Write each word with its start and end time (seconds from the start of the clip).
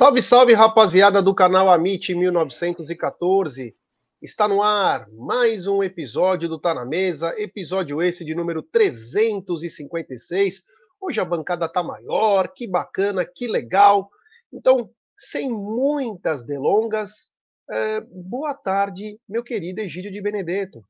Salve, 0.00 0.22
salve, 0.22 0.54
rapaziada 0.54 1.20
do 1.20 1.34
canal 1.34 1.68
Amit 1.68 2.14
1914. 2.14 3.76
Está 4.22 4.48
no 4.48 4.62
ar 4.62 5.06
mais 5.10 5.66
um 5.66 5.82
episódio 5.82 6.48
do 6.48 6.58
Tá 6.58 6.72
na 6.72 6.86
Mesa, 6.86 7.34
episódio 7.36 8.00
esse 8.00 8.24
de 8.24 8.34
número 8.34 8.62
356. 8.62 10.62
Hoje 10.98 11.20
a 11.20 11.24
bancada 11.26 11.68
tá 11.68 11.82
maior, 11.82 12.48
que 12.48 12.66
bacana, 12.66 13.26
que 13.26 13.46
legal. 13.46 14.08
Então, 14.50 14.88
sem 15.18 15.50
muitas 15.50 16.46
delongas, 16.46 17.30
é, 17.70 18.00
boa 18.00 18.54
tarde, 18.54 19.20
meu 19.28 19.44
querido 19.44 19.82
Egídio 19.82 20.10
de 20.10 20.22
Benedetto. 20.22 20.82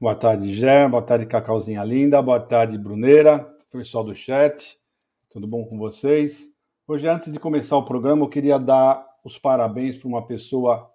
Boa 0.00 0.16
tarde, 0.16 0.52
Gé. 0.56 0.88
Boa 0.88 1.02
tarde, 1.02 1.24
Cacauzinha 1.24 1.84
Linda. 1.84 2.20
Boa 2.20 2.40
tarde, 2.40 2.76
Bruneira, 2.76 3.48
pessoal 3.70 4.02
do 4.02 4.12
chat. 4.12 4.76
Tudo 5.30 5.46
bom 5.46 5.64
com 5.64 5.78
vocês? 5.78 6.50
Hoje, 6.90 7.06
antes 7.06 7.30
de 7.30 7.38
começar 7.38 7.76
o 7.76 7.84
programa, 7.84 8.22
eu 8.24 8.30
queria 8.30 8.58
dar 8.58 9.06
os 9.22 9.38
parabéns 9.38 9.94
para 9.94 10.08
uma 10.08 10.26
pessoa 10.26 10.90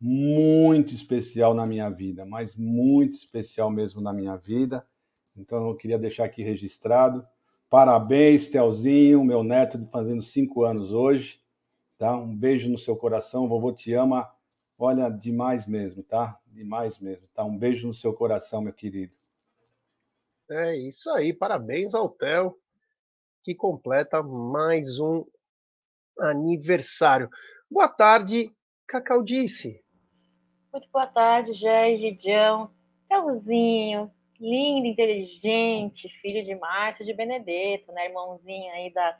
muito 0.00 0.94
especial 0.94 1.52
na 1.52 1.66
minha 1.66 1.90
vida, 1.90 2.24
mas 2.24 2.54
muito 2.54 3.14
especial 3.14 3.68
mesmo 3.68 4.00
na 4.00 4.12
minha 4.12 4.36
vida. 4.36 4.86
Então, 5.36 5.66
eu 5.66 5.74
queria 5.74 5.98
deixar 5.98 6.26
aqui 6.26 6.44
registrado. 6.44 7.26
Parabéns, 7.68 8.50
Telzinho, 8.50 9.24
meu 9.24 9.42
neto 9.42 9.84
fazendo 9.90 10.22
cinco 10.22 10.62
anos 10.62 10.92
hoje. 10.92 11.40
Tá? 11.98 12.16
Um 12.16 12.36
beijo 12.36 12.70
no 12.70 12.78
seu 12.78 12.94
coração, 12.94 13.48
vovô 13.48 13.72
te 13.72 13.92
ama. 13.94 14.32
Olha, 14.78 15.10
demais 15.10 15.66
mesmo, 15.66 16.04
tá? 16.04 16.38
Demais 16.46 17.00
mesmo, 17.00 17.26
tá? 17.34 17.42
Um 17.42 17.58
beijo 17.58 17.88
no 17.88 17.94
seu 17.94 18.14
coração, 18.14 18.62
meu 18.62 18.72
querido. 18.72 19.16
É 20.48 20.76
isso 20.76 21.10
aí, 21.10 21.32
parabéns 21.32 21.96
ao 21.96 22.08
Theo 22.08 22.56
que 23.42 23.54
completa 23.56 24.22
mais 24.22 25.00
um 25.00 25.24
aniversário. 26.22 27.28
Boa 27.70 27.88
tarde, 27.88 28.50
Cacaudice. 28.86 29.82
Muito 30.72 30.88
boa 30.92 31.06
tarde, 31.06 31.52
Jé, 31.54 31.96
Gidião, 31.96 32.70
Telzinho, 33.08 34.10
lindo, 34.40 34.86
inteligente, 34.86 36.08
filho 36.20 36.44
de 36.44 36.54
Márcio 36.54 37.04
de 37.04 37.12
Benedetto, 37.12 37.92
né? 37.92 38.06
Irmãozinho 38.06 38.72
aí 38.72 38.92
da, 38.92 39.18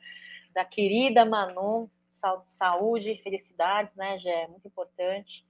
da 0.55 0.65
querida 0.65 1.25
Manu. 1.25 1.91
Saúde, 2.57 3.21
felicidades, 3.25 3.93
né, 3.97 4.17
Jé? 4.21 4.47
Muito 4.47 4.69
importante 4.69 5.45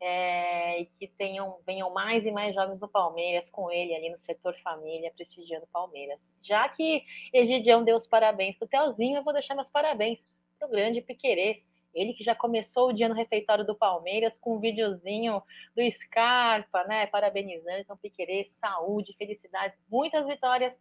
é, 0.00 0.82
e 0.82 0.86
que 0.86 1.08
tenham, 1.08 1.58
venham 1.66 1.90
mais 1.90 2.24
e 2.26 2.30
mais 2.30 2.54
jovens 2.54 2.78
do 2.78 2.88
Palmeiras 2.88 3.48
com 3.50 3.70
ele 3.70 3.94
ali 3.94 4.10
no 4.10 4.18
setor 4.18 4.54
família, 4.62 5.12
prestigiando 5.16 5.64
o 5.64 5.72
Palmeiras. 5.72 6.20
Já 6.42 6.68
que 6.68 7.02
Egidião 7.32 7.82
deu 7.84 7.96
os 7.96 8.06
parabéns 8.06 8.56
para 8.56 8.66
o 8.66 8.68
Telzinho, 8.68 9.16
eu 9.16 9.24
vou 9.24 9.32
deixar 9.32 9.54
meus 9.54 9.68
parabéns 9.70 10.18
para 10.58 10.68
o 10.68 10.70
grande 10.70 11.00
Piquerez, 11.00 11.58
ele 11.94 12.12
que 12.12 12.24
já 12.24 12.34
começou 12.34 12.88
o 12.88 12.92
dia 12.92 13.08
no 13.08 13.14
refeitório 13.14 13.64
do 13.64 13.74
Palmeiras 13.74 14.34
com 14.40 14.56
um 14.56 14.60
videozinho 14.60 15.40
do 15.76 15.92
Scarpa, 15.92 16.84
né? 16.84 17.06
Parabenizando. 17.06 17.78
Então, 17.78 17.96
Piquerez, 17.96 18.52
saúde, 18.60 19.14
felicidades, 19.16 19.78
muitas 19.88 20.26
vitórias, 20.26 20.72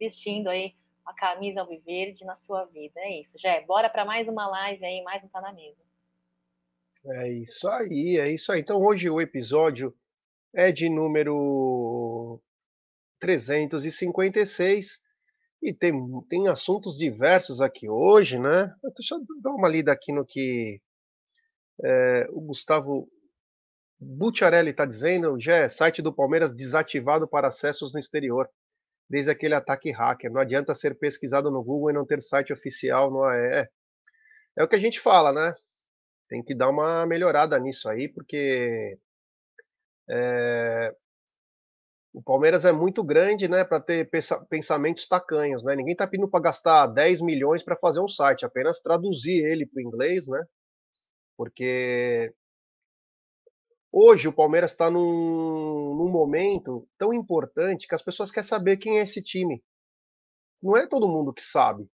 vestindo 0.00 0.48
aí 0.48 0.74
a 1.04 1.12
camisa 1.14 1.60
alviverde 1.60 2.24
na 2.24 2.36
sua 2.36 2.64
vida. 2.64 2.98
É 3.00 3.20
isso, 3.20 3.38
já 3.38 3.60
Bora 3.60 3.88
para 3.88 4.04
mais 4.04 4.26
uma 4.26 4.48
live 4.48 4.84
aí, 4.84 5.02
mais 5.02 5.22
um 5.22 5.28
Tá 5.28 5.40
na 5.40 5.52
Mesa. 5.52 5.86
É 7.22 7.30
isso 7.30 7.68
aí, 7.68 8.18
é 8.18 8.32
isso 8.32 8.50
aí. 8.50 8.60
Então 8.60 8.82
hoje 8.82 9.08
o 9.08 9.20
episódio 9.20 9.94
é 10.52 10.72
de 10.72 10.88
número 10.88 12.40
356 13.20 15.00
e 15.62 15.72
tem, 15.74 15.92
tem 16.28 16.48
assuntos 16.48 16.96
diversos 16.96 17.60
aqui 17.60 17.88
hoje, 17.88 18.38
né? 18.38 18.72
Deixa 18.96 19.14
eu 19.14 19.20
dar 19.42 19.50
uma 19.50 19.68
lida 19.68 19.92
aqui 19.92 20.12
no 20.12 20.24
que 20.24 20.80
é, 21.84 22.26
o 22.30 22.40
Gustavo 22.40 23.08
Bucciarelli 23.98 24.70
está 24.70 24.84
dizendo. 24.84 25.40
Já 25.40 25.56
é 25.56 25.68
site 25.68 26.02
do 26.02 26.14
Palmeiras 26.14 26.54
desativado 26.54 27.26
para 27.26 27.48
acessos 27.48 27.92
no 27.92 28.00
exterior, 28.00 28.48
desde 29.08 29.30
aquele 29.30 29.54
ataque 29.54 29.90
hacker. 29.90 30.30
Não 30.30 30.40
adianta 30.40 30.74
ser 30.74 30.98
pesquisado 30.98 31.50
no 31.50 31.64
Google 31.64 31.90
e 31.90 31.94
não 31.94 32.06
ter 32.06 32.22
site 32.22 32.52
oficial 32.52 33.10
no 33.10 33.24
AE. 33.24 33.66
É 34.58 34.64
o 34.64 34.68
que 34.68 34.76
a 34.76 34.80
gente 34.80 35.00
fala, 35.00 35.32
né? 35.32 35.54
tem 36.28 36.42
que 36.42 36.54
dar 36.54 36.68
uma 36.70 37.06
melhorada 37.06 37.58
nisso 37.58 37.88
aí, 37.88 38.08
porque 38.08 38.98
é, 40.08 40.94
o 42.16 42.22
Palmeiras 42.22 42.64
é 42.64 42.72
muito 42.72 43.04
grande, 43.04 43.46
né, 43.46 43.62
para 43.62 43.78
ter 43.78 44.08
pensamentos 44.48 45.06
tacanhos, 45.06 45.62
né? 45.62 45.76
Ninguém 45.76 45.92
está 45.92 46.06
pedindo 46.06 46.30
para 46.30 46.40
gastar 46.40 46.86
10 46.86 47.20
milhões 47.20 47.62
para 47.62 47.76
fazer 47.76 48.00
um 48.00 48.08
site, 48.08 48.42
apenas 48.42 48.80
traduzir 48.80 49.44
ele 49.44 49.66
para 49.66 49.78
o 49.78 49.82
inglês, 49.82 50.26
né? 50.26 50.42
Porque 51.36 52.32
hoje 53.92 54.28
o 54.28 54.32
Palmeiras 54.32 54.70
está 54.70 54.90
num, 54.90 55.94
num 55.94 56.08
momento 56.08 56.88
tão 56.96 57.12
importante 57.12 57.86
que 57.86 57.94
as 57.94 58.00
pessoas 58.00 58.30
querem 58.30 58.48
saber 58.48 58.78
quem 58.78 58.98
é 58.98 59.02
esse 59.02 59.20
time. 59.20 59.62
Não 60.62 60.74
é 60.74 60.86
todo 60.86 61.06
mundo 61.06 61.34
que 61.34 61.42
sabe. 61.42 61.86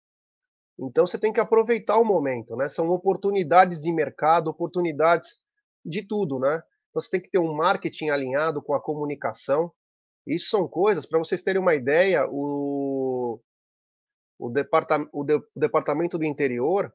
Então 0.78 1.06
você 1.06 1.18
tem 1.18 1.32
que 1.32 1.40
aproveitar 1.40 1.96
o 1.96 2.04
momento, 2.04 2.54
né? 2.56 2.68
São 2.68 2.90
oportunidades 2.90 3.80
de 3.80 3.90
mercado, 3.90 4.50
oportunidades 4.50 5.38
de 5.82 6.06
tudo, 6.06 6.38
né? 6.38 6.56
Então 6.90 7.00
você 7.00 7.08
tem 7.08 7.22
que 7.22 7.30
ter 7.30 7.38
um 7.38 7.54
marketing 7.54 8.10
alinhado 8.10 8.60
com 8.60 8.74
a 8.74 8.82
comunicação. 8.82 9.72
Isso 10.30 10.48
são 10.48 10.68
coisas, 10.68 11.04
para 11.04 11.18
vocês 11.18 11.42
terem 11.42 11.60
uma 11.60 11.74
ideia, 11.74 12.24
o, 12.28 13.40
o, 14.38 14.46
o, 14.46 15.24
de, 15.24 15.34
o 15.34 15.46
departamento 15.56 16.16
do 16.16 16.24
interior, 16.24 16.94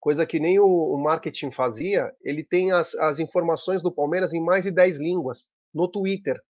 coisa 0.00 0.26
que 0.26 0.40
nem 0.40 0.58
o, 0.58 0.66
o 0.66 0.98
marketing 0.98 1.52
fazia, 1.52 2.12
ele 2.20 2.42
tem 2.42 2.72
as, 2.72 2.96
as 2.96 3.20
informações 3.20 3.80
do 3.80 3.94
Palmeiras 3.94 4.32
em 4.32 4.42
mais 4.42 4.64
de 4.64 4.72
10 4.72 4.98
línguas, 4.98 5.48
no 5.72 5.86
Twitter. 5.86 6.42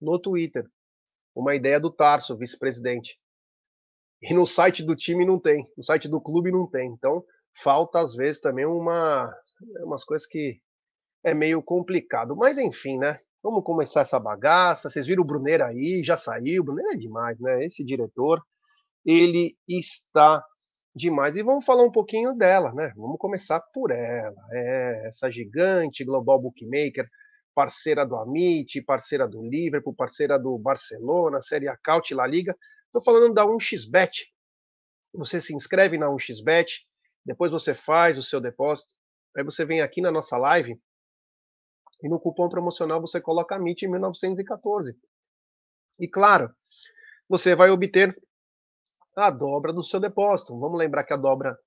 No 0.00 0.18
Twitter. 0.18 0.66
Uma 1.34 1.54
ideia 1.54 1.78
do 1.78 1.90
Tarso, 1.90 2.34
vice-presidente. 2.34 3.20
E 4.22 4.32
no 4.32 4.46
site 4.46 4.82
do 4.82 4.96
time 4.96 5.26
não 5.26 5.38
tem, 5.38 5.70
no 5.76 5.84
site 5.84 6.08
do 6.08 6.18
clube 6.18 6.50
não 6.50 6.66
tem. 6.66 6.90
Então, 6.90 7.22
falta 7.62 8.00
às 8.00 8.14
vezes 8.14 8.40
também 8.40 8.64
uma 8.64 9.30
umas 9.80 10.02
coisas 10.02 10.26
que 10.26 10.62
é 11.22 11.34
meio 11.34 11.62
complicado. 11.62 12.34
Mas 12.34 12.56
enfim, 12.56 12.96
né? 12.96 13.18
Vamos 13.44 13.62
começar 13.62 14.00
essa 14.00 14.18
bagaça. 14.18 14.88
Vocês 14.88 15.04
viram 15.04 15.22
o 15.22 15.26
Bruneira 15.26 15.66
aí, 15.66 16.02
já 16.02 16.16
saiu. 16.16 16.62
O 16.62 16.64
Bruneira 16.64 16.94
é 16.94 16.96
demais, 16.96 17.38
né? 17.38 17.62
Esse 17.62 17.84
diretor, 17.84 18.42
ele 19.04 19.54
está 19.68 20.42
demais. 20.96 21.36
E 21.36 21.42
vamos 21.42 21.62
falar 21.62 21.82
um 21.82 21.92
pouquinho 21.92 22.32
dela, 22.32 22.72
né? 22.72 22.94
Vamos 22.96 23.18
começar 23.18 23.60
por 23.60 23.90
ela. 23.90 24.34
É 24.50 25.08
essa 25.08 25.30
gigante 25.30 26.06
global 26.06 26.40
bookmaker, 26.40 27.06
parceira 27.54 28.06
do 28.06 28.16
Amit, 28.16 28.80
parceira 28.80 29.28
do 29.28 29.42
Liverpool, 29.42 29.94
parceira 29.94 30.38
do 30.38 30.56
Barcelona, 30.56 31.38
Série 31.42 31.68
A 31.68 31.76
Caut 31.76 32.14
La 32.14 32.26
Liga. 32.26 32.56
Estou 32.86 33.02
falando 33.02 33.34
da 33.34 33.44
1xBet. 33.44 34.24
Você 35.16 35.42
se 35.42 35.54
inscreve 35.54 35.98
na 35.98 36.06
1xBet, 36.06 36.78
depois 37.26 37.52
você 37.52 37.74
faz 37.74 38.16
o 38.16 38.22
seu 38.22 38.40
depósito, 38.40 38.90
aí 39.36 39.44
você 39.44 39.66
vem 39.66 39.82
aqui 39.82 40.00
na 40.00 40.10
nossa 40.10 40.38
live 40.38 40.80
e 42.04 42.08
no 42.08 42.20
cupom 42.20 42.50
promocional 42.50 43.00
você 43.00 43.18
coloca 43.18 43.56
MIT 43.56 43.88
1914. 43.88 44.94
E 45.98 46.06
claro, 46.06 46.54
você 47.26 47.54
vai 47.54 47.70
obter 47.70 48.14
a 49.16 49.30
dobra 49.30 49.72
do 49.72 49.82
seu 49.82 49.98
depósito. 49.98 50.58
Vamos 50.58 50.78
lembrar 50.78 51.04
que 51.04 51.14
a 51.14 51.16
dobra 51.16 51.58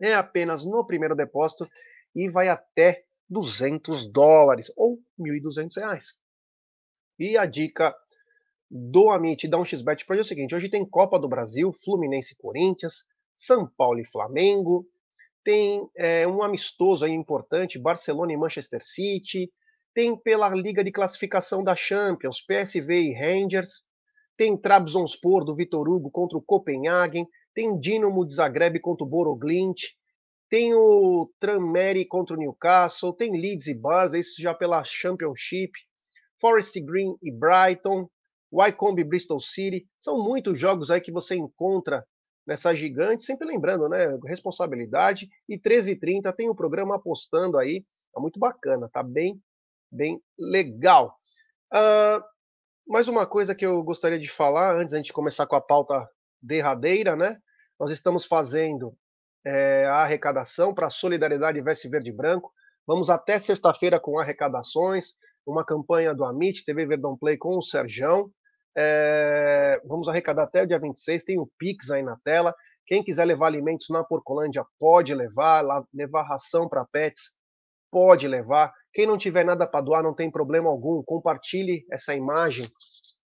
é 0.00 0.14
apenas 0.14 0.64
no 0.64 0.86
primeiro 0.86 1.14
depósito 1.14 1.68
e 2.14 2.30
vai 2.30 2.48
até 2.48 3.04
200 3.28 4.10
dólares 4.10 4.72
ou 4.74 4.98
1.200 5.20 5.76
reais. 5.76 6.14
E 7.18 7.36
a 7.36 7.44
dica 7.44 7.94
do 8.70 9.10
Amit 9.10 9.46
dá 9.48 9.58
um 9.58 9.66
xbet 9.66 10.06
para 10.06 10.18
o 10.18 10.24
seguinte: 10.24 10.54
hoje 10.54 10.70
tem 10.70 10.88
Copa 10.88 11.18
do 11.18 11.28
Brasil, 11.28 11.74
Fluminense 11.84 12.32
e 12.32 12.36
Corinthians, 12.38 13.04
São 13.34 13.68
Paulo 13.76 14.00
e 14.00 14.06
Flamengo, 14.06 14.88
tem 15.44 15.88
é, 15.96 16.26
um 16.26 16.42
amistoso 16.42 17.04
aí 17.04 17.12
importante, 17.12 17.78
Barcelona 17.78 18.32
e 18.32 18.36
Manchester 18.36 18.80
City, 18.82 19.50
tem 19.94 20.16
pela 20.16 20.48
Liga 20.48 20.82
de 20.82 20.90
Classificação 20.90 21.62
da 21.62 21.76
Champions, 21.76 22.40
PSV 22.40 23.10
e 23.10 23.14
Rangers, 23.14 23.82
tem 24.36 24.56
Trabzonspor 24.56 25.44
do 25.44 25.54
Vitor 25.54 25.88
Hugo 25.88 26.10
contra 26.10 26.38
o 26.38 26.42
Copenhagen, 26.42 27.26
tem 27.54 27.78
Dinamo 27.78 28.26
de 28.26 28.34
Zagreb 28.34 28.80
contra 28.80 29.04
o 29.04 29.08
Boroglint, 29.08 29.82
tem 30.48 30.74
o 30.74 31.30
Tranmere 31.40 32.06
contra 32.06 32.34
o 32.34 32.38
Newcastle, 32.38 33.12
tem 33.12 33.32
Leeds 33.32 33.66
e 33.66 33.74
Barça, 33.74 34.18
isso 34.18 34.40
já 34.40 34.54
pela 34.54 34.82
Championship, 34.84 35.72
Forest 36.40 36.80
Green 36.80 37.16
e 37.22 37.30
Brighton, 37.30 38.08
Wycombe 38.52 39.04
Bristol 39.04 39.40
City. 39.40 39.86
São 39.98 40.22
muitos 40.22 40.58
jogos 40.58 40.90
aí 40.90 41.00
que 41.00 41.12
você 41.12 41.36
encontra 41.36 42.04
nessa 42.46 42.74
gigante, 42.74 43.24
sempre 43.24 43.46
lembrando, 43.46 43.88
né? 43.88 44.18
Responsabilidade. 44.26 45.28
E 45.48 45.58
13h30 45.58 46.34
tem 46.34 46.48
o 46.48 46.52
um 46.52 46.56
programa 46.56 46.96
apostando 46.96 47.58
aí. 47.58 47.84
É 48.16 48.20
muito 48.20 48.38
bacana, 48.38 48.88
tá 48.92 49.02
bem, 49.02 49.40
bem 49.90 50.20
legal. 50.38 51.16
Uh, 51.72 52.22
mais 52.86 53.08
uma 53.08 53.26
coisa 53.26 53.54
que 53.54 53.64
eu 53.64 53.82
gostaria 53.82 54.18
de 54.18 54.30
falar 54.30 54.76
antes 54.76 54.92
da 54.92 54.98
gente 54.98 55.12
começar 55.12 55.46
com 55.46 55.56
a 55.56 55.60
pauta 55.60 56.06
derradeira, 56.42 57.16
né? 57.16 57.38
Nós 57.78 57.90
estamos 57.90 58.24
fazendo 58.24 58.94
é, 59.44 59.86
a 59.86 60.02
arrecadação 60.02 60.74
para 60.74 60.88
a 60.88 60.90
Solidariedade 60.90 61.60
Veste 61.62 61.88
Verde 61.88 62.10
e 62.10 62.12
Branco. 62.12 62.52
Vamos 62.86 63.08
até 63.08 63.38
sexta-feira 63.38 63.98
com 64.00 64.18
arrecadações, 64.18 65.14
uma 65.46 65.64
campanha 65.64 66.14
do 66.14 66.24
Amit, 66.24 66.64
TV 66.64 66.86
Verdão 66.86 67.16
Play 67.16 67.36
com 67.36 67.56
o 67.56 67.62
Serjão. 67.62 68.30
É, 68.76 69.80
vamos 69.84 70.08
arrecadar 70.08 70.44
até 70.44 70.62
o 70.62 70.66
dia 70.66 70.78
26, 70.78 71.24
tem 71.24 71.38
o 71.38 71.48
Pix 71.58 71.90
aí 71.90 72.02
na 72.02 72.16
tela. 72.24 72.54
Quem 72.86 73.02
quiser 73.02 73.24
levar 73.24 73.46
alimentos 73.46 73.88
na 73.90 74.02
Porcolândia 74.02 74.64
pode 74.78 75.14
levar, 75.14 75.64
levar 75.94 76.22
ração 76.22 76.68
para 76.68 76.84
pets, 76.84 77.30
pode 77.90 78.26
levar. 78.26 78.72
Quem 78.92 79.06
não 79.06 79.16
tiver 79.16 79.44
nada 79.44 79.66
para 79.66 79.80
doar, 79.80 80.02
não 80.02 80.14
tem 80.14 80.30
problema 80.30 80.68
algum. 80.68 81.02
Compartilhe 81.02 81.86
essa 81.90 82.14
imagem 82.14 82.68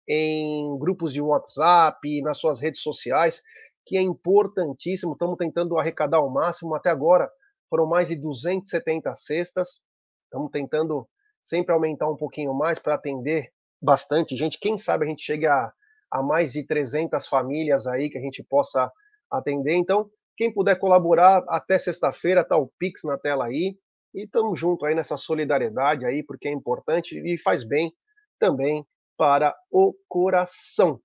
em 0.09 0.79
grupos 0.79 1.13
de 1.13 1.21
WhatsApp, 1.21 2.23
nas 2.23 2.39
suas 2.39 2.61
redes 2.61 2.81
sociais, 2.81 3.43
que 3.85 3.97
é 3.97 4.01
importantíssimo. 4.01 5.13
Estamos 5.13 5.37
tentando 5.37 5.79
arrecadar 5.79 6.19
ao 6.19 6.31
máximo. 6.31 6.75
Até 6.75 6.91
agora 6.91 7.31
foram 7.69 7.87
mais 7.87 8.09
de 8.09 8.17
270 8.17 9.15
cestas. 9.15 9.81
Estamos 10.25 10.51
tentando 10.51 11.09
sempre 11.43 11.75
aumentar 11.75 12.09
um 12.09 12.17
pouquinho 12.17 12.55
mais 12.55 12.79
para 12.79 12.95
atender 12.95 13.51
bastante 13.81 14.37
gente. 14.37 14.59
Quem 14.59 14.77
sabe 14.77 15.05
a 15.05 15.09
gente 15.09 15.23
chegue 15.23 15.47
a, 15.47 15.73
a 16.11 16.23
mais 16.23 16.53
de 16.53 16.67
300 16.67 17.27
famílias 17.27 17.87
aí 17.87 18.11
que 18.11 18.19
a 18.19 18.21
gente 18.21 18.43
possa 18.43 18.91
atender. 19.31 19.75
Então, 19.75 20.11
quem 20.37 20.53
puder 20.53 20.79
colaborar 20.79 21.45
até 21.49 21.79
sexta-feira, 21.79 22.45
tá 22.45 22.57
o 22.57 22.71
Pix 22.79 23.03
na 23.05 23.19
tela 23.19 23.47
aí. 23.47 23.77
E 24.15 24.25
estamos 24.25 24.59
junto 24.59 24.85
aí 24.85 24.95
nessa 24.95 25.17
solidariedade 25.17 26.05
aí, 26.05 26.25
porque 26.25 26.49
é 26.49 26.53
importante 26.53 27.17
e 27.17 27.39
faz 27.39 27.63
bem 27.63 27.93
também 28.39 28.85
para 29.17 29.55
o 29.71 29.95
coração. 30.09 31.01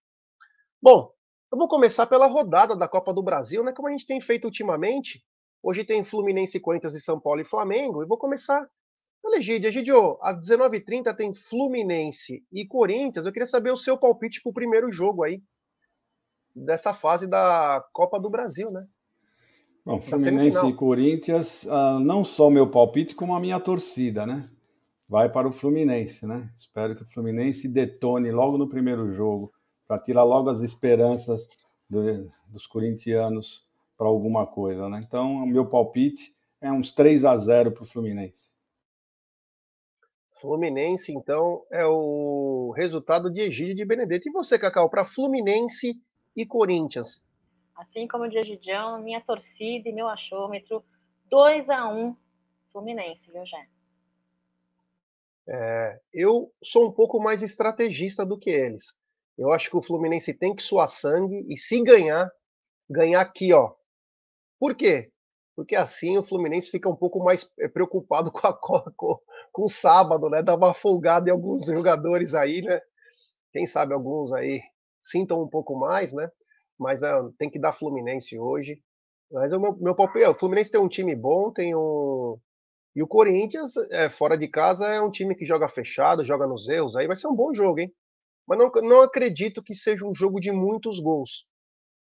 Bom, 0.81 1.11
eu 1.51 1.57
vou 1.57 1.67
começar 1.67 2.07
pela 2.07 2.27
rodada 2.27 2.75
da 2.75 2.87
Copa 2.87 3.13
do 3.13 3.21
Brasil, 3.21 3.63
né? 3.63 3.73
Como 3.73 3.87
a 3.87 3.91
gente 3.91 4.07
tem 4.07 4.19
feito 4.19 4.45
ultimamente. 4.45 5.23
Hoje 5.61 5.83
tem 5.83 6.03
Fluminense, 6.03 6.59
Corinthians 6.59 6.93
e 6.93 7.01
São 7.01 7.19
Paulo 7.19 7.41
e 7.41 7.45
Flamengo. 7.45 8.01
E 8.01 8.07
vou 8.07 8.17
começar 8.17 8.67
pela 9.25 9.37
Egidio. 9.37 10.17
Às 10.21 10.37
19h30 10.37 11.15
tem 11.15 11.33
Fluminense 11.33 12.43
e 12.51 12.65
Corinthians. 12.65 13.25
Eu 13.25 13.31
queria 13.31 13.47
saber 13.47 13.71
o 13.71 13.77
seu 13.77 13.97
palpite 13.97 14.41
para 14.41 14.51
o 14.51 14.53
primeiro 14.53 14.91
jogo 14.91 15.23
aí 15.23 15.41
dessa 16.55 16.93
fase 16.93 17.27
da 17.27 17.83
Copa 17.91 18.19
do 18.19 18.29
Brasil, 18.29 18.71
né? 18.71 18.85
Bom, 19.83 20.01
Fluminense 20.01 20.65
e 20.65 20.73
Corinthians, 20.73 21.63
uh, 21.63 21.99
não 21.99 22.23
só 22.23 22.47
o 22.47 22.51
meu 22.51 22.69
palpite, 22.69 23.13
como 23.13 23.35
a 23.35 23.39
minha 23.39 23.59
torcida, 23.59 24.25
né? 24.25 24.47
Vai 25.07 25.29
para 25.29 25.47
o 25.47 25.51
Fluminense, 25.51 26.25
né? 26.25 26.49
Espero 26.57 26.95
que 26.95 27.03
o 27.03 27.05
Fluminense 27.05 27.67
detone 27.67 28.31
logo 28.31 28.57
no 28.57 28.67
primeiro 28.67 29.11
jogo, 29.11 29.51
para 29.87 29.99
tirar 29.99 30.23
logo 30.23 30.49
as 30.49 30.61
esperanças 30.61 31.47
do, 31.87 32.27
dos 32.47 32.65
corintianos 32.65 33.67
para 33.95 34.07
alguma 34.07 34.47
coisa, 34.47 34.89
né? 34.89 35.03
Então, 35.05 35.43
o 35.43 35.45
meu 35.45 35.67
palpite 35.67 36.35
é 36.59 36.71
uns 36.71 36.91
3 36.91 37.23
a 37.23 37.37
0 37.37 37.71
para 37.71 37.83
o 37.83 37.85
Fluminense. 37.85 38.54
Fluminense, 40.45 41.11
então, 41.11 41.65
é 41.71 41.87
o 41.87 42.71
resultado 42.77 43.31
de 43.31 43.41
Egídio 43.41 43.75
de 43.75 43.83
Benedetto. 43.83 44.29
E 44.29 44.31
você, 44.31 44.59
Cacau, 44.59 44.87
para 44.87 45.03
Fluminense 45.03 45.99
e 46.35 46.45
Corinthians? 46.45 47.25
Assim 47.75 48.07
como 48.07 48.25
o 48.25 48.29
Diagidião, 48.29 49.01
minha 49.01 49.19
torcida 49.21 49.89
e 49.89 49.91
meu 49.91 50.07
achômetro, 50.07 50.85
2 51.31 51.67
a 51.71 51.89
1 51.89 52.15
Fluminense, 52.71 53.21
viu, 53.31 53.43
Jé? 53.43 53.67
É, 55.47 55.99
eu 56.13 56.51
sou 56.63 56.87
um 56.87 56.91
pouco 56.91 57.19
mais 57.19 57.41
estrategista 57.41 58.23
do 58.23 58.37
que 58.37 58.51
eles. 58.51 58.95
Eu 59.35 59.51
acho 59.51 59.69
que 59.69 59.77
o 59.77 59.81
Fluminense 59.81 60.31
tem 60.31 60.55
que 60.55 60.61
suar 60.61 60.87
sangue 60.87 61.43
e 61.51 61.57
se 61.57 61.81
ganhar, 61.81 62.31
ganhar 62.87 63.21
aqui, 63.21 63.51
ó. 63.51 63.73
Por 64.59 64.75
quê? 64.75 65.11
Porque 65.55 65.75
assim 65.75 66.17
o 66.17 66.23
Fluminense 66.23 66.69
fica 66.69 66.89
um 66.89 66.95
pouco 66.95 67.23
mais 67.23 67.49
é, 67.59 67.67
preocupado 67.67 68.31
com, 68.33 68.47
a, 68.47 68.53
com, 68.53 69.19
com 69.51 69.65
o 69.65 69.69
sábado, 69.69 70.29
né? 70.29 70.43
Dá 70.43 70.55
uma 70.55 70.73
folgada 70.73 71.29
em 71.29 71.31
alguns 71.31 71.65
jogadores 71.65 72.33
aí, 72.33 72.61
né? 72.61 72.81
Quem 73.53 73.65
sabe 73.65 73.93
alguns 73.93 74.33
aí 74.33 74.61
sintam 75.01 75.41
um 75.41 75.47
pouco 75.47 75.75
mais, 75.75 76.11
né? 76.11 76.29
mas 76.77 77.01
uh, 77.01 77.31
tem 77.37 77.49
que 77.49 77.59
dar 77.59 77.73
Fluminense 77.73 78.37
hoje. 78.37 78.81
Mas 79.31 79.51
o 79.53 79.59
meu, 79.59 79.75
meu 79.77 79.95
palpite, 79.95 80.25
o 80.25 80.35
Fluminense 80.35 80.71
tem 80.71 80.79
um 80.79 80.89
time 80.89 81.15
bom, 81.15 81.51
tem 81.51 81.75
um. 81.75 82.39
E 82.95 83.03
o 83.03 83.07
Corinthians, 83.07 83.75
é, 83.91 84.09
fora 84.09 84.37
de 84.37 84.47
casa, 84.47 84.87
é 84.87 85.01
um 85.01 85.11
time 85.11 85.35
que 85.35 85.45
joga 85.45 85.67
fechado, 85.67 86.23
joga 86.23 86.47
nos 86.47 86.69
erros, 86.69 86.95
aí 86.95 87.07
vai 87.07 87.15
ser 87.15 87.27
um 87.27 87.35
bom 87.35 87.53
jogo, 87.53 87.79
hein? 87.79 87.93
Mas 88.47 88.57
não, 88.57 88.71
não 88.83 89.01
acredito 89.01 89.63
que 89.63 89.75
seja 89.75 90.05
um 90.05 90.13
jogo 90.13 90.39
de 90.39 90.51
muitos 90.51 90.99
gols. 91.01 91.45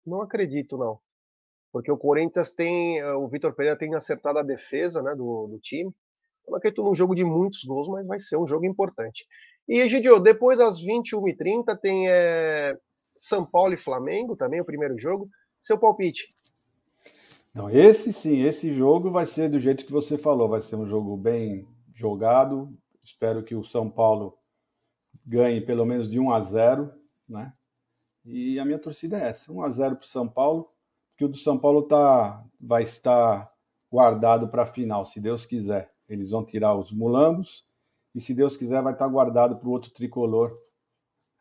Não 0.05 0.21
acredito, 0.21 0.77
não. 0.77 0.99
Porque 1.75 1.91
o 1.91 1.97
Corinthians 1.97 2.51
tem. 2.51 2.99
Eh, 2.99 3.13
o 3.15 3.27
Vitor 3.27 3.53
Pereira 3.53 3.77
tem 3.77 3.93
acertado 3.95 4.39
a 4.39 4.43
defesa 4.43 5.01
né, 5.01 5.13
do, 5.13 5.45
do 5.47 5.59
time. 5.59 5.93
Eu 6.47 6.55
acredito 6.55 6.81
num 6.81 6.95
jogo 6.95 7.13
de 7.13 7.25
muitos 7.25 7.65
gols, 7.65 7.89
mas 7.89 8.07
vai 8.07 8.17
ser 8.17 8.37
um 8.37 8.47
jogo 8.47 8.65
importante. 8.65 9.27
E, 9.67 9.81
Egidio, 9.81 10.21
depois 10.21 10.57
às 10.61 10.79
21h30 10.81 11.77
tem 11.81 12.07
é, 12.07 12.77
são 13.17 13.45
Paulo 13.45 13.73
e 13.73 13.77
Flamengo 13.77 14.37
também, 14.37 14.61
o 14.61 14.65
primeiro 14.65 14.97
jogo. 14.97 15.29
Seu 15.59 15.77
palpite? 15.77 16.29
Não, 17.53 17.69
esse 17.69 18.13
sim, 18.13 18.41
esse 18.43 18.73
jogo 18.73 19.11
vai 19.11 19.25
ser 19.25 19.49
do 19.49 19.59
jeito 19.59 19.85
que 19.85 19.91
você 19.91 20.17
falou, 20.17 20.47
vai 20.47 20.61
ser 20.61 20.77
um 20.77 20.87
jogo 20.87 21.17
bem 21.17 21.67
jogado. 21.93 22.73
Espero 23.03 23.43
que 23.43 23.53
o 23.53 23.65
São 23.65 23.89
Paulo 23.89 24.37
ganhe 25.25 25.59
pelo 25.59 25.85
menos 25.85 26.09
de 26.09 26.21
1 26.21 26.31
a 26.31 26.39
0, 26.39 26.93
né? 27.27 27.53
E 28.23 28.57
a 28.61 28.63
minha 28.63 28.79
torcida 28.79 29.19
é 29.19 29.27
essa, 29.27 29.51
1 29.51 29.61
a 29.61 29.69
0 29.69 29.97
para 29.97 30.05
o 30.05 30.07
São 30.07 30.25
Paulo, 30.25 30.69
que 31.17 31.25
o 31.25 31.29
do 31.29 31.37
São 31.37 31.57
Paulo 31.57 31.83
tá 31.83 32.43
vai 32.59 32.83
estar 32.83 33.49
guardado 33.91 34.49
para 34.49 34.63
a 34.63 34.67
final, 34.67 35.05
se 35.05 35.19
Deus 35.19 35.45
quiser. 35.45 35.93
Eles 36.07 36.31
vão 36.31 36.45
tirar 36.45 36.75
os 36.75 36.91
mulambos 36.91 37.65
e 38.13 38.21
se 38.21 38.33
Deus 38.33 38.57
quiser 38.57 38.81
vai 38.81 38.93
estar 38.93 39.07
guardado 39.07 39.57
para 39.57 39.67
o 39.67 39.71
outro 39.71 39.91
tricolor 39.91 40.57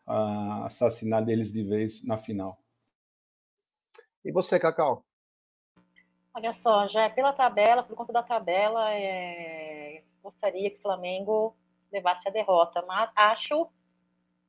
a 0.07 0.67
assassinar 0.67 1.25
deles 1.25 1.51
de 1.51 1.63
vez 1.65 2.05
na 2.05 2.19
final. 2.19 2.59
E 4.25 4.33
você, 4.33 4.59
Cacau? 4.59 5.05
Olha 6.35 6.53
só, 6.55 6.89
já 6.89 7.03
é 7.05 7.09
pela 7.09 7.33
tabela, 7.33 7.83
por 7.83 7.97
conta 7.97 8.13
da 8.13 8.23
tabela, 8.23 8.93
é... 8.93 10.03
gostaria 10.23 10.71
que 10.71 10.79
o 10.79 10.83
Flamengo 10.83 11.57
levasse 11.93 12.29
a 12.29 12.33
derrota, 12.33 12.83
mas 12.83 13.11
acho, 13.15 13.71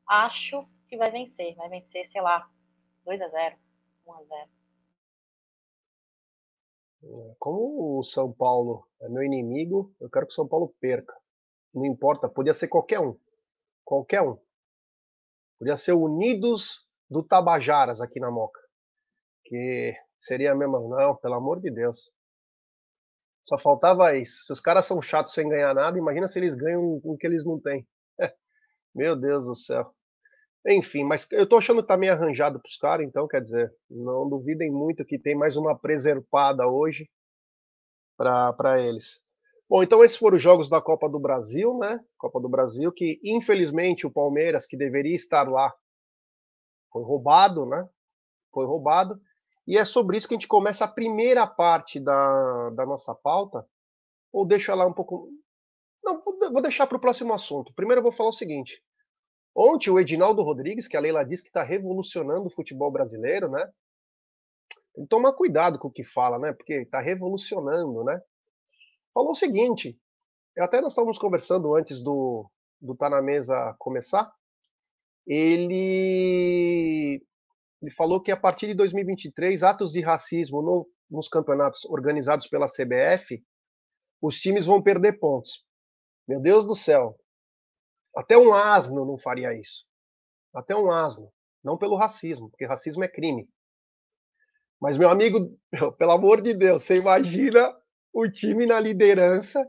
acho 0.07 0.67
que 0.87 0.97
vai 0.97 1.11
vencer, 1.11 1.55
vai 1.55 1.69
vencer, 1.69 2.09
sei 2.11 2.21
lá, 2.21 2.49
2 3.05 3.21
a 3.21 3.29
0, 3.29 3.55
1 4.07 4.13
a 4.13 4.23
0. 4.23 4.54
Como 7.39 7.99
o 7.99 8.03
São 8.03 8.31
Paulo 8.31 8.87
é 9.01 9.09
meu 9.09 9.23
inimigo, 9.23 9.93
eu 9.99 10.09
quero 10.09 10.25
que 10.25 10.31
o 10.31 10.35
São 10.35 10.47
Paulo 10.47 10.73
perca. 10.79 11.13
Não 11.73 11.85
importa, 11.85 12.29
podia 12.29 12.53
ser 12.53 12.67
qualquer 12.67 12.99
um. 12.99 13.17
Qualquer 13.83 14.21
um. 14.21 14.37
Podia 15.59 15.77
ser 15.77 15.93
Unidos 15.93 16.85
do 17.09 17.23
Tabajaras 17.23 18.01
aqui 18.01 18.19
na 18.19 18.31
Moca. 18.31 18.59
Que 19.43 19.95
seria 20.17 20.53
a 20.53 20.55
mesma. 20.55 20.79
Não, 20.79 21.15
pelo 21.15 21.35
amor 21.35 21.61
de 21.61 21.69
Deus. 21.69 22.11
Só 23.43 23.57
faltava 23.57 24.15
isso. 24.17 24.45
Se 24.45 24.53
os 24.53 24.59
caras 24.59 24.87
são 24.87 25.01
chatos 25.01 25.33
sem 25.33 25.47
ganhar 25.47 25.75
nada, 25.75 25.97
imagina 25.97 26.27
se 26.27 26.39
eles 26.39 26.55
ganham 26.55 26.99
o 27.03 27.15
que 27.17 27.27
eles 27.27 27.45
não 27.45 27.59
têm. 27.59 27.87
Meu 28.95 29.15
Deus 29.15 29.45
do 29.45 29.55
céu. 29.55 29.93
Enfim, 30.67 31.03
mas 31.03 31.27
eu 31.31 31.47
tô 31.47 31.57
achando 31.57 31.81
que 31.81 31.87
tá 31.87 31.95
meio 31.95 32.13
arranjado 32.13 32.59
pros 32.59 32.77
caras, 32.77 33.05
então 33.05 33.27
quer 33.27 33.39
dizer, 33.39 33.71
não 33.89 34.27
duvidem 34.27 34.71
muito 34.71 35.05
que 35.05 35.19
tem 35.19 35.35
mais 35.35 35.55
uma 35.55 35.77
preservada 35.77 36.67
hoje 36.67 37.07
para 38.17 38.81
eles. 38.81 39.21
Bom, 39.69 39.83
então 39.83 40.03
esses 40.03 40.17
foram 40.17 40.37
os 40.37 40.41
jogos 40.41 40.69
da 40.69 40.81
Copa 40.81 41.07
do 41.07 41.19
Brasil, 41.19 41.77
né? 41.77 41.99
Copa 42.17 42.39
do 42.39 42.49
Brasil, 42.49 42.91
que 42.91 43.19
infelizmente 43.23 44.07
o 44.07 44.11
Palmeiras, 44.11 44.65
que 44.65 44.77
deveria 44.77 45.15
estar 45.15 45.47
lá, 45.47 45.73
foi 46.91 47.03
roubado, 47.03 47.65
né? 47.65 47.87
Foi 48.51 48.65
roubado. 48.65 49.19
E 49.67 49.77
é 49.77 49.85
sobre 49.85 50.17
isso 50.17 50.27
que 50.27 50.33
a 50.33 50.37
gente 50.37 50.47
começa 50.47 50.85
a 50.85 50.87
primeira 50.87 51.45
parte 51.45 51.99
da, 51.99 52.69
da 52.71 52.85
nossa 52.85 53.13
pauta. 53.13 53.65
Ou 54.31 54.45
deixa 54.45 54.73
lá 54.75 54.85
um 54.85 54.93
pouco. 54.93 55.29
Não, 56.03 56.21
vou 56.23 56.61
deixar 56.61 56.85
para 56.87 56.97
o 56.97 57.01
próximo 57.01 57.33
assunto. 57.33 57.73
Primeiro 57.73 57.99
eu 57.99 58.03
vou 58.03 58.11
falar 58.11 58.29
o 58.29 58.33
seguinte. 58.33 58.81
Ontem 59.55 59.89
o 59.89 59.99
Edinaldo 59.99 60.41
Rodrigues, 60.41 60.87
que 60.87 60.97
a 60.97 60.99
Leila 60.99 61.23
disse 61.23 61.41
que 61.41 61.49
está 61.49 61.63
revolucionando 61.63 62.47
o 62.47 62.51
futebol 62.51 62.91
brasileiro, 62.91 63.49
né? 63.49 63.65
Tem 64.93 65.05
que 65.05 65.09
tomar 65.09 65.33
cuidado 65.33 65.79
com 65.79 65.87
o 65.87 65.91
que 65.91 66.03
fala, 66.03 66.37
né? 66.37 66.51
Porque 66.51 66.73
está 66.73 66.99
revolucionando, 66.99 68.03
né? 68.03 68.19
falou 69.13 69.31
o 69.31 69.35
seguinte: 69.35 69.97
até 70.57 70.81
nós 70.81 70.91
estávamos 70.91 71.17
conversando 71.17 71.73
antes 71.73 72.01
do, 72.01 72.49
do 72.81 72.95
Tá 72.95 73.09
na 73.09 73.21
Mesa 73.21 73.73
começar. 73.79 74.29
Ele, 75.25 77.23
ele 77.81 77.91
falou 77.91 78.21
que 78.21 78.31
a 78.31 78.37
partir 78.37 78.67
de 78.67 78.73
2023, 78.73 79.63
atos 79.63 79.91
de 79.91 80.01
racismo 80.01 80.61
no, 80.61 80.87
nos 81.09 81.27
campeonatos 81.27 81.85
organizados 81.85 82.47
pela 82.47 82.67
CBF, 82.67 83.43
os 84.21 84.39
times 84.39 84.65
vão 84.65 84.83
perder 84.83 85.19
pontos. 85.19 85.65
Meu 86.27 86.39
Deus 86.39 86.65
do 86.65 86.75
céu. 86.75 87.17
Até 88.15 88.37
um 88.37 88.53
asno 88.53 89.05
não 89.05 89.17
faria 89.17 89.53
isso. 89.53 89.85
Até 90.53 90.75
um 90.75 90.91
asno. 90.91 91.31
Não 91.63 91.77
pelo 91.77 91.97
racismo, 91.97 92.49
porque 92.49 92.65
racismo 92.65 93.03
é 93.03 93.07
crime. 93.07 93.49
Mas, 94.79 94.97
meu 94.97 95.09
amigo, 95.09 95.57
pelo 95.97 96.11
amor 96.11 96.41
de 96.41 96.53
Deus, 96.53 96.83
você 96.83 96.95
imagina 96.95 97.75
o 98.13 98.29
time 98.29 98.65
na 98.65 98.79
liderança. 98.79 99.67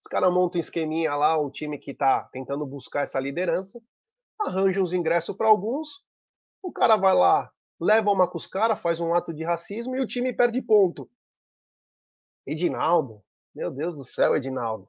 Os 0.00 0.06
caras 0.08 0.32
montam 0.32 0.58
um 0.58 0.60
esqueminha 0.60 1.14
lá, 1.14 1.38
o 1.38 1.50
time 1.50 1.78
que 1.78 1.92
está 1.92 2.24
tentando 2.32 2.66
buscar 2.66 3.02
essa 3.02 3.20
liderança, 3.20 3.80
arranja 4.40 4.82
uns 4.82 4.92
ingressos 4.92 5.36
para 5.36 5.48
alguns, 5.48 6.04
o 6.62 6.72
cara 6.72 6.96
vai 6.96 7.14
lá, 7.14 7.50
leva 7.80 8.10
uma 8.10 8.28
com 8.28 8.36
os 8.36 8.46
caras, 8.46 8.80
faz 8.80 9.00
um 9.00 9.14
ato 9.14 9.32
de 9.32 9.44
racismo 9.44 9.96
e 9.96 10.00
o 10.00 10.06
time 10.06 10.32
perde 10.32 10.60
ponto. 10.60 11.08
Edinaldo, 12.46 13.22
meu 13.54 13.70
Deus 13.70 13.96
do 13.96 14.04
céu, 14.04 14.36
Edinaldo. 14.36 14.88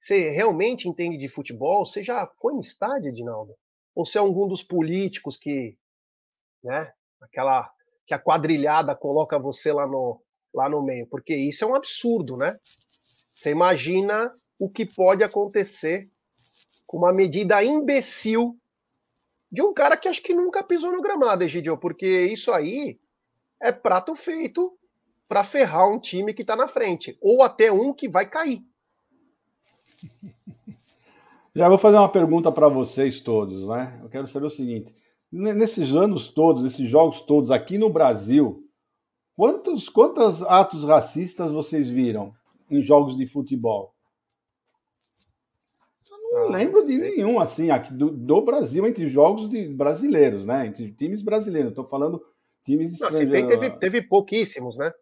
Você 0.00 0.30
realmente 0.30 0.88
entende 0.88 1.18
de 1.18 1.28
futebol? 1.28 1.84
Você 1.84 2.02
já 2.02 2.26
foi 2.40 2.54
no 2.54 2.60
estádio, 2.62 3.10
Edinaldo? 3.10 3.54
Ou 3.94 4.06
você 4.06 4.16
é 4.16 4.20
algum 4.20 4.48
dos 4.48 4.62
políticos 4.62 5.36
que, 5.36 5.76
né, 6.64 6.90
aquela 7.20 7.70
que 8.06 8.14
a 8.14 8.18
quadrilhada 8.18 8.96
coloca 8.96 9.38
você 9.38 9.70
lá 9.70 9.86
no, 9.86 10.18
lá 10.54 10.70
no 10.70 10.82
meio? 10.82 11.06
Porque 11.06 11.36
isso 11.36 11.64
é 11.64 11.66
um 11.66 11.74
absurdo, 11.74 12.38
né? 12.38 12.58
Você 13.34 13.50
imagina 13.50 14.32
o 14.58 14.70
que 14.70 14.86
pode 14.86 15.22
acontecer 15.22 16.10
com 16.86 16.96
uma 16.96 17.12
medida 17.12 17.62
imbecil 17.62 18.58
de 19.52 19.60
um 19.60 19.74
cara 19.74 19.98
que 19.98 20.08
acho 20.08 20.22
que 20.22 20.32
nunca 20.32 20.62
pisou 20.62 20.92
no 20.92 21.02
gramado, 21.02 21.44
Egidio, 21.44 21.76
porque 21.76 22.24
isso 22.26 22.52
aí 22.52 22.98
é 23.60 23.70
prato 23.70 24.14
feito 24.14 24.76
para 25.28 25.44
ferrar 25.44 25.88
um 25.90 26.00
time 26.00 26.32
que 26.32 26.40
está 26.40 26.56
na 26.56 26.66
frente, 26.66 27.18
ou 27.20 27.42
até 27.42 27.70
um 27.70 27.92
que 27.92 28.08
vai 28.08 28.28
cair. 28.28 28.64
Já 31.54 31.68
vou 31.68 31.78
fazer 31.78 31.96
uma 31.96 32.08
pergunta 32.08 32.52
para 32.52 32.68
vocês 32.68 33.20
todos, 33.20 33.66
né? 33.66 33.98
Eu 34.02 34.08
quero 34.08 34.26
saber 34.26 34.46
o 34.46 34.50
seguinte: 34.50 34.94
nesses 35.30 35.94
anos 35.94 36.30
todos, 36.30 36.62
nesses 36.62 36.88
jogos 36.88 37.20
todos 37.22 37.50
aqui 37.50 37.76
no 37.76 37.90
Brasil, 37.90 38.64
quantos, 39.36 39.88
quantos 39.88 40.42
atos 40.42 40.84
racistas 40.84 41.50
vocês 41.50 41.88
viram 41.88 42.32
em 42.70 42.82
jogos 42.82 43.16
de 43.16 43.26
futebol? 43.26 43.94
Eu 46.32 46.40
não 46.40 46.54
ah, 46.54 46.58
lembro 46.58 46.86
de 46.86 46.96
nenhum 46.96 47.40
assim 47.40 47.70
aqui 47.70 47.92
do, 47.92 48.10
do, 48.10 48.42
Brasil 48.42 48.86
entre 48.86 49.06
jogos 49.08 49.48
de 49.48 49.68
brasileiros, 49.68 50.46
né? 50.46 50.66
Entre 50.66 50.92
times 50.92 51.22
brasileiros. 51.22 51.70
Estou 51.70 51.84
falando 51.84 52.22
times 52.64 52.92
estrangeiros. 52.92 53.48
Teve, 53.48 53.70
teve 53.78 54.02
pouquíssimos, 54.02 54.76
né? 54.76 54.92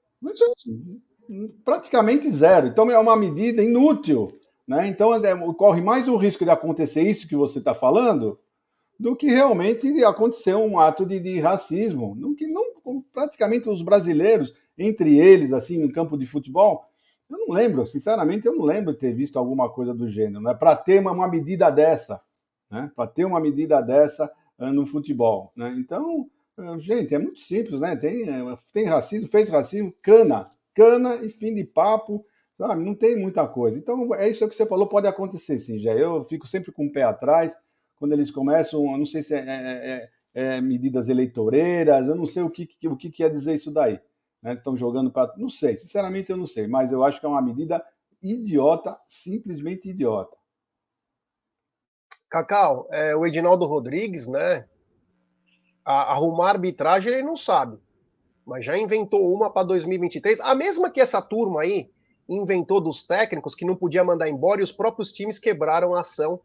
praticamente 1.65 2.31
zero. 2.31 2.67
Então 2.67 2.91
é 2.91 2.99
uma 2.99 3.17
medida 3.17 3.63
inútil. 3.63 4.33
Né? 4.69 4.87
Então 4.87 5.11
corre 5.55 5.81
mais 5.81 6.07
o 6.07 6.17
risco 6.19 6.45
de 6.45 6.51
acontecer 6.51 7.01
isso 7.01 7.27
que 7.27 7.35
você 7.35 7.59
está 7.59 7.75
falando 7.75 8.39
do 9.01 9.17
que 9.17 9.29
realmente 9.29 10.05
acontecer 10.05 10.55
um 10.55 10.79
ato 10.79 11.07
de, 11.07 11.19
de 11.19 11.41
racismo. 11.41 12.15
Não, 12.15 12.35
que 12.35 12.47
não, 12.47 12.65
praticamente 13.13 13.69
os 13.69 13.81
brasileiros, 13.81 14.53
entre 14.77 15.19
eles, 15.19 15.53
assim, 15.53 15.79
no 15.79 15.91
campo 15.91 16.19
de 16.19 16.27
futebol, 16.27 16.85
eu 17.31 17.39
não 17.39 17.55
lembro, 17.55 17.87
sinceramente, 17.87 18.47
eu 18.47 18.55
não 18.55 18.65
lembro 18.65 18.93
de 18.93 18.99
ter 18.99 19.13
visto 19.13 19.39
alguma 19.39 19.71
coisa 19.71 19.95
do 19.95 20.09
gênero, 20.09 20.41
né? 20.43 20.55
Para 20.55 20.75
ter 20.75 21.01
uma, 21.01 21.13
uma, 21.13 21.29
medida 21.29 21.71
dessa, 21.71 22.21
né? 22.71 22.91
Para 22.95 23.07
ter 23.07 23.25
uma 23.25 23.39
medida 23.39 23.81
dessa 23.83 24.31
uh, 24.59 24.73
no 24.73 24.87
futebol, 24.87 25.53
né? 25.55 25.75
Então, 25.79 26.27
uh, 26.57 26.79
gente, 26.79 27.15
é 27.15 27.19
muito 27.19 27.41
simples, 27.41 27.81
né? 27.81 27.97
Tem, 27.97 28.23
uh, 28.23 28.57
tem 28.73 28.87
racismo, 28.87 29.29
fez 29.29 29.51
racismo, 29.51 29.93
cana, 30.01 30.47
cana 30.75 31.17
e 31.17 31.29
fim 31.29 31.55
de 31.55 31.65
papo, 31.65 32.25
sabe? 32.59 32.85
Não 32.85 32.95
tem 32.95 33.17
muita 33.17 33.47
coisa. 33.47 33.79
Então, 33.79 34.13
é 34.15 34.29
isso 34.29 34.47
que 34.49 34.55
você 34.55 34.67
falou, 34.67 34.89
pode 34.89 35.07
acontecer, 35.07 35.59
sim, 35.61 35.79
já. 35.79 35.95
Eu 35.95 36.25
fico 36.25 36.47
sempre 36.47 36.73
com 36.73 36.87
o 36.87 36.93
pé 36.93 37.05
atrás 37.05 37.57
quando 37.97 38.13
eles 38.13 38.31
começam, 38.31 38.85
eu 38.93 38.99
não 38.99 39.07
sei 39.07 39.23
se 39.23 39.35
é, 39.35 39.39
é, 39.39 40.11
é, 40.35 40.57
é 40.57 40.61
medidas 40.61 41.09
eleitoreiras, 41.09 42.09
eu 42.09 42.15
não 42.15 42.27
sei 42.27 42.43
o 42.43 42.51
que, 42.51 42.69
o 42.87 42.97
que 42.97 43.11
quer 43.11 43.31
dizer 43.31 43.55
isso 43.55 43.71
daí. 43.71 44.01
Né? 44.43 44.55
Estão 44.55 44.77
jogando 44.77 45.11
para. 45.11 45.33
Não 45.37 45.51
sei, 45.51 45.77
sinceramente 45.77 46.31
eu 46.31 46.37
não 46.37 46.47
sei, 46.47 46.67
mas 46.67 46.93
eu 46.93 47.03
acho 47.05 47.19
que 47.19 47.27
é 47.27 47.29
uma 47.29 47.43
medida 47.43 47.85
idiota, 48.23 48.99
simplesmente 49.09 49.89
idiota. 49.89 50.37
Cacau, 52.29 52.87
é, 52.91 53.17
o 53.17 53.27
Edinaldo 53.27 53.65
Rodrigues, 53.65 54.27
né? 54.27 54.69
A, 55.85 56.13
arrumar 56.13 56.51
arbitragem 56.51 57.13
ele 57.13 57.23
não 57.23 57.37
sabe, 57.37 57.79
mas 58.45 58.65
já 58.65 58.79
inventou 58.79 59.33
uma 59.35 59.51
para 59.51 59.67
2023, 59.67 60.39
a 60.41 60.55
mesma 60.55 60.91
que 60.91 61.01
essa 61.01 61.23
turma 61.23 61.63
aí 61.63 61.91
inventou 62.29 62.81
dos 62.81 63.03
técnicos 63.03 63.55
que 63.55 63.65
não 63.65 63.75
podia 63.75 64.05
mandar 64.05 64.29
embora 64.29 64.61
e 64.61 64.65
os 64.65 64.73
próprios 64.73 65.13
times 65.13 65.39
quebraram 65.39 65.95
a 65.95 66.01
ação 66.01 66.41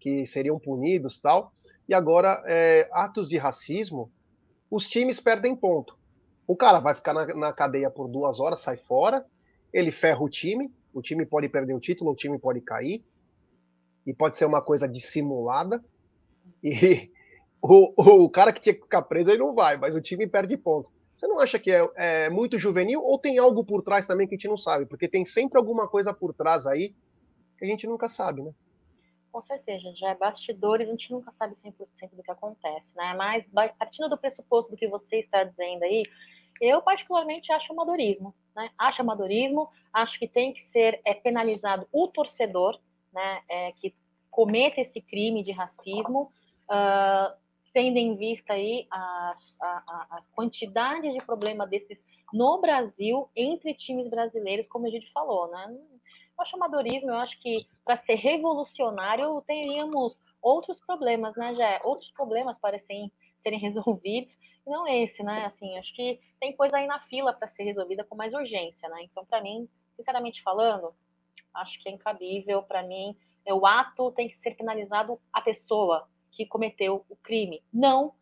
que 0.00 0.26
seriam 0.26 0.58
punidos 0.58 1.18
tal. 1.18 1.52
E 1.88 1.94
agora, 1.94 2.42
é, 2.46 2.88
atos 2.92 3.28
de 3.28 3.38
racismo, 3.38 4.10
os 4.70 4.88
times 4.88 5.20
perdem 5.20 5.54
ponto. 5.54 5.96
O 6.46 6.56
cara 6.56 6.80
vai 6.80 6.94
ficar 6.94 7.12
na, 7.12 7.26
na, 7.26 7.52
cadeia 7.52 7.90
por 7.90 8.08
duas 8.08 8.40
horas, 8.40 8.60
sai 8.60 8.76
fora, 8.76 9.24
ele 9.72 9.90
ferra 9.90 10.22
o 10.22 10.28
time, 10.28 10.72
o 10.92 11.00
time 11.00 11.24
pode 11.24 11.48
perder 11.48 11.74
o 11.74 11.80
título, 11.80 12.10
o 12.10 12.16
time 12.16 12.38
pode 12.38 12.60
cair, 12.60 13.04
e 14.06 14.14
pode 14.14 14.36
ser 14.36 14.46
uma 14.46 14.62
coisa 14.62 14.88
dissimulada, 14.88 15.84
e 16.62 17.10
o, 17.60 18.24
o 18.24 18.30
cara 18.30 18.52
que 18.52 18.60
tinha 18.60 18.74
que 18.74 18.82
ficar 18.82 19.02
preso 19.02 19.30
ele 19.30 19.38
não 19.38 19.54
vai, 19.54 19.76
mas 19.76 19.94
o 19.94 20.00
time 20.00 20.26
perde 20.26 20.56
ponto. 20.56 20.90
Você 21.18 21.26
não 21.26 21.40
acha 21.40 21.58
que 21.58 21.68
é, 21.72 21.84
é 21.96 22.30
muito 22.30 22.60
juvenil 22.60 23.02
ou 23.02 23.18
tem 23.18 23.38
algo 23.38 23.64
por 23.64 23.82
trás 23.82 24.06
também 24.06 24.28
que 24.28 24.36
a 24.36 24.38
gente 24.38 24.46
não 24.46 24.56
sabe? 24.56 24.86
Porque 24.86 25.08
tem 25.08 25.24
sempre 25.24 25.58
alguma 25.58 25.88
coisa 25.88 26.14
por 26.14 26.32
trás 26.32 26.64
aí 26.64 26.94
que 27.58 27.64
a 27.64 27.68
gente 27.68 27.88
nunca 27.88 28.08
sabe, 28.08 28.40
né? 28.40 28.54
Com 29.32 29.42
certeza, 29.42 29.92
já 29.96 30.10
é 30.10 30.14
bastidores, 30.14 30.86
a 30.86 30.92
gente 30.92 31.10
nunca 31.10 31.32
sabe 31.32 31.56
100% 31.56 32.14
do 32.14 32.22
que 32.22 32.30
acontece, 32.30 32.86
né? 32.96 33.14
Mas 33.14 33.44
partindo 33.76 34.08
do 34.08 34.16
pressuposto 34.16 34.70
do 34.70 34.76
que 34.76 34.86
você 34.86 35.16
está 35.16 35.42
dizendo 35.42 35.82
aí, 35.82 36.04
eu 36.60 36.80
particularmente 36.80 37.50
acho 37.50 37.72
amadorismo, 37.72 38.32
né? 38.54 38.70
Acho 38.78 39.02
amadorismo, 39.02 39.68
acho 39.92 40.16
que 40.20 40.28
tem 40.28 40.52
que 40.52 40.62
ser 40.70 41.00
é, 41.04 41.14
penalizado 41.14 41.84
o 41.92 42.06
torcedor, 42.06 42.78
né? 43.12 43.42
É, 43.48 43.72
que 43.72 43.92
cometa 44.30 44.80
esse 44.80 45.00
crime 45.00 45.42
de 45.42 45.50
racismo, 45.50 46.30
uh, 46.70 47.36
tendo 47.78 47.96
em 47.96 48.16
vista 48.16 48.54
aí 48.54 48.88
a, 48.90 49.36
a, 49.62 50.06
a 50.16 50.22
quantidade 50.34 51.12
de 51.12 51.24
problema 51.24 51.64
desses 51.64 51.96
no 52.32 52.60
Brasil 52.60 53.30
entre 53.36 53.72
times 53.72 54.10
brasileiros, 54.10 54.66
como 54.66 54.88
a 54.88 54.90
gente 54.90 55.08
falou, 55.12 55.48
né? 55.48 55.78
o 56.36 56.56
amadorismo, 56.56 57.10
eu 57.10 57.18
acho 57.18 57.40
que 57.40 57.68
para 57.84 57.96
ser 57.98 58.16
revolucionário 58.16 59.40
teríamos 59.46 60.20
outros 60.42 60.80
problemas, 60.80 61.36
né, 61.36 61.54
já 61.54 61.80
Outros 61.84 62.10
problemas 62.10 62.58
parecem 62.58 63.12
serem 63.38 63.60
resolvidos, 63.62 64.36
não 64.66 64.84
esse, 64.88 65.22
né? 65.22 65.46
Assim, 65.46 65.78
acho 65.78 65.94
que 65.94 66.18
tem 66.40 66.56
coisa 66.56 66.78
aí 66.78 66.86
na 66.88 66.98
fila 67.02 67.32
para 67.32 67.46
ser 67.46 67.62
resolvida 67.62 68.02
com 68.02 68.16
mais 68.16 68.34
urgência, 68.34 68.88
né? 68.88 69.04
Então, 69.04 69.24
para 69.24 69.40
mim, 69.40 69.68
sinceramente 69.94 70.42
falando, 70.42 70.92
acho 71.54 71.80
que 71.80 71.88
é 71.88 71.92
incabível. 71.92 72.60
Para 72.60 72.82
mim, 72.82 73.16
é, 73.46 73.54
o 73.54 73.64
ato 73.64 74.10
tem 74.12 74.28
que 74.28 74.36
ser 74.38 74.56
penalizado 74.56 75.16
a 75.32 75.40
pessoa 75.40 76.08
que 76.38 76.46
cometeu 76.46 77.04
o 77.08 77.16
crime, 77.16 77.60
não 77.74 78.14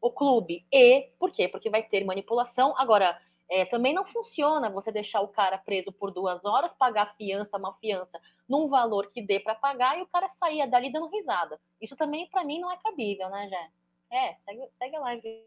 o 0.00 0.08
clube. 0.08 0.64
E 0.70 1.10
por 1.18 1.32
quê? 1.32 1.48
Porque 1.48 1.68
vai 1.68 1.82
ter 1.82 2.04
manipulação. 2.04 2.72
Agora, 2.78 3.20
é, 3.50 3.64
também 3.64 3.92
não 3.92 4.04
funciona 4.04 4.70
você 4.70 4.92
deixar 4.92 5.20
o 5.22 5.28
cara 5.28 5.58
preso 5.58 5.90
por 5.90 6.12
duas 6.12 6.44
horas, 6.44 6.72
pagar 6.74 7.16
fiança, 7.16 7.56
uma 7.56 7.74
fiança, 7.74 8.20
num 8.48 8.68
valor 8.68 9.10
que 9.10 9.20
dê 9.20 9.40
para 9.40 9.56
pagar 9.56 9.98
e 9.98 10.02
o 10.02 10.06
cara 10.06 10.28
sair 10.38 10.70
dali 10.70 10.92
dando 10.92 11.08
risada. 11.08 11.60
Isso 11.80 11.96
também, 11.96 12.28
para 12.30 12.44
mim, 12.44 12.60
não 12.60 12.70
é 12.70 12.76
cabível, 12.76 13.28
né, 13.28 13.48
Jé? 13.48 13.70
É, 14.12 14.34
segue, 14.44 14.68
segue 14.78 14.96
a 14.96 15.00
live. 15.00 15.44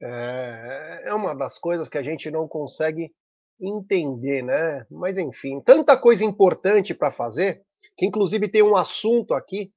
É, 0.00 1.02
é 1.06 1.14
uma 1.14 1.34
das 1.34 1.58
coisas 1.58 1.88
que 1.88 1.98
a 1.98 2.02
gente 2.02 2.30
não 2.30 2.46
consegue 2.46 3.12
entender, 3.60 4.42
né? 4.42 4.86
Mas 4.88 5.18
enfim, 5.18 5.60
tanta 5.60 5.96
coisa 5.98 6.24
importante 6.24 6.94
para 6.94 7.10
fazer, 7.10 7.64
que 7.96 8.06
inclusive 8.06 8.48
tem 8.48 8.62
um 8.62 8.76
assunto 8.76 9.34
aqui, 9.34 9.72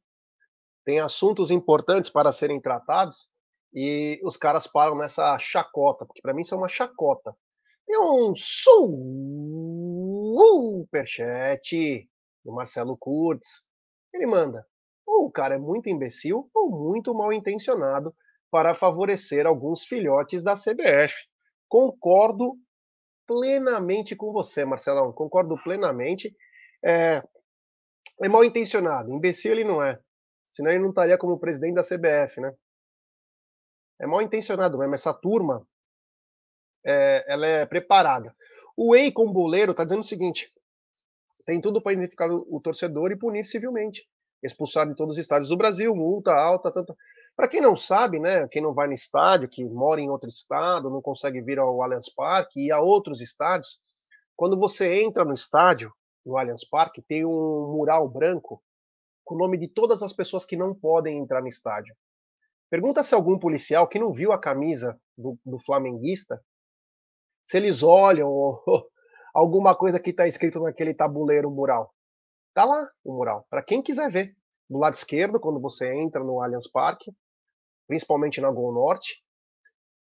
tem 0.90 1.00
assuntos 1.00 1.52
importantes 1.52 2.10
para 2.10 2.34
serem 2.34 2.60
tratados, 2.60 3.30
e 3.72 4.20
os 4.24 4.36
caras 4.36 4.66
param 4.66 4.98
nessa 4.98 5.38
chacota, 5.38 6.04
porque 6.04 6.20
para 6.20 6.34
mim 6.34 6.42
isso 6.42 6.56
é 6.56 6.58
uma 6.58 6.68
chacota. 6.68 7.32
Tem 7.86 7.96
um 8.00 8.34
superchat 10.82 12.10
do 12.44 12.52
Marcelo 12.52 12.98
Kurtz. 12.98 13.64
Ele 14.12 14.26
manda: 14.26 14.66
ou 15.06 15.28
o 15.28 15.32
cara 15.32 15.54
é 15.54 15.60
muito 15.60 15.90
imbecil 15.90 16.50
ou 16.56 16.72
muito 16.72 17.14
mal 17.14 17.32
intencionado 17.32 18.12
para 18.50 18.74
favorecer 18.74 19.46
alguns 19.46 19.84
filhotes 19.84 20.44
da 20.44 20.56
CBF. 20.56 21.14
Concordo 21.68 22.56
plenamente 23.28 24.16
com 24.16 24.34
você, 24.34 24.66
Marcelão. 24.66 25.14
Concordo 25.14 25.56
plenamente. 25.64 26.36
É, 26.84 27.22
é 28.24 28.28
mal 28.28 28.44
intencionado. 28.44 29.14
Imbecil 29.14 29.52
ele 29.52 29.64
não 29.64 29.84
é. 29.84 30.00
Senão 30.50 30.72
ele 30.72 30.80
não 30.80 30.90
estaria 30.90 31.18
como 31.18 31.40
presidente 31.40 31.76
da 31.76 31.84
CBF, 31.84 32.42
né? 32.42 32.54
é 34.00 34.08
mal 34.08 34.22
intencionado 34.22 34.78
mesmo. 34.78 34.96
Essa 34.96 35.14
turma, 35.14 35.68
é, 36.86 37.26
ela 37.28 37.46
é 37.46 37.66
preparada. 37.66 38.34
O 38.76 38.96
EI 38.96 39.12
com 39.12 39.32
boleiro 39.32 39.72
está 39.72 39.84
dizendo 39.84 40.02
o 40.02 40.06
seguinte: 40.06 40.50
tem 41.46 41.60
tudo 41.60 41.82
para 41.82 41.94
identificar 41.94 42.32
o, 42.32 42.46
o, 42.50 42.62
torcedor 42.62 43.12
e 43.12 43.18
punir 43.18 43.46
civilmente, 43.46 44.08
expulsar 44.42 44.88
de 44.88 44.96
todos 44.96 45.16
os 45.16 45.20
estádios 45.20 45.50
do 45.50 45.58
Brasil, 45.58 45.94
multa 45.94 46.34
alta, 46.34 46.72
tanto. 46.72 46.96
Para 47.36 47.48
quem 47.48 47.62
não 47.62 47.78
sabe, 47.78 48.20
né, 48.20 48.48
quem 48.50 48.62
não 48.62 48.74
vai 48.74 48.88
no 48.88 48.94
estádio, 48.94 49.48
que 49.48 49.64
mora 49.64 50.02
em 50.02 50.10
outro 50.10 50.28
estado, 50.28 50.90
não 50.90 51.02
consegue 51.02 51.42
vir 51.42 51.58
ao 51.58 51.82
Allianz 51.82 52.10
Parque 52.14 52.66
e 52.66 52.72
a 52.72 52.82
outros 52.82 53.22
estádios, 53.22 53.80
quando 54.36 54.58
você 54.58 55.02
entra 55.04 55.24
no 55.24 55.34
estádio, 55.34 55.94
no 56.26 56.38
Allianz 56.38 56.68
Parque, 56.68 57.02
tem 57.02 57.26
um 57.26 57.72
mural 57.72 58.10
branco 58.10 58.62
com 59.30 59.36
o 59.36 59.38
nome 59.38 59.60
de 59.60 59.68
todas 59.68 60.02
as 60.02 60.12
pessoas 60.12 60.44
que 60.44 60.58
não 60.58 60.74
podem 60.74 61.20
entrar 61.20 61.40
no 61.40 61.48
estádio. 61.48 61.96
Pergunta 62.68 63.04
se 63.04 63.14
algum 63.14 63.38
policial 63.38 63.88
que 63.88 64.00
não 64.00 64.12
viu 64.12 64.32
a 64.32 64.42
camisa 64.42 65.00
do, 65.16 65.38
do 65.46 65.60
flamenguista, 65.60 66.44
se 67.44 67.56
eles 67.56 67.84
olham 67.84 68.28
ou, 68.28 68.60
alguma 69.32 69.78
coisa 69.78 70.00
que 70.00 70.10
está 70.10 70.26
escrito 70.26 70.60
naquele 70.60 70.96
tabuleiro 70.96 71.52
mural. 71.52 71.94
Tá 72.56 72.66
lá 72.66 72.90
o 73.04 73.14
mural, 73.14 73.46
para 73.52 73.62
quem 73.62 73.84
quiser 73.84 74.10
ver. 74.10 74.36
Do 74.68 74.80
lado 74.80 74.96
esquerdo, 74.96 75.40
quando 75.40 75.60
você 75.60 75.94
entra 75.94 76.24
no 76.24 76.42
Allianz 76.42 76.68
Parque, 76.68 77.12
principalmente 77.88 78.42
na 78.42 78.50
Gol 78.50 78.74
Norte, 78.74 79.24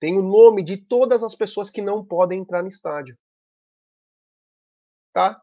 tem 0.00 0.16
o 0.16 0.22
nome 0.22 0.62
de 0.62 0.78
todas 0.78 1.22
as 1.22 1.34
pessoas 1.34 1.68
que 1.68 1.82
não 1.82 2.02
podem 2.02 2.40
entrar 2.40 2.62
no 2.62 2.68
estádio. 2.68 3.14
Tá? 5.12 5.38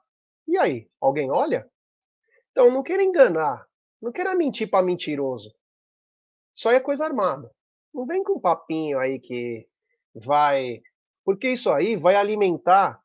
E 0.47 0.57
aí, 0.57 0.89
alguém 0.99 1.29
olha? 1.29 1.69
Então, 2.49 2.71
não 2.71 2.81
queira 2.81 3.03
enganar, 3.03 3.67
não 4.01 4.11
queira 4.11 4.35
mentir 4.35 4.69
para 4.69 4.85
mentiroso. 4.85 5.53
Só 6.53 6.71
é 6.71 6.79
coisa 6.79 7.05
armada. 7.05 7.51
Não 7.93 8.05
vem 8.05 8.23
com 8.23 8.39
papinho 8.39 8.99
aí 8.99 9.19
que 9.19 9.67
vai. 10.13 10.81
Porque 11.23 11.49
isso 11.49 11.71
aí 11.71 11.95
vai 11.95 12.15
alimentar. 12.15 13.01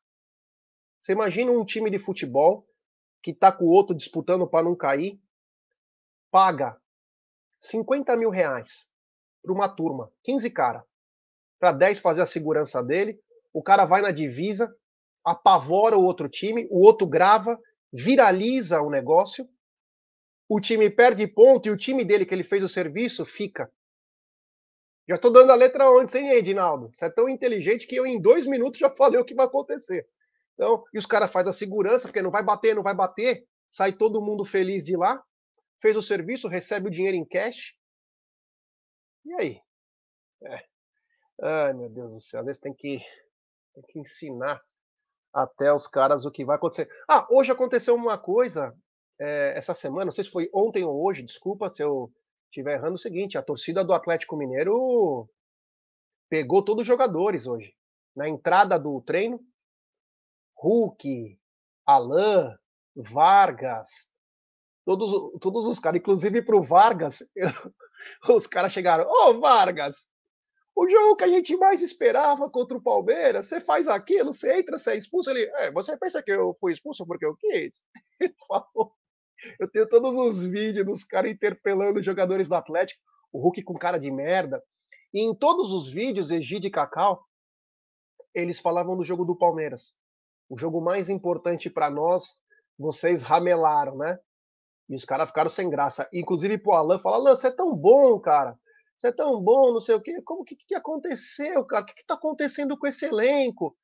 Você 1.00 1.12
imagina 1.12 1.50
um 1.50 1.64
time 1.64 1.90
de 1.90 1.98
futebol 1.98 2.66
que 3.22 3.34
tá 3.34 3.52
com 3.52 3.64
o 3.64 3.70
outro 3.70 3.94
disputando 3.94 4.48
para 4.48 4.64
não 4.64 4.76
cair, 4.76 5.20
paga 6.30 6.80
50 7.58 8.16
mil 8.16 8.30
reais 8.30 8.86
para 9.42 9.52
uma 9.52 9.68
turma, 9.68 10.10
15 10.24 10.50
cara, 10.50 10.84
para 11.58 11.72
10 11.72 12.00
fazer 12.00 12.22
a 12.22 12.26
segurança 12.26 12.82
dele. 12.82 13.20
O 13.52 13.62
cara 13.62 13.84
vai 13.84 14.00
na 14.00 14.10
divisa, 14.10 14.74
apavora 15.24 15.96
o 15.96 16.04
outro 16.04 16.28
time, 16.28 16.66
o 16.70 16.84
outro 16.84 17.06
grava, 17.06 17.58
viraliza 17.92 18.80
o 18.80 18.90
negócio, 18.90 19.48
o 20.50 20.60
time 20.60 20.90
perde 20.90 21.28
ponto 21.28 21.68
e 21.68 21.70
o 21.70 21.76
time 21.76 22.04
dele 22.04 22.26
que 22.26 22.34
ele 22.34 22.42
fez 22.42 22.64
o 22.64 22.68
serviço 22.68 23.24
fica. 23.24 23.72
Já 25.08 25.14
estou 25.14 25.32
dando 25.32 25.52
a 25.52 25.54
letra 25.54 25.88
antes, 25.88 26.12
hein, 26.16 26.30
Edinaldo? 26.32 26.90
Você 26.92 27.04
é 27.04 27.10
tão 27.10 27.28
inteligente 27.28 27.86
que 27.86 27.94
eu 27.94 28.04
em 28.04 28.20
dois 28.20 28.46
minutos 28.48 28.80
já 28.80 28.90
falei 28.90 29.20
o 29.20 29.24
que 29.24 29.34
vai 29.34 29.46
acontecer. 29.46 30.08
Então, 30.54 30.84
e 30.92 30.98
os 30.98 31.06
caras 31.06 31.30
fazem 31.30 31.50
a 31.50 31.52
segurança, 31.52 32.08
porque 32.08 32.20
não 32.20 32.32
vai 32.32 32.42
bater, 32.42 32.74
não 32.74 32.82
vai 32.82 32.94
bater, 32.94 33.46
sai 33.68 33.92
todo 33.92 34.20
mundo 34.20 34.44
feliz 34.44 34.84
de 34.84 34.96
lá, 34.96 35.22
fez 35.80 35.96
o 35.96 36.02
serviço, 36.02 36.48
recebe 36.48 36.88
o 36.88 36.90
dinheiro 36.90 37.16
em 37.16 37.24
cash, 37.24 37.76
e 39.24 39.34
aí? 39.34 39.60
É. 40.44 40.64
Ai, 41.42 41.72
meu 41.74 41.88
Deus 41.88 42.12
do 42.12 42.20
céu, 42.20 42.40
às 42.40 42.46
vezes 42.46 42.60
tem 42.60 42.74
que, 42.74 42.98
tem 43.74 43.84
que 43.84 44.00
ensinar 44.00 44.60
até 45.32 45.72
os 45.72 45.86
caras 45.86 46.24
o 46.24 46.30
que 46.30 46.44
vai 46.44 46.56
acontecer. 46.56 46.90
Ah, 47.08 47.26
hoje 47.30 47.52
aconteceu 47.52 47.94
uma 47.94 48.18
coisa, 48.18 48.76
é, 49.20 49.52
essa 49.56 49.74
semana, 49.74 50.06
não 50.06 50.12
sei 50.12 50.24
se 50.24 50.30
foi 50.30 50.48
ontem 50.52 50.82
ou 50.82 51.04
hoje, 51.04 51.22
desculpa 51.22 51.68
se 51.68 51.82
eu 51.82 52.10
estiver 52.46 52.74
errando, 52.74 52.94
o 52.94 52.98
seguinte, 52.98 53.36
a 53.36 53.42
torcida 53.42 53.84
do 53.84 53.92
Atlético 53.92 54.36
Mineiro 54.36 55.28
pegou 56.28 56.64
todos 56.64 56.82
os 56.82 56.88
jogadores 56.88 57.46
hoje. 57.46 57.74
Na 58.16 58.28
entrada 58.28 58.78
do 58.78 59.00
treino, 59.02 59.38
Hulk, 60.56 61.38
Alain, 61.86 62.56
Vargas, 62.96 63.88
todos, 64.84 65.38
todos 65.40 65.66
os 65.66 65.78
caras, 65.78 66.00
inclusive 66.00 66.42
para 66.42 66.56
o 66.56 66.62
Vargas, 66.62 67.22
eu, 67.36 67.48
os 68.34 68.46
caras 68.46 68.72
chegaram, 68.72 69.04
ô 69.04 69.28
oh, 69.28 69.40
Vargas, 69.40 70.08
o 70.74 70.88
jogo 70.88 71.16
que 71.16 71.24
a 71.24 71.28
gente 71.28 71.54
mais 71.56 71.82
esperava 71.82 72.48
contra 72.48 72.76
o 72.76 72.82
Palmeiras, 72.82 73.46
você 73.46 73.60
faz 73.60 73.86
aquilo, 73.86 74.32
você 74.32 74.60
entra, 74.60 74.78
você 74.78 74.92
é 74.92 74.96
expulso. 74.96 75.30
Ele, 75.30 75.42
é, 75.42 75.70
você 75.70 75.96
pensa 75.98 76.22
que 76.22 76.30
eu 76.30 76.56
fui 76.58 76.72
expulso 76.72 77.06
porque 77.06 77.26
eu 77.26 77.36
quis? 77.36 77.84
Ele 78.18 78.34
falou. 78.48 78.94
Eu 79.58 79.70
tenho 79.70 79.88
todos 79.88 80.16
os 80.16 80.42
vídeos 80.44 80.86
dos 80.86 81.04
caras 81.04 81.30
interpelando 81.30 82.02
jogadores 82.02 82.48
do 82.48 82.54
Atlético, 82.54 83.00
o 83.32 83.40
Hulk 83.40 83.62
com 83.62 83.74
cara 83.74 83.98
de 83.98 84.10
merda. 84.10 84.62
E 85.12 85.20
em 85.20 85.34
todos 85.34 85.72
os 85.72 85.88
vídeos, 85.90 86.30
Egide 86.30 86.68
e 86.68 86.70
Cacau, 86.70 87.24
eles 88.34 88.60
falavam 88.60 88.96
do 88.96 89.02
jogo 89.02 89.24
do 89.24 89.36
Palmeiras. 89.36 89.94
O 90.48 90.58
jogo 90.58 90.80
mais 90.80 91.08
importante 91.08 91.70
para 91.70 91.90
nós, 91.90 92.24
vocês 92.78 93.22
ramelaram, 93.22 93.96
né? 93.96 94.18
E 94.88 94.94
os 94.94 95.04
caras 95.04 95.28
ficaram 95.28 95.50
sem 95.50 95.70
graça. 95.70 96.08
Inclusive 96.12 96.58
pro 96.58 96.72
Alan, 96.72 96.98
fala, 96.98 97.16
Alan, 97.16 97.36
você 97.36 97.48
é 97.48 97.52
tão 97.52 97.74
bom, 97.74 98.18
cara. 98.18 98.56
Você 98.96 99.08
é 99.08 99.12
tão 99.12 99.40
bom, 99.40 99.72
não 99.72 99.80
sei 99.80 99.94
o 99.94 100.00
quê. 100.00 100.20
Como 100.22 100.44
que, 100.44 100.56
que 100.56 100.74
aconteceu, 100.74 101.64
cara? 101.64 101.82
O 101.82 101.86
que, 101.86 101.94
que 101.94 102.04
tá 102.04 102.14
acontecendo 102.14 102.76
com 102.76 102.86
esse 102.86 103.06
elenco? 103.06 103.76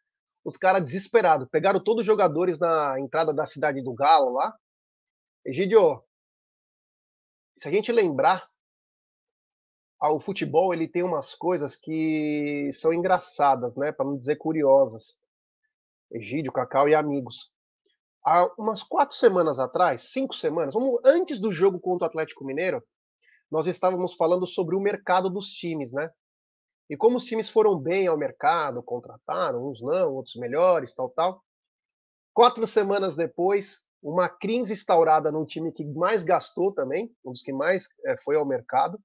Os 0.44 0.56
caras 0.56 0.84
desesperados. 0.84 1.48
Pegaram 1.50 1.82
todos 1.82 2.02
os 2.02 2.06
jogadores 2.06 2.58
na 2.58 2.98
entrada 3.00 3.32
da 3.32 3.46
cidade 3.46 3.82
do 3.82 3.94
Galo 3.94 4.32
lá. 4.32 4.54
Egidio, 5.46 6.04
se 7.56 7.68
a 7.68 7.70
gente 7.70 7.90
lembrar, 7.90 8.46
o 10.02 10.20
futebol 10.20 10.74
ele 10.74 10.86
tem 10.86 11.02
umas 11.02 11.34
coisas 11.34 11.74
que 11.74 12.70
são 12.74 12.92
engraçadas, 12.92 13.76
né? 13.76 13.92
Para 13.92 14.04
não 14.04 14.16
dizer 14.16 14.36
curiosas. 14.36 15.18
Egídio, 16.10 16.52
Cacau 16.52 16.88
e 16.88 16.94
amigos 16.94 17.50
há 18.26 18.52
umas 18.58 18.82
quatro 18.82 19.16
semanas 19.16 19.60
atrás, 19.60 20.10
cinco 20.10 20.34
semanas, 20.34 20.74
antes 21.04 21.38
do 21.38 21.52
jogo 21.52 21.78
contra 21.78 22.06
o 22.06 22.08
Atlético 22.08 22.44
Mineiro, 22.44 22.82
nós 23.48 23.68
estávamos 23.68 24.14
falando 24.14 24.44
sobre 24.48 24.74
o 24.74 24.80
mercado 24.80 25.30
dos 25.30 25.52
times, 25.52 25.92
né? 25.92 26.10
E 26.90 26.96
como 26.96 27.18
os 27.18 27.24
times 27.24 27.48
foram 27.48 27.78
bem 27.78 28.08
ao 28.08 28.18
mercado, 28.18 28.82
contrataram, 28.82 29.70
uns 29.70 29.80
não, 29.80 30.12
outros 30.12 30.34
melhores, 30.34 30.92
tal, 30.92 31.08
tal. 31.10 31.44
Quatro 32.34 32.66
semanas 32.66 33.14
depois, 33.14 33.78
uma 34.10 34.28
crise 34.28 34.72
instaurada 34.72 35.32
num 35.32 35.44
time 35.44 35.72
que 35.72 35.84
mais 35.84 36.22
gastou 36.22 36.72
também, 36.72 37.12
um 37.24 37.32
dos 37.32 37.42
que 37.42 37.52
mais 37.52 37.88
é, 38.04 38.16
foi 38.18 38.36
ao 38.36 38.46
mercado. 38.46 39.00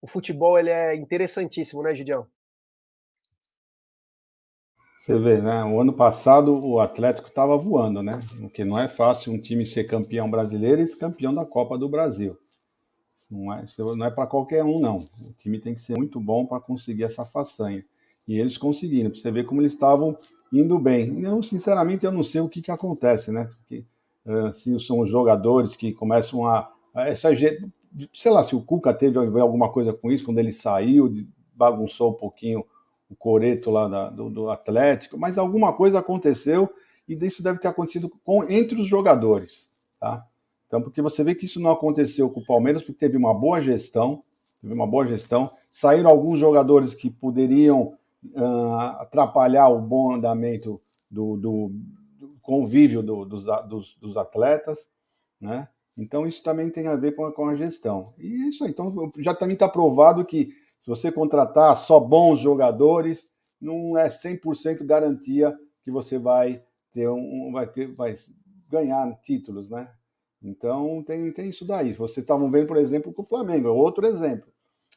O 0.00 0.06
futebol 0.06 0.58
ele 0.58 0.70
é 0.70 0.96
interessantíssimo, 0.96 1.82
né, 1.82 1.94
Gideão? 1.94 2.26
Você 4.98 5.18
vê, 5.18 5.42
né? 5.42 5.62
O 5.64 5.78
ano 5.80 5.92
passado 5.92 6.58
o 6.64 6.80
Atlético 6.80 7.28
estava 7.28 7.56
voando, 7.58 8.02
né? 8.02 8.18
Porque 8.40 8.64
não 8.64 8.78
é 8.78 8.88
fácil 8.88 9.32
um 9.32 9.40
time 9.40 9.66
ser 9.66 9.84
campeão 9.84 10.30
brasileiro 10.30 10.80
e 10.80 10.86
ser 10.86 10.96
campeão 10.96 11.34
da 11.34 11.44
Copa 11.44 11.76
do 11.76 11.88
Brasil. 11.88 12.38
Não 13.30 13.52
é, 13.52 13.64
não 13.96 14.06
é 14.06 14.10
para 14.10 14.26
qualquer 14.26 14.64
um, 14.64 14.78
não. 14.78 14.96
O 14.96 15.32
time 15.36 15.58
tem 15.58 15.74
que 15.74 15.80
ser 15.80 15.96
muito 15.96 16.18
bom 16.20 16.46
para 16.46 16.60
conseguir 16.60 17.04
essa 17.04 17.24
façanha. 17.24 17.82
E 18.26 18.38
eles 18.38 18.56
conseguiram. 18.56 19.10
Pra 19.10 19.18
você 19.18 19.30
ver 19.30 19.44
como 19.44 19.60
eles 19.60 19.72
estavam 19.72 20.16
indo 20.52 20.78
bem. 20.78 21.22
Eu, 21.22 21.42
sinceramente, 21.42 22.04
eu 22.04 22.12
não 22.12 22.22
sei 22.22 22.40
o 22.40 22.48
que, 22.48 22.62
que 22.62 22.70
acontece, 22.70 23.30
né? 23.30 23.48
Porque 23.58 23.84
assim, 24.48 24.78
são 24.78 25.00
os 25.00 25.10
jogadores 25.10 25.76
que 25.76 25.92
começam 25.92 26.46
a. 26.46 26.70
Essa, 26.94 27.30
sei 28.12 28.30
lá 28.30 28.42
se 28.44 28.54
o 28.54 28.62
Cuca 28.62 28.92
teve 28.92 29.18
alguma 29.18 29.70
coisa 29.70 29.92
com 29.92 30.10
isso, 30.10 30.24
quando 30.24 30.38
ele 30.38 30.52
saiu, 30.52 31.12
bagunçou 31.54 32.10
um 32.10 32.14
pouquinho 32.14 32.64
o 33.08 33.16
Coreto 33.16 33.70
lá 33.70 33.88
da, 33.88 34.10
do, 34.10 34.30
do, 34.30 34.50
Atlético, 34.50 35.18
mas 35.18 35.36
alguma 35.36 35.72
coisa 35.74 35.98
aconteceu 35.98 36.70
e 37.06 37.14
isso 37.14 37.42
deve 37.42 37.58
ter 37.58 37.68
acontecido 37.68 38.10
com, 38.24 38.42
entre 38.44 38.80
os 38.80 38.86
jogadores, 38.86 39.70
tá? 40.00 40.26
Então, 40.66 40.80
porque 40.80 41.02
você 41.02 41.22
vê 41.22 41.34
que 41.34 41.44
isso 41.44 41.60
não 41.60 41.70
aconteceu 41.70 42.30
com 42.30 42.40
o 42.40 42.46
Palmeiras, 42.46 42.82
porque 42.82 42.98
teve 42.98 43.18
uma 43.18 43.34
boa 43.34 43.60
gestão, 43.60 44.22
teve 44.62 44.72
uma 44.72 44.86
boa 44.86 45.06
gestão, 45.06 45.50
saíram 45.70 46.08
alguns 46.08 46.40
jogadores 46.40 46.94
que 46.94 47.10
poderiam 47.10 47.98
uh, 48.34 49.00
atrapalhar 49.00 49.68
o 49.68 49.80
bom 49.80 50.12
andamento 50.12 50.80
do, 51.10 51.36
do, 51.36 51.72
do 52.18 52.28
convívio 52.42 53.02
do, 53.02 53.24
dos, 53.24 53.44
dos, 53.68 53.96
dos, 53.96 54.16
atletas, 54.16 54.88
né? 55.40 55.68
Então, 55.96 56.26
isso 56.26 56.42
também 56.42 56.70
tem 56.70 56.86
a 56.86 56.96
ver 56.96 57.14
com 57.14 57.24
a, 57.26 57.32
com 57.32 57.46
a 57.46 57.54
gestão. 57.54 58.14
E 58.18 58.44
é 58.44 58.48
isso 58.48 58.64
aí. 58.64 58.70
Então, 58.70 59.10
já 59.18 59.34
também 59.34 59.54
está 59.54 59.68
provado 59.68 60.24
que 60.24 60.50
se 60.80 60.88
você 60.88 61.12
contratar 61.12 61.76
só 61.76 62.00
bons 62.00 62.40
jogadores, 62.40 63.30
não 63.60 63.96
é 63.96 64.08
100% 64.08 64.84
garantia 64.84 65.56
que 65.84 65.90
você 65.90 66.18
vai 66.18 66.62
ter 66.92 67.08
um, 67.08 67.50
vai 67.52 67.66
ter 67.66 67.92
vai 67.94 68.14
ganhar 68.68 69.14
títulos, 69.22 69.70
né? 69.70 69.92
Então 70.42 71.02
tem, 71.04 71.30
tem 71.32 71.48
isso 71.48 71.64
daí. 71.64 71.92
Você 71.92 72.20
estava 72.20 72.48
vendo, 72.50 72.66
por 72.66 72.76
exemplo, 72.76 73.12
com 73.12 73.22
o 73.22 73.26
Flamengo, 73.26 73.68
é 73.68 73.72
outro 73.72 74.06
exemplo. 74.06 74.50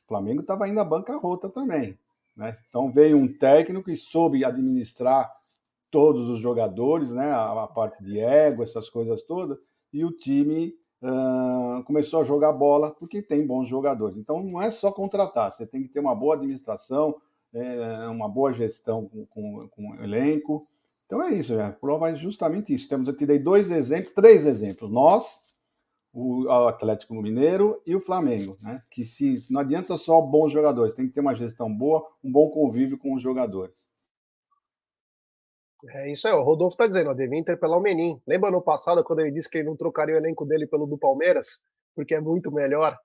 O 0.03 0.07
Flamengo 0.07 0.41
estava 0.41 0.67
indo 0.67 0.79
à 0.79 0.83
bancarrota 0.83 1.49
também, 1.49 1.97
né? 2.36 2.58
Então 2.67 2.91
veio 2.91 3.17
um 3.17 3.28
técnico 3.28 3.89
e 3.89 3.98
soube 3.98 4.43
administrar 4.43 5.32
todos 5.89 6.28
os 6.30 6.39
jogadores, 6.39 7.12
né? 7.12 7.32
A, 7.32 7.63
a 7.63 7.67
parte 7.67 8.04
de 8.04 8.19
ego, 8.19 8.63
essas 8.63 8.89
coisas 8.89 9.21
todas, 9.24 9.58
e 9.93 10.04
o 10.04 10.12
time 10.12 10.74
uh, 11.02 11.84
começou 11.84 12.19
a 12.19 12.24
jogar 12.24 12.52
bola 12.52 12.91
porque 12.91 13.21
tem 13.21 13.45
bons 13.45 13.67
jogadores. 13.69 14.17
Então 14.17 14.43
não 14.43 14.62
é 14.62 14.69
só 14.71 14.91
contratar, 14.91 15.52
você 15.52 15.65
tem 15.65 15.84
que 15.84 15.89
ter 15.89 16.00
uma 16.00 16.15
boa 16.15 16.36
administração, 16.36 17.15
é, 17.54 18.08
uma 18.10 18.28
boa 18.28 18.52
gestão 18.52 19.08
com, 19.08 19.26
com, 19.28 19.69
com, 19.69 19.91
o 19.91 20.04
elenco. 20.04 20.67
Então 21.06 21.21
é 21.21 21.34
isso, 21.34 21.58
a 21.58 21.71
prova 21.71 22.10
é 22.10 22.15
justamente 22.15 22.74
isso. 22.74 22.89
Temos 22.89 23.08
aqui 23.08 23.26
dois 23.39 23.71
exemplos, 23.71 24.13
três 24.13 24.45
exemplos. 24.45 24.91
Nós, 24.91 25.39
o 26.15 26.47
Atlético 26.67 27.13
Mineiro 27.13 27.82
e 27.86 27.93
o 27.93 27.99
Flamengo, 27.99 28.56
né? 28.62 28.82
Que 28.89 29.04
se 29.04 29.45
não 29.51 29.60
adianta 29.60 29.97
só 29.97 30.21
bons 30.21 30.49
jogadores, 30.49 30.93
tem 30.93 31.08
que 31.08 31.13
ter 31.13 31.19
uma 31.19 31.36
gestão 31.36 31.69
boa, 31.69 32.08
um 32.23 32.32
bom 32.32 32.49
convívio 32.49 32.97
com 32.97 33.13
os 33.13 33.21
jogadores. 33.21 33.89
É 35.89 36.10
isso 36.12 36.25
aí, 36.28 36.34
o 36.34 36.41
Rodolfo 36.41 36.75
está 36.75 36.88
dizendo, 36.88 37.10
ó, 37.10 37.13
devia 37.13 37.38
interpelar 37.38 37.78
o 37.78 37.82
Menin. 37.82 38.21
Lembra 38.25 38.49
no 38.49 38.62
passado 38.62 39.04
quando 39.04 39.19
ele 39.19 39.32
disse 39.32 39.49
que 39.49 39.58
ele 39.58 39.67
não 39.67 39.75
trocaria 39.75 40.15
o 40.15 40.17
elenco 40.17 40.45
dele 40.45 40.65
pelo 40.65 40.88
do 40.88 40.97
Palmeiras, 40.97 41.60
porque 41.93 42.15
é 42.15 42.21
muito 42.21 42.49
melhor? 42.49 42.97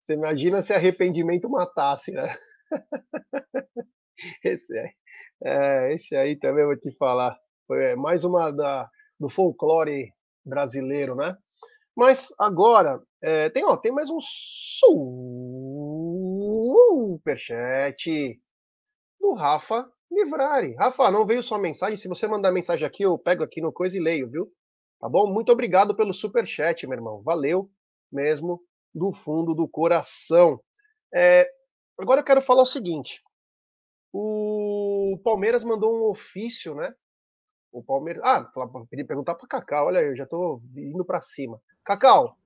Você 0.00 0.14
imagina 0.14 0.62
se 0.62 0.72
arrependimento 0.72 1.50
matasse, 1.50 2.12
né? 2.12 2.32
Esse 4.44 4.78
aí, 4.78 4.90
é, 5.44 5.94
esse 5.94 6.16
aí 6.16 6.36
também 6.36 6.64
vou 6.64 6.78
te 6.78 6.90
falar. 6.96 7.36
Foi 7.66 7.94
mais 7.96 8.24
uma 8.24 8.50
da, 8.50 8.88
do 9.20 9.28
folclore 9.28 10.10
brasileiro, 10.42 11.14
né? 11.14 11.36
Mas 11.96 12.28
agora, 12.38 13.02
é, 13.22 13.48
tem, 13.48 13.64
ó, 13.64 13.76
tem 13.76 13.90
mais 13.90 14.10
um 14.10 14.20
superchat 17.10 18.38
do 19.18 19.32
Rafa 19.32 19.90
Livrari. 20.12 20.74
Rafa, 20.74 21.10
não 21.10 21.26
veio 21.26 21.42
sua 21.42 21.58
mensagem. 21.58 21.96
Se 21.96 22.06
você 22.06 22.28
mandar 22.28 22.52
mensagem 22.52 22.86
aqui, 22.86 23.02
eu 23.02 23.18
pego 23.18 23.42
aqui 23.42 23.62
no 23.62 23.72
coisa 23.72 23.96
e 23.96 24.00
leio, 24.00 24.30
viu? 24.30 24.52
Tá 25.00 25.08
bom? 25.08 25.32
Muito 25.32 25.50
obrigado 25.50 25.96
pelo 25.96 26.12
superchat, 26.12 26.86
meu 26.86 26.98
irmão. 26.98 27.22
Valeu 27.22 27.70
mesmo 28.12 28.60
do 28.94 29.12
fundo 29.12 29.54
do 29.54 29.66
coração. 29.66 30.60
É, 31.14 31.50
agora 31.98 32.20
eu 32.20 32.24
quero 32.24 32.42
falar 32.42 32.62
o 32.62 32.66
seguinte. 32.66 33.22
O 34.12 35.18
Palmeiras 35.24 35.64
mandou 35.64 35.94
um 35.94 36.10
ofício, 36.10 36.74
né? 36.74 36.94
O 37.72 37.82
Palmeiras. 37.82 38.22
Ah, 38.24 38.50
pedi 38.90 39.04
perguntar 39.04 39.34
para 39.34 39.48
Cacau. 39.48 39.86
Olha, 39.86 40.02
eu 40.02 40.16
já 40.16 40.24
estou 40.24 40.62
indo 40.76 41.04
para 41.04 41.20
cima. 41.20 41.60
Cacau, 41.84 42.36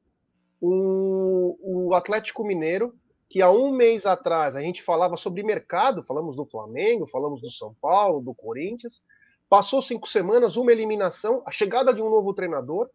o, 0.61 1.57
o 1.89 1.95
Atlético 1.95 2.45
Mineiro, 2.45 2.95
que 3.29 3.41
há 3.41 3.51
um 3.51 3.73
mês 3.73 4.07
atrás 4.07 4.57
a 4.57 4.61
gente 4.61 4.83
falava 4.83 5.17
sobre 5.17 5.43
mercado, 5.43 6.03
falamos 6.03 6.37
do 6.37 6.45
Flamengo, 6.45 7.07
falamos 7.07 7.41
do 7.41 7.51
São 7.51 7.75
Paulo, 7.81 8.21
do 8.21 8.35
Corinthians. 8.35 9.03
Passou 9.49 9.83
cinco 9.83 10.09
semanas, 10.09 10.57
uma 10.57 10.73
eliminação, 10.73 11.43
a 11.47 11.51
chegada 11.51 11.93
de 11.93 12.03
um 12.03 12.11
novo 12.11 12.35
treinador, 12.35 12.89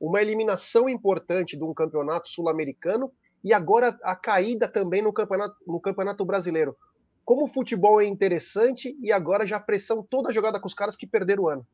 uma 0.00 0.20
eliminação 0.20 0.88
importante 0.88 1.56
de 1.56 1.64
um 1.64 1.74
campeonato 1.74 2.28
sul-americano 2.28 3.10
e 3.42 3.52
agora 3.52 3.96
a 4.02 4.14
caída 4.14 4.68
também 4.68 5.02
no 5.02 5.12
campeonato, 5.12 5.56
no 5.66 5.80
campeonato 5.80 6.24
brasileiro 6.24 6.76
como 7.26 7.42
o 7.42 7.48
futebol 7.48 8.00
é 8.00 8.06
interessante 8.06 8.96
e 9.02 9.10
agora 9.10 9.44
já 9.44 9.56
a 9.56 9.60
pressão 9.60 10.00
toda 10.00 10.32
jogada 10.32 10.60
com 10.60 10.68
os 10.68 10.74
caras 10.74 10.94
que 10.94 11.08
perderam 11.08 11.42
o 11.42 11.48
ano. 11.48 11.66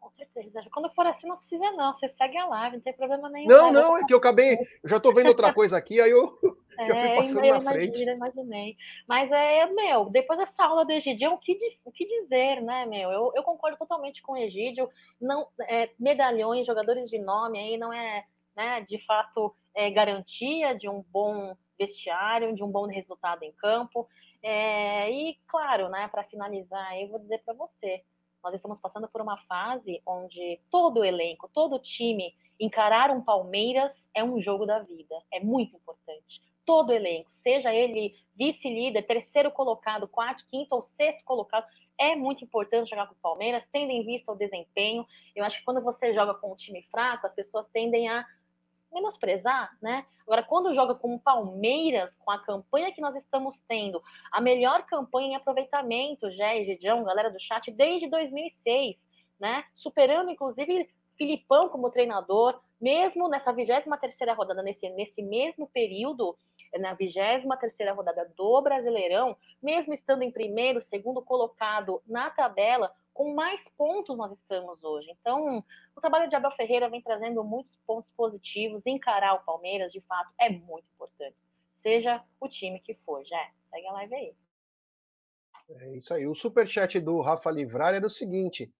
Com 0.00 0.10
certeza. 0.10 0.64
Quando 0.72 0.90
for 0.94 1.06
assim, 1.06 1.28
não 1.28 1.36
precisa, 1.36 1.70
não. 1.72 1.92
Você 1.92 2.08
segue 2.08 2.38
a 2.38 2.46
live, 2.46 2.76
não 2.76 2.82
tem 2.82 2.94
problema 2.94 3.28
nenhum. 3.28 3.46
Não, 3.46 3.70
não, 3.70 3.98
é 3.98 4.06
que 4.06 4.14
eu 4.14 4.18
acabei. 4.18 4.56
Eu 4.82 4.88
já 4.88 4.98
tô 4.98 5.12
vendo 5.12 5.28
outra 5.28 5.52
coisa 5.52 5.76
aqui, 5.76 6.00
aí 6.00 6.10
eu, 6.10 6.32
é, 6.78 6.86
já 6.86 6.94
fui 6.94 7.16
passando 7.16 7.44
eu 7.44 7.54
na 7.54 7.60
frente. 7.60 8.02
imaginei. 8.02 8.76
Mas 9.06 9.30
é, 9.30 9.66
meu, 9.66 10.08
depois 10.08 10.38
dessa 10.38 10.64
aula 10.64 10.86
do 10.86 10.92
Egidio, 10.92 11.32
o 11.32 11.38
que, 11.38 11.58
o 11.84 11.92
que 11.92 12.06
dizer, 12.22 12.62
né, 12.62 12.86
meu? 12.86 13.10
Eu, 13.10 13.32
eu 13.34 13.42
concordo 13.42 13.76
totalmente 13.76 14.22
com 14.22 14.32
o 14.32 14.38
Egídio. 14.38 14.88
Não, 15.20 15.46
é, 15.68 15.90
medalhões, 16.00 16.66
jogadores 16.66 17.10
de 17.10 17.18
nome 17.18 17.58
aí 17.58 17.76
não 17.76 17.92
é, 17.92 18.24
né, 18.56 18.80
de 18.88 19.04
fato, 19.04 19.54
é, 19.74 19.90
garantia 19.90 20.74
de 20.74 20.88
um 20.88 21.04
bom 21.12 21.54
vestiário, 21.78 22.54
de 22.54 22.62
um 22.62 22.70
bom 22.70 22.86
resultado 22.86 23.42
em 23.42 23.52
campo. 23.52 24.08
É, 24.46 25.10
e, 25.10 25.38
claro, 25.48 25.88
né, 25.88 26.06
para 26.08 26.22
finalizar, 26.24 27.00
eu 27.00 27.08
vou 27.08 27.18
dizer 27.18 27.42
para 27.46 27.54
você, 27.54 28.04
nós 28.42 28.52
estamos 28.52 28.78
passando 28.78 29.08
por 29.08 29.22
uma 29.22 29.38
fase 29.46 30.02
onde 30.06 30.60
todo 30.70 31.00
o 31.00 31.04
elenco, 31.04 31.48
todo 31.48 31.76
o 31.76 31.78
time, 31.78 32.34
encarar 32.60 33.10
um 33.10 33.22
Palmeiras 33.22 33.90
é 34.12 34.22
um 34.22 34.42
jogo 34.42 34.66
da 34.66 34.80
vida, 34.80 35.14
é 35.32 35.40
muito 35.40 35.74
importante. 35.74 36.42
Todo 36.66 36.90
o 36.90 36.92
elenco, 36.92 37.30
seja 37.36 37.72
ele 37.72 38.14
vice-líder, 38.36 39.06
terceiro 39.06 39.50
colocado, 39.50 40.06
quarto, 40.06 40.44
quinto 40.50 40.74
ou 40.74 40.82
sexto 40.94 41.24
colocado, 41.24 41.66
é 41.96 42.14
muito 42.14 42.44
importante 42.44 42.90
jogar 42.90 43.06
com 43.06 43.14
o 43.14 43.22
Palmeiras, 43.22 43.64
tendo 43.72 43.92
em 43.92 44.04
vista 44.04 44.30
o 44.30 44.36
desempenho. 44.36 45.06
Eu 45.34 45.42
acho 45.42 45.58
que 45.58 45.64
quando 45.64 45.80
você 45.80 46.12
joga 46.12 46.34
com 46.34 46.52
um 46.52 46.56
time 46.56 46.82
fraco, 46.90 47.26
as 47.26 47.34
pessoas 47.34 47.66
tendem 47.72 48.10
a 48.10 48.26
menosprezar, 48.94 49.76
né? 49.82 50.06
Agora, 50.22 50.42
quando 50.42 50.74
joga 50.74 50.94
com 50.94 51.14
o 51.14 51.20
Palmeiras, 51.20 52.10
com 52.24 52.30
a 52.30 52.38
campanha 52.38 52.92
que 52.92 53.00
nós 53.00 53.14
estamos 53.16 53.60
tendo, 53.68 54.02
a 54.32 54.40
melhor 54.40 54.86
campanha 54.86 55.28
em 55.28 55.36
aproveitamento, 55.36 56.26
e 56.28 56.64
Gidião, 56.64 57.04
galera 57.04 57.30
do 57.30 57.40
chat, 57.40 57.70
desde 57.70 58.08
2006, 58.08 58.96
né? 59.38 59.64
Superando, 59.74 60.30
inclusive, 60.30 60.88
Filipão 61.16 61.68
como 61.68 61.90
treinador, 61.90 62.60
mesmo 62.80 63.28
nessa 63.28 63.52
23ª 63.52 64.34
rodada, 64.34 64.62
nesse, 64.62 64.88
nesse 64.90 65.22
mesmo 65.22 65.68
período, 65.68 66.36
na 66.78 66.96
23ª 66.96 67.94
rodada 67.94 68.32
do 68.36 68.60
Brasileirão, 68.62 69.36
mesmo 69.62 69.94
estando 69.94 70.22
em 70.22 70.30
primeiro, 70.30 70.80
segundo 70.82 71.22
colocado 71.22 72.02
na 72.06 72.30
tabela, 72.30 72.92
com 73.14 73.32
mais 73.32 73.60
pontos 73.78 74.16
nós 74.16 74.32
estamos 74.32 74.82
hoje. 74.82 75.08
Então, 75.20 75.64
o 75.96 76.00
trabalho 76.00 76.28
de 76.28 76.34
Abel 76.34 76.50
Ferreira 76.50 76.90
vem 76.90 77.00
trazendo 77.00 77.44
muitos 77.44 77.78
pontos 77.86 78.10
positivos. 78.16 78.82
Encarar 78.84 79.34
o 79.34 79.44
Palmeiras, 79.44 79.92
de 79.92 80.00
fato, 80.00 80.30
é 80.38 80.50
muito 80.50 80.84
importante. 80.92 81.36
Seja 81.80 82.22
o 82.40 82.48
time 82.48 82.80
que 82.80 82.94
for, 83.06 83.24
já. 83.24 83.50
Segue 83.70 83.86
a 83.86 83.92
live 83.92 84.14
aí. 84.14 84.34
É 85.70 85.96
isso 85.96 86.12
aí. 86.12 86.26
O 86.26 86.34
superchat 86.34 87.00
do 87.00 87.20
Rafa 87.20 87.50
Livrar 87.50 87.94
era 87.94 88.06
o 88.06 88.10
seguinte: 88.10 88.70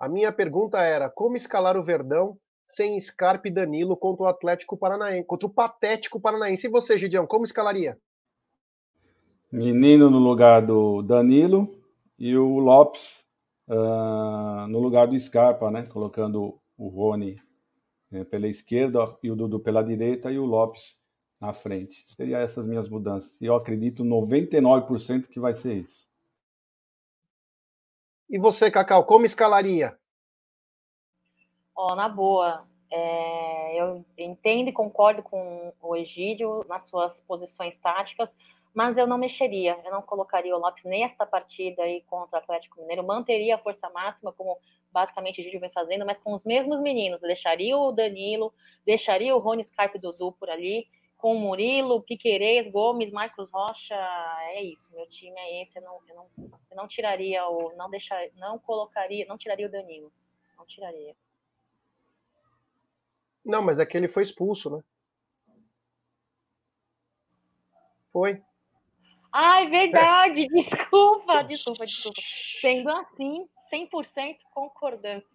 a 0.00 0.08
minha 0.08 0.32
pergunta 0.32 0.78
era 0.78 1.10
como 1.10 1.36
escalar 1.36 1.76
o 1.76 1.84
Verdão 1.84 2.38
sem 2.64 2.98
Scarpe 2.98 3.50
e 3.50 3.52
Danilo 3.52 3.96
contra 3.96 4.24
o 4.24 4.26
Atlético 4.26 4.76
Paranaense, 4.76 5.26
contra 5.26 5.46
o 5.46 5.52
patético 5.52 6.18
Paranaense. 6.18 6.66
E 6.66 6.70
você, 6.70 6.98
Gideão, 6.98 7.26
como 7.26 7.44
escalaria? 7.44 7.98
Menino 9.52 10.10
no 10.10 10.18
lugar 10.18 10.62
do 10.62 11.02
Danilo 11.02 11.68
e 12.18 12.36
o 12.36 12.58
Lopes 12.58 13.23
uh, 13.68 14.66
no 14.68 14.78
lugar 14.78 15.06
do 15.06 15.18
Scarpa, 15.18 15.70
né? 15.70 15.86
Colocando 15.86 16.60
o 16.76 16.88
Rony 16.88 17.40
eh, 18.12 18.24
pela 18.24 18.48
esquerda 18.48 19.02
e 19.22 19.30
o 19.30 19.36
Dudu 19.36 19.60
pela 19.60 19.82
direita 19.82 20.30
e 20.30 20.38
o 20.38 20.44
Lopes 20.44 21.02
na 21.40 21.52
frente. 21.52 22.02
Seria 22.06 22.38
essas 22.38 22.66
minhas 22.66 22.88
mudanças. 22.88 23.40
E 23.40 23.46
eu 23.46 23.54
acredito 23.54 24.04
99% 24.04 25.28
que 25.28 25.40
vai 25.40 25.54
ser 25.54 25.74
isso. 25.74 26.08
E 28.28 28.38
você, 28.38 28.70
Cacau, 28.70 29.04
como 29.04 29.26
escalaria? 29.26 29.96
Ó, 31.76 31.92
oh, 31.92 31.96
na 31.96 32.08
boa. 32.08 32.66
É, 32.90 33.80
eu 33.80 34.04
entendo 34.16 34.68
e 34.68 34.72
concordo 34.72 35.22
com 35.22 35.72
o 35.82 35.96
Egídio 35.96 36.64
nas 36.68 36.88
suas 36.88 37.12
posições 37.22 37.76
táticas, 37.78 38.30
mas 38.74 38.98
eu 38.98 39.06
não 39.06 39.16
mexeria, 39.16 39.78
eu 39.84 39.92
não 39.92 40.02
colocaria 40.02 40.54
o 40.54 40.58
Lopes 40.58 40.82
nesta 40.84 41.24
partida 41.24 41.82
aí 41.84 42.02
contra 42.02 42.38
o 42.38 42.42
Atlético 42.42 42.80
Mineiro, 42.80 43.04
manteria 43.04 43.54
a 43.54 43.58
força 43.58 43.88
máxima, 43.90 44.32
como 44.32 44.58
basicamente 44.90 45.40
o 45.40 45.44
Gil 45.44 45.60
vem 45.60 45.70
fazendo, 45.70 46.04
mas 46.04 46.18
com 46.18 46.34
os 46.34 46.42
mesmos 46.42 46.80
meninos, 46.80 47.20
deixaria 47.20 47.76
o 47.78 47.92
Danilo, 47.92 48.52
deixaria 48.84 49.34
o 49.34 49.38
Rony 49.38 49.64
Scarpe 49.64 49.98
Dudu 49.98 50.32
por 50.32 50.50
ali, 50.50 50.88
com 51.16 51.36
o 51.36 51.38
Murilo, 51.38 52.02
Piquerez, 52.02 52.70
Gomes, 52.70 53.12
Marcos 53.12 53.48
Rocha, 53.50 53.94
é 54.50 54.62
isso, 54.62 54.92
meu 54.92 55.08
time 55.08 55.38
é 55.38 55.62
esse, 55.62 55.78
eu 55.78 55.82
não, 55.82 56.00
eu 56.08 56.14
não, 56.16 56.30
eu 56.70 56.76
não 56.76 56.88
tiraria 56.88 57.46
o, 57.46 57.74
não 57.76 57.88
deixar, 57.88 58.20
não 58.34 58.58
colocaria, 58.58 59.24
não 59.26 59.38
tiraria 59.38 59.66
o 59.66 59.70
Danilo, 59.70 60.12
não 60.58 60.66
tiraria. 60.66 61.14
Não, 63.44 63.62
mas 63.62 63.78
é 63.78 63.86
que 63.86 63.96
ele 63.96 64.08
foi 64.08 64.24
expulso, 64.24 64.68
né? 64.70 64.82
Foi. 68.12 68.42
Ai, 69.36 69.68
verdade, 69.68 70.46
desculpa, 70.54 71.42
desculpa, 71.42 71.84
desculpa. 71.84 72.20
Sendo 72.60 72.88
assim, 72.88 73.48
100% 73.72 74.36
concordância. 74.54 75.34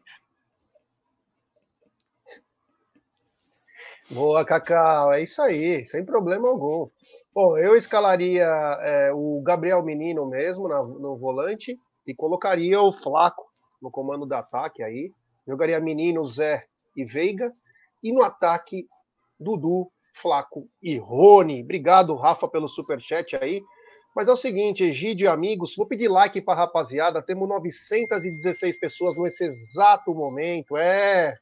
Boa, 4.10 4.46
Cacau, 4.46 5.12
é 5.12 5.22
isso 5.22 5.42
aí, 5.42 5.86
sem 5.86 6.06
problema 6.06 6.48
algum. 6.48 6.90
Bom, 7.36 7.58
eu 7.58 7.76
escalaria 7.76 8.46
é, 8.46 9.12
o 9.14 9.42
Gabriel 9.44 9.84
Menino 9.84 10.26
mesmo 10.26 10.70
na, 10.70 10.82
no 10.82 11.18
volante 11.18 11.78
e 12.08 12.16
colocaria 12.16 12.82
o 12.82 12.94
Flaco 12.94 13.52
no 13.82 13.92
comando 13.92 14.26
do 14.26 14.34
ataque 14.34 14.82
aí. 14.82 15.14
Jogaria 15.46 15.80
Menino, 15.82 16.26
Zé 16.26 16.66
e 16.96 17.04
Veiga. 17.04 17.54
E 18.02 18.14
no 18.14 18.24
ataque, 18.24 18.88
Dudu, 19.38 19.92
Flaco 20.14 20.70
e 20.82 20.98
Rony. 20.98 21.62
Obrigado, 21.62 22.16
Rafa, 22.16 22.48
pelo 22.48 22.70
superchat 22.70 23.36
aí. 23.36 23.62
Mas 24.16 24.28
é 24.28 24.32
o 24.32 24.38
seguinte, 24.38 24.84
Egídio 24.84 25.26
e 25.26 25.28
amigos, 25.28 25.76
vou 25.76 25.88
pedir 25.88 26.08
like 26.08 26.42
para 26.42 26.60
rapaziada. 26.60 27.22
Temos 27.22 27.48
916 27.48 28.80
pessoas 28.80 29.18
nesse 29.18 29.44
exato 29.44 30.14
momento. 30.14 30.76
É. 30.76 31.38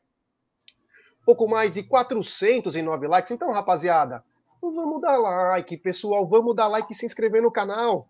Pouco 1.25 1.47
mais 1.47 1.73
de 1.73 1.84
409 1.84 3.08
likes. 3.08 3.32
Então, 3.32 3.51
rapaziada, 3.51 4.23
vamos 4.62 5.01
dar 5.01 5.17
like, 5.17 5.77
pessoal. 5.77 6.27
Vamos 6.27 6.56
dar 6.56 6.67
like 6.67 6.91
e 6.91 6.95
se 6.95 7.06
inscrever 7.06 7.41
no 7.41 7.51
canal. 7.51 8.08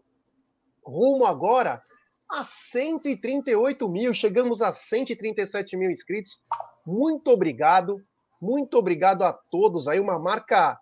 Rumo 0.85 1.25
agora 1.25 1.81
a 2.29 2.43
138 2.43 3.87
mil. 3.87 4.13
Chegamos 4.13 4.61
a 4.61 4.73
137 4.73 5.77
mil 5.77 5.91
inscritos. 5.91 6.39
Muito 6.85 7.29
obrigado 7.29 8.01
Muito 8.39 8.77
obrigado 8.77 9.23
a 9.23 9.33
todos 9.33 9.87
aí, 9.87 9.99
uma 9.99 10.19
marca 10.19 10.79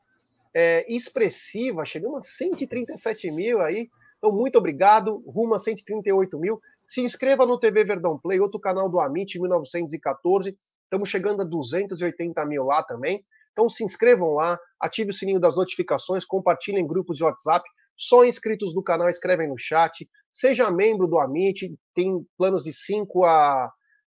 é, 0.55 0.85
expressiva, 0.87 1.83
chegando 1.83 2.15
a 2.15 2.21
137 2.21 3.29
mil 3.31 3.59
aí. 3.59 3.89
Então, 4.17 4.31
muito 4.31 4.57
obrigado, 4.57 5.21
rumo 5.27 5.53
a 5.53 5.59
138 5.59 6.39
mil. 6.39 6.61
Se 6.85 7.01
inscreva 7.01 7.45
no 7.45 7.59
TV 7.59 7.83
Verdão 7.83 8.17
Play, 8.17 8.39
outro 8.39 8.59
canal 8.59 8.89
do 8.89 8.99
Amit 8.99 9.37
1914. 9.37 10.57
Estamos 10.83 11.09
chegando 11.09 11.41
a 11.41 11.45
280 11.45 12.45
mil 12.45 12.63
lá 12.63 12.81
também. 12.83 13.23
Então 13.51 13.69
se 13.69 13.83
inscrevam 13.83 14.33
lá, 14.33 14.59
ative 14.79 15.11
o 15.11 15.13
sininho 15.13 15.39
das 15.39 15.55
notificações, 15.55 16.25
compartilhem 16.25 16.83
em 16.83 16.87
grupos 16.87 17.17
de 17.17 17.23
WhatsApp. 17.23 17.65
Só 17.97 18.25
inscritos 18.25 18.73
do 18.73 18.83
canal 18.83 19.09
escrevem 19.09 19.47
no 19.47 19.57
chat. 19.57 20.07
Seja 20.29 20.69
membro 20.69 21.07
do 21.07 21.17
Amit, 21.17 21.73
tem 21.93 22.21
planos 22.37 22.65
de 22.65 22.73
5 22.73 23.23
a, 23.23 23.71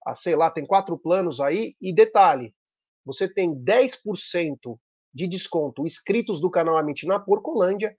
a, 0.06 0.15
sei 0.15 0.36
lá, 0.36 0.50
tem 0.50 0.65
quatro 0.65 0.98
planos 0.98 1.41
aí. 1.41 1.76
E 1.82 1.93
detalhe, 1.93 2.54
você 3.06 3.28
tem 3.28 3.54
10% 3.54 4.78
de 5.15 5.28
desconto 5.28 5.88
inscritos 5.88 6.41
do 6.41 6.51
canal 6.51 6.78
Amit 6.78 7.08
na 7.08 7.17
Porcolândia 7.17 7.95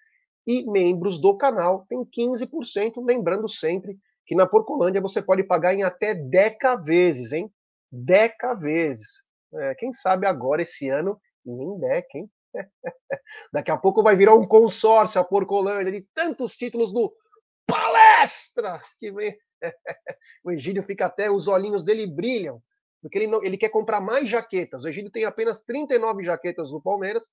e 0.46 0.70
membros 0.70 1.18
do 1.18 1.36
canal 1.36 1.86
tem 1.88 2.04
15%. 2.04 3.02
Lembrando 3.02 3.48
sempre 3.48 3.98
que 4.26 4.34
na 4.34 4.46
Porcolândia 4.46 5.00
você 5.00 5.22
pode 5.22 5.42
pagar 5.42 5.74
em 5.74 5.82
até 5.82 6.14
10 6.14 6.84
vezes, 6.84 7.32
hein? 7.32 7.50
10 7.90 8.32
vezes. 8.60 9.06
É, 9.54 9.74
quem 9.76 9.92
sabe 9.94 10.26
agora, 10.26 10.60
esse 10.60 10.90
ano, 10.90 11.18
nem 11.44 11.78
deck, 11.78 12.18
hein? 12.18 12.30
Daqui 13.52 13.70
a 13.70 13.76
pouco 13.76 14.02
vai 14.02 14.14
virar 14.14 14.34
um 14.34 14.46
consórcio 14.46 15.20
a 15.20 15.24
Porcolândia 15.24 15.92
de 15.92 16.06
tantos 16.14 16.56
títulos 16.56 16.92
do 16.92 17.12
Palestra 17.66 18.80
que 18.98 19.10
vem. 19.10 19.36
o 20.44 20.50
Egídio 20.50 20.82
fica 20.82 21.06
até, 21.06 21.30
os 21.30 21.48
olhinhos 21.48 21.84
dele 21.84 22.06
brilham, 22.06 22.60
porque 23.06 23.18
ele, 23.18 23.28
não, 23.28 23.42
ele 23.44 23.56
quer 23.56 23.68
comprar 23.68 24.00
mais 24.00 24.28
jaquetas. 24.28 24.82
O 24.82 24.88
Egídio 24.88 25.12
tem 25.12 25.24
apenas 25.24 25.60
39 25.60 26.24
jaquetas 26.24 26.72
no 26.72 26.82
Palmeiras, 26.82 27.30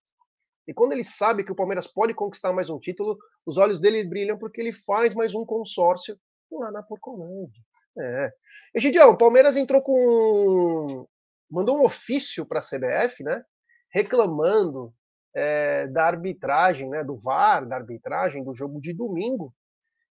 e 0.67 0.73
quando 0.73 0.93
ele 0.93 1.03
sabe 1.03 1.43
que 1.43 1.51
o 1.51 1.55
Palmeiras 1.55 1.87
pode 1.87 2.13
conquistar 2.13 2.53
mais 2.53 2.69
um 2.69 2.79
título, 2.79 3.17
os 3.45 3.57
olhos 3.57 3.81
dele 3.81 4.07
brilham 4.07 4.37
porque 4.37 4.61
ele 4.61 4.71
faz 4.71 5.15
mais 5.15 5.33
um 5.33 5.43
consórcio 5.45 6.15
lá 6.51 6.71
na 6.71 6.83
Porcolândia. 6.83 7.61
É. 7.99 8.31
Egidião, 8.75 9.09
o 9.09 9.17
Palmeiras 9.17 9.57
entrou 9.57 9.81
com. 9.81 11.07
mandou 11.49 11.77
um 11.77 11.85
ofício 11.85 12.45
para 12.45 12.59
a 12.59 12.61
CBF, 12.61 13.23
né? 13.23 13.43
reclamando 13.91 14.93
é, 15.35 15.87
da 15.87 16.05
arbitragem, 16.05 16.89
né, 16.89 17.03
do 17.03 17.17
VAR, 17.17 17.67
da 17.67 17.75
arbitragem 17.75 18.43
do 18.43 18.55
jogo 18.55 18.79
de 18.79 18.93
domingo. 18.93 19.53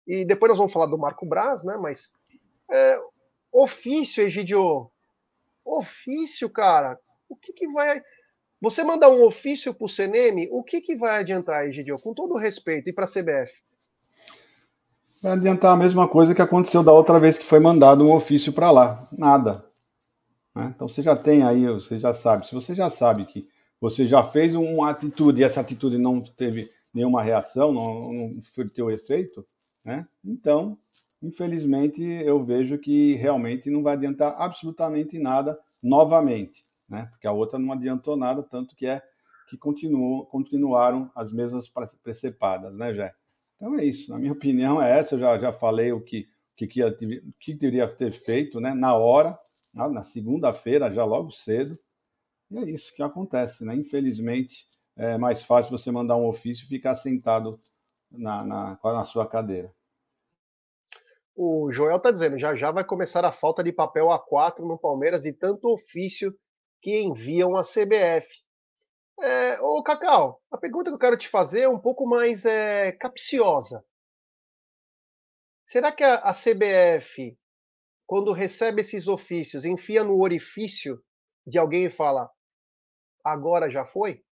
E 0.08 0.26
depois 0.26 0.50
nós 0.50 0.58
vamos 0.58 0.74
falar 0.74 0.88
do 0.88 0.98
Marco 0.98 1.26
Braz, 1.26 1.63
né? 1.63 1.78
Mas 1.78 2.12
é, 2.72 3.00
ofício, 3.52 4.24
Egidio, 4.24 4.92
ofício, 5.65 6.49
cara. 6.49 6.97
O 7.30 7.36
que, 7.36 7.54
que 7.54 7.67
vai 7.71 8.02
você 8.62 8.82
mandar 8.82 9.10
um 9.10 9.26
ofício 9.26 9.73
para 9.73 9.86
o 9.86 9.89
CNM, 9.89 10.47
o 10.49 10.63
que, 10.63 10.80
que 10.80 10.95
vai 10.95 11.19
adiantar, 11.19 11.67
Egidio? 11.67 11.97
Com 12.02 12.13
todo 12.13 12.38
respeito, 12.38 12.89
e 12.89 12.93
para 12.93 13.04
a 13.04 13.08
CBF? 13.10 13.52
Vai 15.21 15.34
adiantar 15.34 15.73
a 15.73 15.78
mesma 15.78 16.08
coisa 16.08 16.34
que 16.34 16.41
aconteceu 16.41 16.82
da 16.82 16.93
outra 16.93 17.19
vez 17.19 17.38
que 17.38 17.45
foi 17.45 17.60
mandado 17.60 18.06
um 18.06 18.13
ofício 18.13 18.54
para 18.54 18.71
lá. 18.71 19.06
Nada. 19.17 19.65
Né? 20.56 20.71
Então 20.73 20.88
você 20.88 21.02
já 21.02 21.15
tem 21.15 21.43
aí, 21.43 21.65
você 21.67 21.97
já 21.97 22.13
sabe. 22.13 22.47
Se 22.47 22.54
você 22.54 22.73
já 22.73 22.89
sabe 22.89 23.26
que 23.26 23.47
você 23.82 24.08
já 24.08 24.23
fez 24.23 24.56
uma 24.56 24.91
atitude 24.91 25.41
e 25.41 25.43
essa 25.43 25.60
atitude 25.60 25.97
não 25.97 26.21
teve 26.21 26.69
nenhuma 26.93 27.21
reação, 27.21 27.73
não, 27.73 28.13
não 28.13 28.41
foi 28.41 28.69
teu 28.69 28.89
efeito, 28.89 29.45
né? 29.84 30.08
Então, 30.23 30.78
infelizmente, 31.24 32.04
eu 32.04 32.44
vejo 32.44 32.78
que 32.78 33.16
realmente 33.16 33.70
não 33.70 33.82
vai 33.82 33.94
adiantar 33.94 34.36
absolutamente 34.38 35.18
nada 35.18 35.58
novamente, 35.82 36.64
né? 36.90 37.06
Porque 37.10 37.26
a 37.26 37.32
outra 37.32 37.58
não 37.58 37.72
adiantou 37.72 38.18
nada, 38.18 38.44
tanto 38.44 38.76
que 38.76 38.86
é 38.86 39.02
que 39.48 39.58
continuou, 39.58 40.26
continuaram 40.26 41.10
as 41.16 41.32
mesmas 41.32 41.72
precepadas, 42.04 42.78
né, 42.78 42.94
Jé? 42.94 43.14
Então 43.56 43.76
é 43.76 43.86
isso. 43.86 44.12
Na 44.12 44.20
minha 44.20 44.34
opinião 44.34 44.82
é 44.82 45.00
essa. 45.00 45.16
Eu 45.16 45.20
já, 45.20 45.40
já 45.40 45.54
falei 45.54 45.92
o 45.94 46.02
que, 46.02 46.28
que, 46.56 46.68
que, 46.68 46.82
que 47.40 47.54
deveria 47.54 47.88
ter 47.88 48.12
feito, 48.12 48.60
né? 48.60 48.74
Na 48.74 48.96
hora, 48.96 49.40
na 49.74 50.04
segunda-feira, 50.04 50.94
já 50.94 51.06
logo 51.06 51.32
cedo, 51.32 51.78
e 52.52 52.58
é 52.58 52.70
isso 52.70 52.94
que 52.94 53.02
acontece, 53.02 53.66
né? 53.66 53.76
Infelizmente, 53.76 54.68
é 54.96 55.18
mais 55.18 55.42
fácil 55.42 55.76
você 55.76 55.90
mandar 55.92 56.18
um 56.18 56.28
ofício 56.28 56.66
e 56.66 56.68
ficar 56.68 56.96
sentado 56.96 57.60
na, 58.12 58.46
na, 58.46 58.80
na 58.84 59.04
sua 59.04 59.28
cadeira. 59.28 59.74
O 61.36 61.72
Joel 61.72 61.98
está 61.98 62.12
dizendo, 62.12 62.38
já 62.38 62.56
já 62.56 62.72
vai 62.72 62.84
começar 62.84 63.26
a 63.26 63.32
falta 63.32 63.63
de 63.63 63.72
papel 63.72 64.08
A4 64.08 64.60
no 64.60 64.78
Palmeiras 64.78 65.26
e 65.26 65.34
tanto 65.34 65.74
ofício 65.74 66.34
que 66.82 67.02
enviam 67.02 67.56
a 67.56 67.63
CBF. 67.63 68.28
É, 69.19 69.60
ô 69.62 69.82
Cacau, 69.82 70.41
a 70.52 70.58
pergunta 70.58 70.89
que 70.89 70.96
eu 70.96 71.00
quero 71.00 71.17
te 71.17 71.30
fazer 71.30 71.62
é 71.62 71.69
um 71.69 71.80
pouco 71.80 72.06
mais 72.06 72.46
é, 72.46 72.91
capciosa. 72.91 73.84
Será 75.65 75.91
que 75.91 76.04
a, 76.04 76.15
a 76.15 76.34
CBF, 76.34 77.38
quando 78.06 78.32
recebe 78.32 78.82
esses 78.82 79.08
ofícios, 79.08 79.65
enfia 79.65 80.04
no 80.04 80.19
orifício 80.19 81.02
de 81.48 81.58
alguém 81.58 81.86
e 81.86 81.89
fala: 81.89 82.30
agora 83.24 83.69
já 83.69 83.86
foi? 83.86 84.24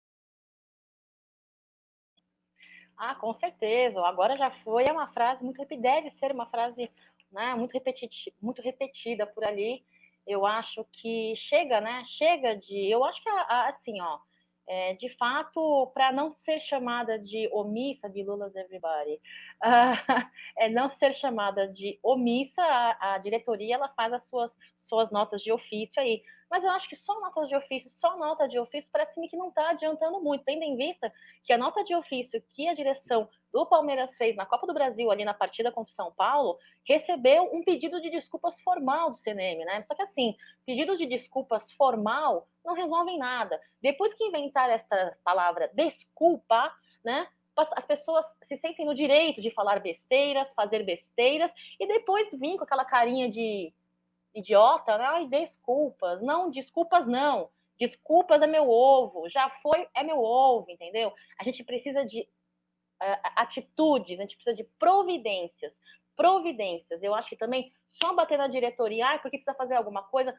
Ah, 3.03 3.15
com 3.15 3.33
certeza. 3.33 3.99
Agora 4.05 4.37
já 4.37 4.51
foi 4.63 4.85
é 4.85 4.91
uma 4.91 5.07
frase 5.07 5.43
muito 5.43 5.65
deve 5.75 6.11
ser 6.11 6.31
uma 6.31 6.45
frase 6.45 6.87
né, 7.31 7.55
muito, 7.55 7.71
repeti 7.73 8.07
muito 8.39 8.61
repetida 8.61 9.25
por 9.25 9.43
ali. 9.43 9.83
Eu 10.27 10.45
acho 10.45 10.85
que 10.91 11.35
chega, 11.35 11.81
né? 11.81 12.03
Chega 12.05 12.55
de. 12.55 12.91
Eu 12.91 13.03
acho 13.03 13.19
que 13.23 13.29
assim, 13.29 13.99
ó, 13.99 14.19
é, 14.67 14.93
de 14.93 15.09
fato, 15.17 15.91
para 15.95 16.11
não 16.11 16.35
ser 16.35 16.59
chamada 16.59 17.17
de 17.17 17.49
omissa 17.51 18.07
de 18.07 18.23
Lula's 18.23 18.55
Everybody, 18.55 19.15
uh, 19.63 19.97
é 20.59 20.69
não 20.69 20.91
ser 20.91 21.15
chamada 21.15 21.67
de 21.67 21.99
omissa, 22.03 22.61
a, 22.61 23.15
a 23.15 23.17
diretoria 23.17 23.75
ela 23.75 23.89
faz 23.89 24.13
as 24.13 24.23
suas 24.29 24.55
suas 24.91 25.09
notas 25.09 25.41
de 25.41 25.53
ofício 25.53 26.01
aí. 26.01 26.21
Mas 26.49 26.65
eu 26.65 26.69
acho 26.71 26.89
que 26.89 26.97
só 26.97 27.17
notas 27.21 27.47
de 27.47 27.55
ofício, 27.55 27.89
só 27.91 28.17
nota 28.17 28.45
de 28.45 28.59
ofício, 28.59 28.89
parece-me 28.91 29.29
que 29.29 29.37
não 29.37 29.47
está 29.47 29.69
adiantando 29.69 30.19
muito, 30.19 30.43
tendo 30.43 30.63
em 30.63 30.75
vista 30.75 31.09
que 31.45 31.53
a 31.53 31.57
nota 31.57 31.81
de 31.85 31.95
ofício 31.95 32.43
que 32.49 32.67
a 32.67 32.73
direção 32.73 33.29
do 33.53 33.65
Palmeiras 33.65 34.13
fez 34.17 34.35
na 34.35 34.45
Copa 34.45 34.67
do 34.67 34.73
Brasil, 34.73 35.09
ali 35.09 35.23
na 35.23 35.33
partida 35.33 35.71
contra 35.71 35.93
o 35.93 35.95
São 35.95 36.11
Paulo, 36.11 36.59
recebeu 36.85 37.49
um 37.53 37.63
pedido 37.63 38.01
de 38.01 38.09
desculpas 38.09 38.59
formal 38.63 39.11
do 39.11 39.17
CNM, 39.17 39.63
né? 39.63 39.85
Só 39.87 39.95
que 39.95 40.01
assim, 40.01 40.35
pedido 40.65 40.97
de 40.97 41.05
desculpas 41.05 41.71
formal 41.71 42.45
não 42.65 42.73
resolvem 42.73 43.17
nada. 43.17 43.57
Depois 43.81 44.13
que 44.13 44.25
inventaram 44.25 44.73
essa 44.73 45.17
palavra 45.23 45.71
desculpa, 45.73 46.69
né? 47.01 47.29
as 47.75 47.85
pessoas 47.85 48.25
se 48.43 48.57
sentem 48.57 48.85
no 48.85 48.95
direito 48.95 49.41
de 49.41 49.51
falar 49.51 49.79
besteiras, 49.79 50.47
fazer 50.55 50.83
besteiras, 50.83 51.51
e 51.79 51.87
depois 51.87 52.27
vir 52.33 52.57
com 52.57 52.63
aquela 52.63 52.85
carinha 52.85 53.29
de 53.29 53.73
idiota, 54.33 54.97
né? 54.97 55.05
Ai, 55.05 55.27
desculpas. 55.27 56.21
Não, 56.21 56.49
desculpas 56.49 57.07
não. 57.07 57.49
Desculpas 57.79 58.41
é 58.41 58.47
meu 58.47 58.69
ovo. 58.69 59.29
Já 59.29 59.49
foi, 59.61 59.87
é 59.95 60.03
meu 60.03 60.19
ovo, 60.19 60.69
entendeu? 60.69 61.13
A 61.39 61.43
gente 61.43 61.63
precisa 61.63 62.05
de 62.05 62.21
uh, 62.21 63.31
atitudes, 63.35 64.19
a 64.19 64.21
gente 64.23 64.35
precisa 64.35 64.55
de 64.55 64.63
providências. 64.77 65.73
Providências. 66.15 67.01
Eu 67.01 67.15
acho 67.15 67.29
que 67.29 67.35
também 67.35 67.71
só 67.91 68.13
bater 68.13 68.37
na 68.37 68.47
diretoria, 68.47 69.07
ah, 69.07 69.19
porque 69.19 69.37
precisa 69.37 69.57
fazer 69.57 69.75
alguma 69.75 70.03
coisa, 70.03 70.35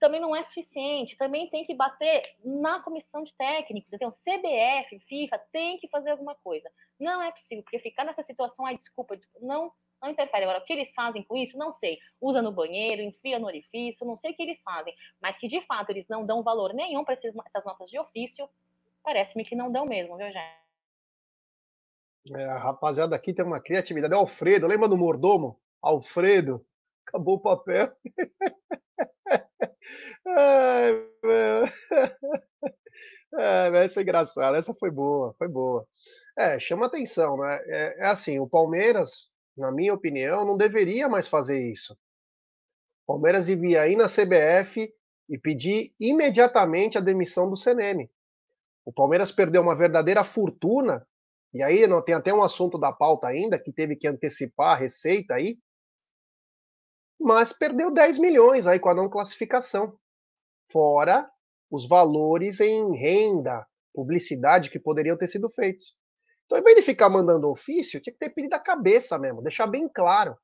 também 0.00 0.20
não 0.20 0.34
é 0.34 0.42
suficiente. 0.44 1.16
Também 1.16 1.48
tem 1.48 1.64
que 1.64 1.74
bater 1.74 2.22
na 2.44 2.80
comissão 2.80 3.22
de 3.22 3.32
técnicos. 3.34 3.92
Então, 3.92 4.10
CBF, 4.10 4.98
FIFA, 5.06 5.38
tem 5.52 5.78
que 5.78 5.88
fazer 5.88 6.10
alguma 6.10 6.34
coisa. 6.34 6.70
Não 6.98 7.22
é 7.22 7.30
possível, 7.30 7.62
porque 7.62 7.78
ficar 7.78 8.04
nessa 8.04 8.22
situação, 8.22 8.66
ai, 8.66 8.78
desculpa, 8.78 9.16
desculpa 9.16 9.46
não 9.46 9.72
não 10.00 10.10
interfere. 10.10 10.44
Agora, 10.44 10.58
o 10.58 10.64
que 10.64 10.72
eles 10.72 10.90
fazem 10.94 11.22
com 11.22 11.36
isso, 11.36 11.56
não 11.58 11.72
sei. 11.74 11.98
Usa 12.20 12.40
no 12.42 12.52
banheiro, 12.52 13.02
enfia 13.02 13.38
no 13.38 13.46
orifício, 13.46 14.06
não 14.06 14.16
sei 14.16 14.32
o 14.32 14.34
que 14.36 14.42
eles 14.42 14.60
fazem. 14.62 14.94
Mas 15.20 15.36
que, 15.38 15.48
de 15.48 15.60
fato, 15.66 15.90
eles 15.90 16.06
não 16.08 16.24
dão 16.24 16.42
valor 16.42 16.72
nenhum 16.72 17.04
para 17.04 17.14
essas 17.14 17.34
notas 17.64 17.90
de 17.90 17.98
ofício, 17.98 18.48
parece-me 19.02 19.44
que 19.44 19.54
não 19.54 19.70
dão 19.70 19.84
mesmo, 19.84 20.16
viu, 20.16 20.26
gente? 20.26 20.60
É, 22.36 22.44
a 22.44 22.58
rapaziada 22.58 23.16
aqui 23.16 23.32
tem 23.32 23.44
uma 23.44 23.60
criatividade. 23.60 24.12
É 24.12 24.16
Alfredo, 24.16 24.66
lembra 24.66 24.88
do 24.88 24.96
mordomo? 24.96 25.58
Alfredo, 25.82 26.64
acabou 27.06 27.36
o 27.36 27.40
papel. 27.40 27.90
Ai, 30.26 30.92
meu. 31.22 31.64
É, 33.38 33.84
essa 33.84 34.00
é 34.00 34.02
engraçada, 34.02 34.56
essa 34.58 34.74
foi 34.74 34.90
boa, 34.90 35.32
foi 35.38 35.46
boa. 35.46 35.86
É, 36.36 36.58
chama 36.58 36.86
atenção, 36.86 37.36
né? 37.36 37.60
É, 37.66 38.00
é 38.00 38.06
assim, 38.06 38.40
o 38.40 38.48
Palmeiras 38.48 39.30
na 39.60 39.70
minha 39.70 39.94
opinião, 39.94 40.44
não 40.44 40.56
deveria 40.56 41.08
mais 41.08 41.28
fazer 41.28 41.70
isso. 41.70 41.92
O 43.04 43.12
Palmeiras 43.12 43.46
devia 43.46 43.86
ir 43.86 43.96
na 43.96 44.06
CBF 44.06 44.92
e 45.28 45.38
pedir 45.38 45.94
imediatamente 46.00 46.98
a 46.98 47.00
demissão 47.00 47.48
do 47.48 47.56
CNM. 47.56 48.10
O 48.84 48.92
Palmeiras 48.92 49.30
perdeu 49.30 49.62
uma 49.62 49.76
verdadeira 49.76 50.24
fortuna, 50.24 51.06
e 51.52 51.62
aí 51.62 51.86
não 51.86 52.02
tem 52.02 52.14
até 52.14 52.32
um 52.32 52.42
assunto 52.42 52.78
da 52.78 52.92
pauta 52.92 53.28
ainda, 53.28 53.58
que 53.58 53.72
teve 53.72 53.96
que 53.96 54.08
antecipar 54.08 54.72
a 54.72 54.78
receita 54.78 55.34
aí, 55.34 55.58
mas 57.20 57.52
perdeu 57.52 57.92
10 57.92 58.18
milhões 58.18 58.66
aí 58.66 58.80
com 58.80 58.88
a 58.88 58.94
não 58.94 59.08
classificação. 59.08 59.96
Fora 60.72 61.26
os 61.70 61.86
valores 61.86 62.58
em 62.60 62.96
renda, 62.96 63.66
publicidade 63.94 64.70
que 64.70 64.78
poderiam 64.78 65.16
ter 65.16 65.28
sido 65.28 65.48
feitos. 65.50 65.96
Então, 66.50 66.58
ao 66.58 66.62
invés 66.62 66.78
de 66.78 66.82
ficar 66.82 67.08
mandando 67.08 67.48
ofício, 67.48 68.00
tinha 68.00 68.12
que 68.12 68.18
ter 68.18 68.30
pedido 68.30 68.54
a 68.54 68.58
cabeça 68.58 69.16
mesmo, 69.16 69.40
deixar 69.40 69.68
bem 69.68 69.88
claro. 69.88 70.36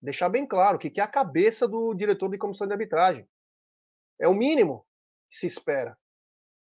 Deixar 0.00 0.28
bem 0.28 0.46
claro 0.46 0.76
o 0.76 0.78
que 0.78 1.00
é 1.00 1.02
a 1.02 1.08
cabeça 1.08 1.66
do 1.66 1.92
diretor 1.94 2.30
de 2.30 2.38
comissão 2.38 2.64
de 2.64 2.72
arbitragem. 2.72 3.28
É 4.20 4.28
o 4.28 4.34
mínimo 4.34 4.86
que 5.28 5.38
se 5.38 5.48
espera. 5.48 5.98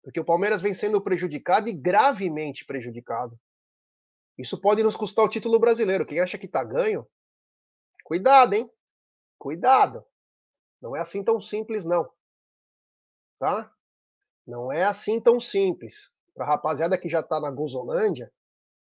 Porque 0.01 0.21
o 0.21 0.25
Palmeiras 0.25 0.63
vem 0.63 0.75
sendo 0.75 1.03
prejudicado 1.03 1.69
e 1.69 1.73
gravemente 1.73 2.65
prejudicado. 2.65 3.37
Isso 4.39 4.61
pode 4.61 4.81
nos 4.85 4.95
custar 4.95 5.25
o 5.25 5.29
título 5.29 5.59
brasileiro. 5.59 6.07
Quem 6.07 6.21
acha 6.21 6.39
que 6.39 6.47
está 6.47 6.63
ganho, 6.63 7.05
cuidado, 8.05 8.55
hein? 8.55 8.71
Cuidado. 9.37 10.07
Não 10.81 10.95
é 10.95 11.01
assim 11.01 11.25
tão 11.25 11.41
simples, 11.41 11.85
não. 11.85 12.09
Tá? 13.41 13.73
Não 14.47 14.71
é 14.71 14.85
assim 14.85 15.21
tão 15.21 15.41
simples. 15.41 16.13
Para 16.33 16.45
a 16.45 16.49
rapaziada 16.51 16.97
que 16.97 17.09
já 17.09 17.19
está 17.19 17.41
na 17.41 17.51
Gozolândia, 17.51 18.33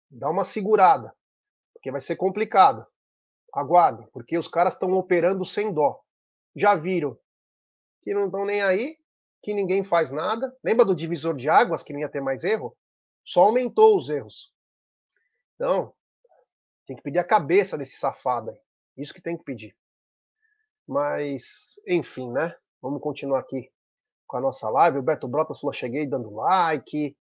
dá 0.10 0.30
uma 0.30 0.44
segurada. 0.44 1.14
Porque 1.74 1.92
vai 1.92 2.02
ser 2.02 2.16
complicado. 2.16 2.86
Aguardem, 3.54 4.08
porque 4.12 4.38
os 4.38 4.48
caras 4.48 4.74
estão 4.74 4.92
operando 4.94 5.44
sem 5.46 5.74
dó. 5.74 6.00
Já 6.56 6.76
viram 6.76 7.18
que 8.02 8.14
não 8.14 8.26
estão 8.26 8.46
nem 8.46 8.62
aí, 8.62 8.98
que 9.42 9.54
ninguém 9.54 9.84
faz 9.84 10.12
nada. 10.12 10.56
Lembra 10.64 10.86
do 10.86 10.96
divisor 10.96 11.36
de 11.36 11.50
águas 11.50 11.84
que 11.84 11.94
não 11.94 12.00
ia 12.00 12.10
ter 12.10 12.22
mais 12.22 12.44
erro? 12.44 12.76
Só 13.24 13.44
aumentou 13.44 13.98
os 13.98 14.10
erros. 14.10 14.54
Então, 15.56 15.94
tem 16.86 16.96
que 16.96 17.04
pedir 17.04 17.20
a 17.20 17.24
cabeça 17.24 17.78
desse 17.78 17.98
safado 17.98 18.52
aí. 18.52 18.58
Isso 18.98 19.14
que 19.14 19.22
tem 19.22 19.38
que 19.38 19.44
pedir. 19.44 19.76
Mas, 20.88 21.80
enfim, 21.88 22.32
né? 22.32 22.56
Vamos 22.82 23.02
continuar 23.02 23.40
aqui 23.40 23.72
com 24.26 24.38
a 24.38 24.42
nossa 24.42 24.70
live. 24.70 24.98
O 24.98 25.04
Beto 25.04 25.28
Brotas 25.28 25.60
falou: 25.60 25.74
cheguei 25.74 26.08
dando 26.08 26.34
like. 26.34 27.16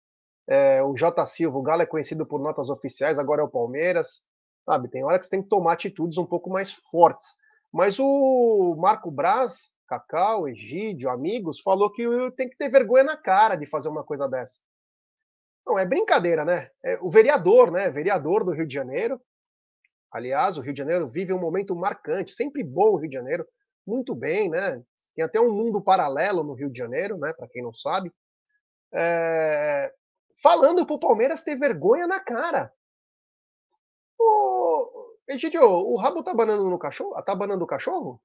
É, 0.49 0.81
o 0.81 0.95
J. 0.95 1.25
Silva, 1.25 1.57
o 1.57 1.61
Galo 1.61 1.81
é 1.81 1.85
conhecido 1.85 2.25
por 2.25 2.41
notas 2.41 2.69
oficiais, 2.69 3.19
agora 3.19 3.41
é 3.41 3.45
o 3.45 3.49
Palmeiras. 3.49 4.21
Sabe, 4.65 4.89
tem 4.89 5.03
hora 5.03 5.17
que 5.17 5.25
você 5.25 5.31
tem 5.31 5.41
que 5.41 5.49
tomar 5.49 5.73
atitudes 5.73 6.17
um 6.17 6.25
pouco 6.25 6.49
mais 6.49 6.73
fortes. 6.91 7.27
Mas 7.71 7.99
o 7.99 8.75
Marco 8.77 9.09
Braz, 9.11 9.71
Cacau, 9.87 10.47
Egídio, 10.47 11.09
amigos, 11.09 11.61
falou 11.61 11.91
que 11.91 12.05
tem 12.35 12.49
que 12.49 12.57
ter 12.57 12.69
vergonha 12.69 13.03
na 13.03 13.17
cara 13.17 13.55
de 13.55 13.65
fazer 13.65 13.89
uma 13.89 14.03
coisa 14.03 14.27
dessa. 14.27 14.59
Não, 15.65 15.77
é 15.77 15.85
brincadeira, 15.85 16.45
né? 16.45 16.69
É 16.83 16.97
o 17.01 17.09
vereador, 17.09 17.71
né? 17.71 17.89
Vereador 17.91 18.43
do 18.43 18.51
Rio 18.51 18.65
de 18.65 18.73
Janeiro. 18.73 19.21
Aliás, 20.11 20.57
o 20.57 20.61
Rio 20.61 20.73
de 20.73 20.79
Janeiro 20.79 21.07
vive 21.07 21.33
um 21.33 21.39
momento 21.39 21.75
marcante, 21.75 22.31
sempre 22.31 22.63
bom 22.63 22.91
o 22.91 22.97
Rio 22.97 23.09
de 23.09 23.15
Janeiro, 23.15 23.45
muito 23.85 24.15
bem, 24.15 24.49
né? 24.49 24.81
Tem 25.15 25.25
até 25.25 25.39
um 25.39 25.51
mundo 25.51 25.81
paralelo 25.81 26.43
no 26.43 26.53
Rio 26.53 26.69
de 26.69 26.77
Janeiro, 26.77 27.17
né? 27.17 27.33
Para 27.33 27.47
quem 27.49 27.61
não 27.61 27.73
sabe. 27.73 28.11
É... 28.93 29.91
Falando 30.41 30.85
pro 30.85 30.99
Palmeiras 30.99 31.41
ter 31.41 31.57
vergonha 31.57 32.07
na 32.07 32.19
cara. 32.19 32.71
Ô, 34.19 35.15
Egidio, 35.27 35.63
o 35.63 35.95
rabo 35.97 36.23
tá 36.23 36.33
banando 36.33 36.63
no 36.69 36.79
cachorro? 36.79 37.21
Tá 37.23 37.35
banando 37.35 37.63
o 37.63 37.67
cachorro? 37.67 38.21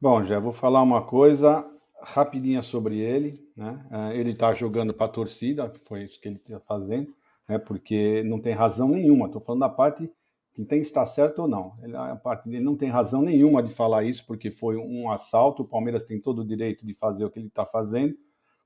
Bom, 0.00 0.24
já 0.24 0.38
vou 0.38 0.52
falar 0.52 0.82
uma 0.82 1.04
coisa 1.04 1.68
rapidinha 2.00 2.62
sobre 2.62 2.98
ele. 2.98 3.32
Né? 3.56 3.86
É, 3.90 4.16
ele 4.16 4.32
está 4.32 4.54
jogando 4.54 4.94
para 4.94 5.06
a 5.06 5.10
torcida, 5.10 5.72
foi 5.86 6.04
isso 6.04 6.20
que 6.20 6.28
ele 6.28 6.36
está 6.36 6.60
fazendo, 6.60 7.14
né? 7.48 7.58
porque 7.58 8.22
não 8.24 8.40
tem 8.40 8.54
razão 8.54 8.88
nenhuma. 8.88 9.26
Estou 9.26 9.40
falando 9.40 9.60
da 9.60 9.68
parte 9.68 10.10
que 10.54 10.64
tem 10.64 10.80
que 10.80 10.86
estar 10.86 11.06
certo 11.06 11.42
ou 11.42 11.48
não. 11.48 11.76
Ele, 11.82 11.96
a 11.96 12.16
parte 12.16 12.48
dele 12.48 12.64
não 12.64 12.76
tem 12.76 12.88
razão 12.88 13.22
nenhuma 13.22 13.62
de 13.62 13.72
falar 13.72 14.04
isso, 14.04 14.26
porque 14.26 14.50
foi 14.50 14.76
um 14.76 15.10
assalto. 15.10 15.62
O 15.62 15.68
Palmeiras 15.68 16.02
tem 16.02 16.20
todo 16.20 16.40
o 16.40 16.46
direito 16.46 16.84
de 16.84 16.94
fazer 16.94 17.24
o 17.24 17.30
que 17.30 17.38
ele 17.38 17.46
está 17.48 17.64
fazendo, 17.64 18.16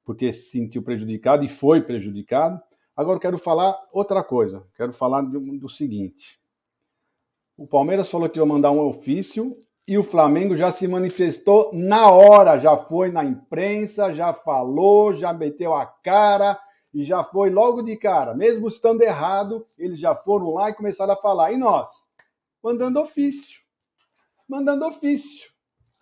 porque 0.04 0.32
se 0.32 0.50
sentiu 0.50 0.82
prejudicado 0.82 1.44
e 1.44 1.48
foi 1.48 1.80
prejudicado. 1.80 2.60
Agora 2.96 3.18
quero 3.18 3.38
falar 3.38 3.76
outra 3.92 4.22
coisa. 4.22 4.64
Quero 4.76 4.92
falar 4.92 5.22
do, 5.22 5.68
seguinte. 5.68 6.40
O 7.56 7.66
Palmeiras 7.66 8.10
falou 8.10 8.28
que 8.28 8.38
ia 8.38 8.46
mandar 8.46 8.70
um 8.70 8.86
ofício 8.86 9.56
e 9.86 9.96
o 9.96 10.02
Flamengo 10.04 10.56
já 10.56 10.70
se 10.70 10.86
manifestou 10.86 11.70
na 11.72 12.10
hora, 12.10 12.58
já 12.58 12.76
foi 12.76 13.10
na 13.10 13.24
imprensa, 13.24 14.14
já 14.14 14.32
falou, 14.32 15.14
já 15.14 15.32
meteu 15.32 15.74
a 15.74 15.86
cara 15.86 16.58
e 16.92 17.04
já 17.04 17.24
foi 17.24 17.50
logo 17.50 17.82
de 17.82 17.96
cara. 17.96 18.34
Mesmo 18.34 18.68
estando 18.68 19.02
errado, 19.02 19.64
eles 19.78 19.98
já 19.98 20.14
foram 20.14 20.50
lá 20.50 20.70
e 20.70 20.74
começaram 20.74 21.12
a 21.12 21.16
falar. 21.16 21.52
E 21.52 21.56
nós? 21.56 22.04
Mandando 22.62 23.00
ofício. 23.00 23.62
Mandando 24.48 24.86
ofício. 24.86 25.51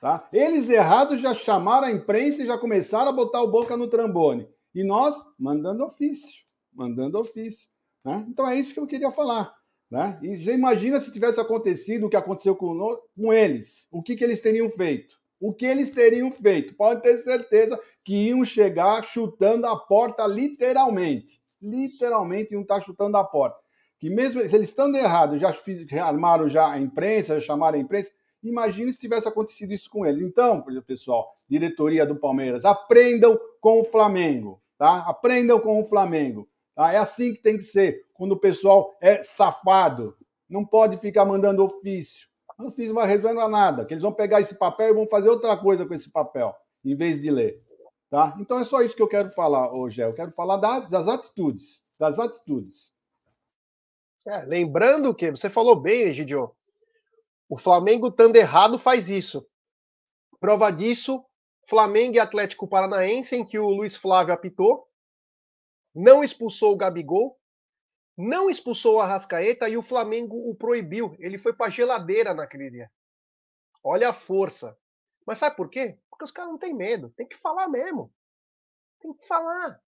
Tá? 0.01 0.27
Eles 0.33 0.71
errados 0.71 1.21
já 1.21 1.35
chamaram 1.35 1.87
a 1.87 1.93
imprensa 1.93 2.43
e 2.43 2.47
já 2.47 2.57
começaram 2.57 3.11
a 3.11 3.13
botar 3.13 3.43
o 3.43 3.51
boca 3.51 3.77
no 3.77 3.87
trambone. 3.87 4.49
E 4.75 4.83
nós? 4.83 5.15
Mandando 5.39 5.85
ofício. 5.85 6.43
Mandando 6.73 7.19
ofício. 7.19 7.69
Né? 8.03 8.25
Então 8.29 8.49
é 8.49 8.59
isso 8.59 8.73
que 8.73 8.81
eu 8.81 8.87
queria 8.87 9.11
falar. 9.11 9.53
Né? 9.91 10.19
E 10.23 10.37
já 10.39 10.53
imagina 10.53 11.01
se 11.01 11.13
tivesse 11.13 11.39
acontecido 11.39 12.07
o 12.07 12.11
que 12.11 12.17
aconteceu 12.17 12.57
com, 12.57 12.97
com 13.15 13.33
eles. 13.33 13.87
O 13.91 14.03
que, 14.03 14.17
que 14.17 14.25
eles 14.25 14.41
teriam 14.41 14.71
feito? 14.71 15.21
O 15.39 15.53
que 15.53 15.67
eles 15.67 15.91
teriam 15.91 16.31
feito? 16.31 16.75
Pode 16.77 17.03
ter 17.03 17.19
certeza 17.19 17.79
que 18.05 18.29
iam 18.29 18.45
chegar 18.45 19.03
chutando 19.05 19.67
a 19.67 19.77
porta 19.77 20.27
literalmente. 20.27 21.43
Literalmente 21.61 22.53
iam 22.53 22.63
estar 22.63 22.81
chutando 22.81 23.17
a 23.17 23.25
porta. 23.25 23.59
Que 23.99 24.09
mesmo 24.09 24.41
eles 24.41 24.53
estando 24.53 24.97
errados, 24.97 25.41
já 25.41 25.55
armaram 26.03 26.49
já 26.49 26.71
a 26.71 26.79
imprensa, 26.79 27.39
já 27.39 27.47
chamaram 27.47 27.77
a 27.77 27.81
imprensa, 27.81 28.11
imagine 28.43 28.93
se 28.93 29.01
tivesse 29.01 29.29
acontecido 29.29 29.73
isso 29.73 29.91
com 29.91 30.05
eles. 30.05 30.23
Então, 30.23 30.65
pessoal, 30.87 31.33
diretoria 31.49 32.07
do 32.07 32.17
Palmeiras, 32.17 32.65
aprendam 32.65 33.39
com 33.61 33.81
o 33.81 33.85
Flamengo, 33.85 34.61
tá? 34.79 35.05
Aprendam 35.07 35.61
com 35.61 35.81
o 35.81 35.85
Flamengo. 35.85 36.49
Tá? 36.75 36.93
É 36.93 36.97
assim 36.97 37.35
que 37.35 37.41
tem 37.41 37.57
que 37.57 37.65
ser 37.65 38.07
quando 38.15 38.33
o 38.33 38.41
pessoal 38.41 38.97
é 39.01 39.23
safado. 39.23 40.17
Não 40.49 40.65
pode 40.65 40.97
ficar 40.97 41.25
mandando 41.25 41.65
ofício. 41.65 42.29
Não 42.59 42.71
vai 42.95 43.07
resolver 43.07 43.49
nada, 43.49 43.87
que 43.87 43.95
eles 43.95 44.03
vão 44.03 44.13
pegar 44.13 44.41
esse 44.41 44.55
papel 44.55 44.91
e 44.91 44.95
vão 44.95 45.07
fazer 45.09 45.31
outra 45.31 45.57
coisa 45.57 45.87
com 45.87 45.95
esse 45.95 46.11
papel, 46.11 46.55
em 46.85 46.95
vez 46.95 47.21
de 47.21 47.31
ler. 47.31 47.63
Tá? 48.11 48.37
Então 48.41 48.59
é 48.59 48.65
só 48.65 48.83
isso 48.83 48.97
que 48.97 49.03
eu 49.03 49.09
quero 49.09 49.31
falar 49.31 49.73
hoje. 49.73 50.01
Eu 50.03 50.13
quero 50.13 50.33
falar 50.33 50.57
da, 50.57 50.81
das 50.81 51.09
atitudes. 51.09 51.83
Das 51.99 52.19
atitudes. 52.19 52.93
É, 54.27 54.45
lembrando 54.45 55.15
que 55.15 55.31
você 55.31 55.49
falou 55.49 55.81
bem, 55.81 56.03
Egidio. 56.03 56.51
O 57.51 57.59
Flamengo, 57.59 58.07
estando 58.07 58.37
errado, 58.37 58.79
faz 58.79 59.09
isso. 59.09 59.45
Prova 60.39 60.71
disso, 60.71 61.27
Flamengo 61.69 62.15
e 62.15 62.21
Atlético 62.21 62.69
Paranaense, 62.69 63.35
em 63.35 63.45
que 63.45 63.59
o 63.59 63.67
Luiz 63.67 63.97
Flávio 63.97 64.33
apitou, 64.33 64.89
não 65.93 66.23
expulsou 66.23 66.73
o 66.73 66.77
Gabigol, 66.77 67.37
não 68.17 68.49
expulsou 68.49 68.95
o 68.97 69.01
Arrascaeta 69.01 69.69
e 69.69 69.77
o 69.77 69.83
Flamengo 69.83 70.49
o 70.49 70.55
proibiu. 70.55 71.17
Ele 71.19 71.39
foi 71.39 71.53
para 71.53 71.73
geladeira 71.73 72.33
naquele 72.33 72.71
dia. 72.71 72.89
Olha 73.83 74.11
a 74.11 74.15
força. 74.15 74.79
Mas 75.27 75.39
sabe 75.39 75.57
por 75.57 75.69
quê? 75.69 75.99
Porque 76.09 76.25
os 76.25 76.31
caras 76.31 76.53
não 76.53 76.59
têm 76.59 76.73
medo. 76.73 77.11
Tem 77.17 77.27
que 77.27 77.37
falar 77.37 77.67
mesmo. 77.67 78.15
Tem 79.01 79.13
que 79.13 79.27
falar. 79.27 79.83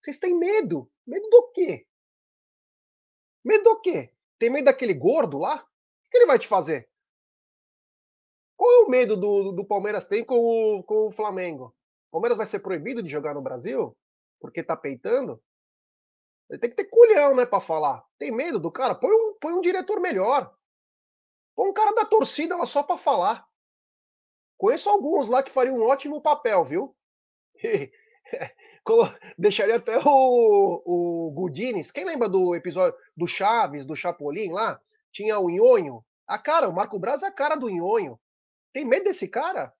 Vocês 0.00 0.18
têm 0.18 0.34
medo. 0.34 0.90
Medo 1.06 1.28
do 1.28 1.50
quê? 1.52 1.86
Medo 3.44 3.64
do 3.64 3.80
quê? 3.82 4.10
Tem 4.38 4.48
medo 4.48 4.64
daquele 4.64 4.94
gordo 4.94 5.36
lá? 5.36 5.56
O 5.56 6.10
que 6.10 6.16
ele 6.16 6.26
vai 6.26 6.38
te 6.38 6.48
fazer? 6.48 6.88
Qual 8.56 8.70
é 8.70 8.84
o 8.84 8.88
medo 8.88 9.16
do, 9.16 9.52
do 9.52 9.64
Palmeiras 9.64 10.04
tem 10.04 10.24
com 10.24 10.36
o, 10.36 10.82
com 10.82 11.08
o 11.08 11.12
Flamengo? 11.12 11.74
O 12.08 12.12
Palmeiras 12.12 12.38
vai 12.38 12.46
ser 12.46 12.60
proibido 12.60 13.02
de 13.02 13.10
jogar 13.10 13.34
no 13.34 13.42
Brasil? 13.42 13.96
Porque 14.40 14.62
tá 14.62 14.76
peitando? 14.76 15.42
Ele 16.48 16.60
tem 16.60 16.70
que 16.70 16.76
ter 16.76 16.84
culhão, 16.84 17.34
né, 17.34 17.46
para 17.46 17.60
falar. 17.60 18.04
Tem 18.18 18.30
medo 18.30 18.60
do 18.60 18.70
cara? 18.70 18.94
Põe 18.94 19.10
um, 19.10 19.34
põe 19.40 19.52
um 19.54 19.60
diretor 19.60 20.00
melhor. 20.00 20.54
Põe 21.56 21.70
um 21.70 21.72
cara 21.72 21.92
da 21.94 22.04
torcida 22.04 22.56
lá 22.56 22.66
só 22.66 22.82
para 22.82 22.98
falar. 22.98 23.44
Conheço 24.56 24.88
alguns 24.88 25.28
lá 25.28 25.42
que 25.42 25.50
fariam 25.50 25.76
um 25.76 25.82
ótimo 25.82 26.20
papel, 26.20 26.64
viu? 26.64 26.96
Deixaria 29.38 29.76
até 29.76 29.98
o, 29.98 30.82
o 30.84 31.30
Gudines. 31.32 31.90
Quem 31.90 32.04
lembra 32.04 32.28
do 32.28 32.54
episódio 32.54 32.98
do 33.16 33.26
Chaves, 33.26 33.86
do 33.86 33.96
Chapolin 33.96 34.52
lá? 34.52 34.80
Tinha 35.12 35.38
o 35.38 35.48
Nhonho. 35.48 36.04
A 36.26 36.38
cara, 36.38 36.68
o 36.68 36.74
Marco 36.74 36.98
Braz 36.98 37.22
é 37.22 37.26
a 37.26 37.32
cara 37.32 37.56
do 37.56 37.68
Nhonho. 37.68 38.18
Tem 38.74 38.84
medo 38.84 39.04
desse 39.04 39.28
cara? 39.28 39.72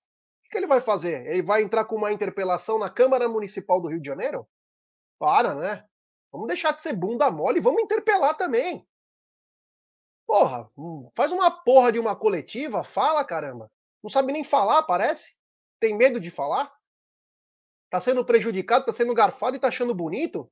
O 0.46 0.50
que 0.50 0.56
ele 0.56 0.68
vai 0.68 0.80
fazer? 0.80 1.26
Ele 1.26 1.42
vai 1.42 1.62
entrar 1.62 1.84
com 1.84 1.96
uma 1.96 2.12
interpelação 2.12 2.78
na 2.78 2.88
Câmara 2.88 3.28
Municipal 3.28 3.80
do 3.80 3.88
Rio 3.88 4.00
de 4.00 4.06
Janeiro? 4.06 4.48
Para, 5.18 5.54
né? 5.54 5.84
Vamos 6.32 6.46
deixar 6.46 6.72
de 6.72 6.80
ser 6.80 6.94
bunda 6.94 7.28
mole 7.30 7.58
e 7.58 7.62
vamos 7.62 7.82
interpelar 7.82 8.36
também. 8.36 8.86
Porra, 10.26 10.70
hum, 10.76 11.10
faz 11.14 11.32
uma 11.32 11.50
porra 11.50 11.92
de 11.92 11.98
uma 11.98 12.14
coletiva, 12.14 12.84
fala, 12.84 13.24
caramba. 13.24 13.70
Não 14.02 14.08
sabe 14.08 14.32
nem 14.32 14.44
falar, 14.44 14.84
parece. 14.84 15.34
Tem 15.80 15.96
medo 15.96 16.20
de 16.20 16.30
falar? 16.30 16.72
Tá 17.90 18.00
sendo 18.00 18.24
prejudicado, 18.24 18.86
tá 18.86 18.92
sendo 18.92 19.12
garfado 19.12 19.56
e 19.56 19.60
tá 19.60 19.68
achando 19.68 19.94
bonito? 19.94 20.50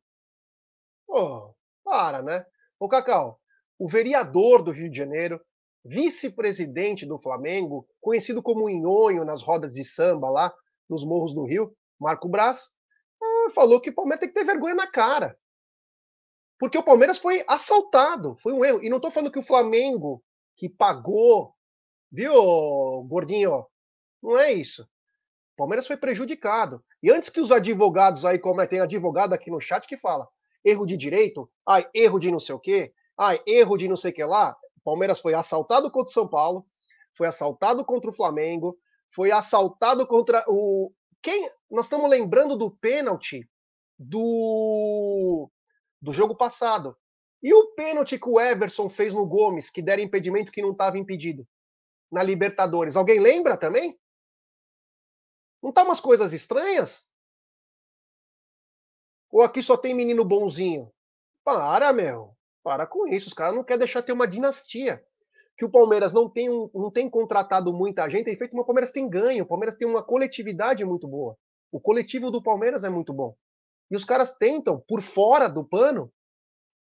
Porra, 1.06 1.54
para, 1.84 2.22
né? 2.22 2.44
Ô, 2.78 2.88
Cacau, 2.88 3.40
o 3.78 3.88
vereador 3.88 4.62
do 4.62 4.72
Rio 4.72 4.90
de 4.90 4.96
Janeiro, 4.96 5.40
vice-presidente 5.84 7.04
do 7.04 7.18
Flamengo, 7.18 7.86
conhecido 8.00 8.42
como 8.42 8.70
Inhonho 8.70 9.24
nas 9.24 9.42
rodas 9.42 9.74
de 9.74 9.84
samba 9.84 10.30
lá, 10.30 10.54
nos 10.88 11.04
morros 11.04 11.34
do 11.34 11.44
Rio, 11.44 11.74
Marco 11.98 12.28
Braz, 12.28 12.68
falou 13.54 13.80
que 13.80 13.90
o 13.90 13.94
Palmeiras 13.94 14.20
tem 14.20 14.28
que 14.28 14.34
ter 14.34 14.44
vergonha 14.44 14.74
na 14.74 14.86
cara. 14.86 15.36
Porque 16.58 16.78
o 16.78 16.82
Palmeiras 16.82 17.18
foi 17.18 17.44
assaltado, 17.48 18.36
foi 18.40 18.52
um 18.52 18.64
erro. 18.64 18.82
E 18.82 18.88
não 18.88 18.98
estou 18.98 19.10
falando 19.10 19.32
que 19.32 19.38
o 19.38 19.44
Flamengo 19.44 20.22
que 20.56 20.68
pagou, 20.68 21.54
viu, 22.10 22.32
gordinho? 23.08 23.66
Não 24.22 24.38
é 24.38 24.52
isso. 24.52 24.82
O 24.82 25.56
Palmeiras 25.56 25.86
foi 25.86 25.96
prejudicado. 25.96 26.84
E 27.02 27.10
antes 27.10 27.30
que 27.30 27.40
os 27.40 27.50
advogados 27.50 28.24
aí, 28.24 28.38
como 28.38 28.60
é, 28.60 28.66
tem 28.66 28.80
advogado 28.80 29.32
aqui 29.32 29.50
no 29.50 29.60
chat 29.60 29.86
que 29.86 29.96
fala, 29.96 30.28
erro 30.64 30.86
de 30.86 30.96
direito, 30.96 31.50
ai, 31.66 31.88
erro 31.92 32.20
de 32.20 32.30
não 32.30 32.38
sei 32.38 32.54
o 32.54 32.60
quê, 32.60 32.92
ai, 33.18 33.40
erro 33.46 33.76
de 33.76 33.88
não 33.88 33.96
sei 33.96 34.12
o 34.12 34.14
que 34.14 34.24
lá. 34.24 34.56
Palmeiras 34.84 35.20
foi 35.20 35.34
assaltado 35.34 35.90
contra 35.90 36.10
o 36.10 36.12
São 36.12 36.28
Paulo, 36.28 36.66
foi 37.16 37.26
assaltado 37.26 37.84
contra 37.84 38.10
o 38.10 38.14
Flamengo, 38.14 38.76
foi 39.14 39.30
assaltado 39.30 40.06
contra 40.06 40.44
o. 40.48 40.92
Quem? 41.22 41.48
Nós 41.70 41.86
estamos 41.86 42.08
lembrando 42.08 42.56
do 42.56 42.70
pênalti 42.70 43.48
do, 43.98 45.50
do 46.00 46.12
jogo 46.12 46.36
passado. 46.36 46.96
E 47.42 47.52
o 47.52 47.74
pênalti 47.74 48.18
que 48.18 48.28
o 48.28 48.40
Everson 48.40 48.88
fez 48.88 49.12
no 49.12 49.26
Gomes, 49.26 49.68
que 49.68 49.82
deram 49.82 50.02
impedimento 50.02 50.52
que 50.52 50.62
não 50.62 50.72
estava 50.72 50.98
impedido 50.98 51.46
na 52.10 52.22
Libertadores. 52.22 52.96
Alguém 52.96 53.18
lembra 53.18 53.56
também? 53.56 53.98
Não 55.62 55.72
tá 55.72 55.82
umas 55.82 56.00
coisas 56.00 56.32
estranhas? 56.32 57.02
Ou 59.30 59.42
aqui 59.42 59.62
só 59.62 59.76
tem 59.76 59.94
menino 59.94 60.24
bonzinho? 60.24 60.92
Para, 61.44 61.92
meu. 61.92 62.36
Para 62.62 62.86
com 62.86 63.06
isso. 63.06 63.28
Os 63.28 63.34
caras 63.34 63.54
não 63.54 63.64
querem 63.64 63.80
deixar 63.80 64.02
ter 64.02 64.12
uma 64.12 64.28
dinastia 64.28 65.02
que 65.56 65.64
o 65.64 65.70
Palmeiras 65.70 66.12
não 66.12 66.28
tem, 66.28 66.50
um, 66.50 66.70
não 66.74 66.90
tem 66.90 67.08
contratado 67.08 67.72
muita 67.72 68.08
gente, 68.08 68.24
tem 68.24 68.36
feito, 68.36 68.54
mas 68.54 68.62
o 68.62 68.66
Palmeiras 68.66 68.90
tem 68.90 69.08
ganho, 69.08 69.44
o 69.44 69.46
Palmeiras 69.46 69.76
tem 69.76 69.86
uma 69.86 70.02
coletividade 70.02 70.84
muito 70.84 71.06
boa. 71.06 71.36
O 71.70 71.80
coletivo 71.80 72.30
do 72.30 72.42
Palmeiras 72.42 72.84
é 72.84 72.88
muito 72.88 73.12
bom. 73.12 73.34
E 73.90 73.96
os 73.96 74.04
caras 74.04 74.34
tentam, 74.36 74.82
por 74.88 75.02
fora 75.02 75.48
do 75.48 75.64
pano, 75.64 76.10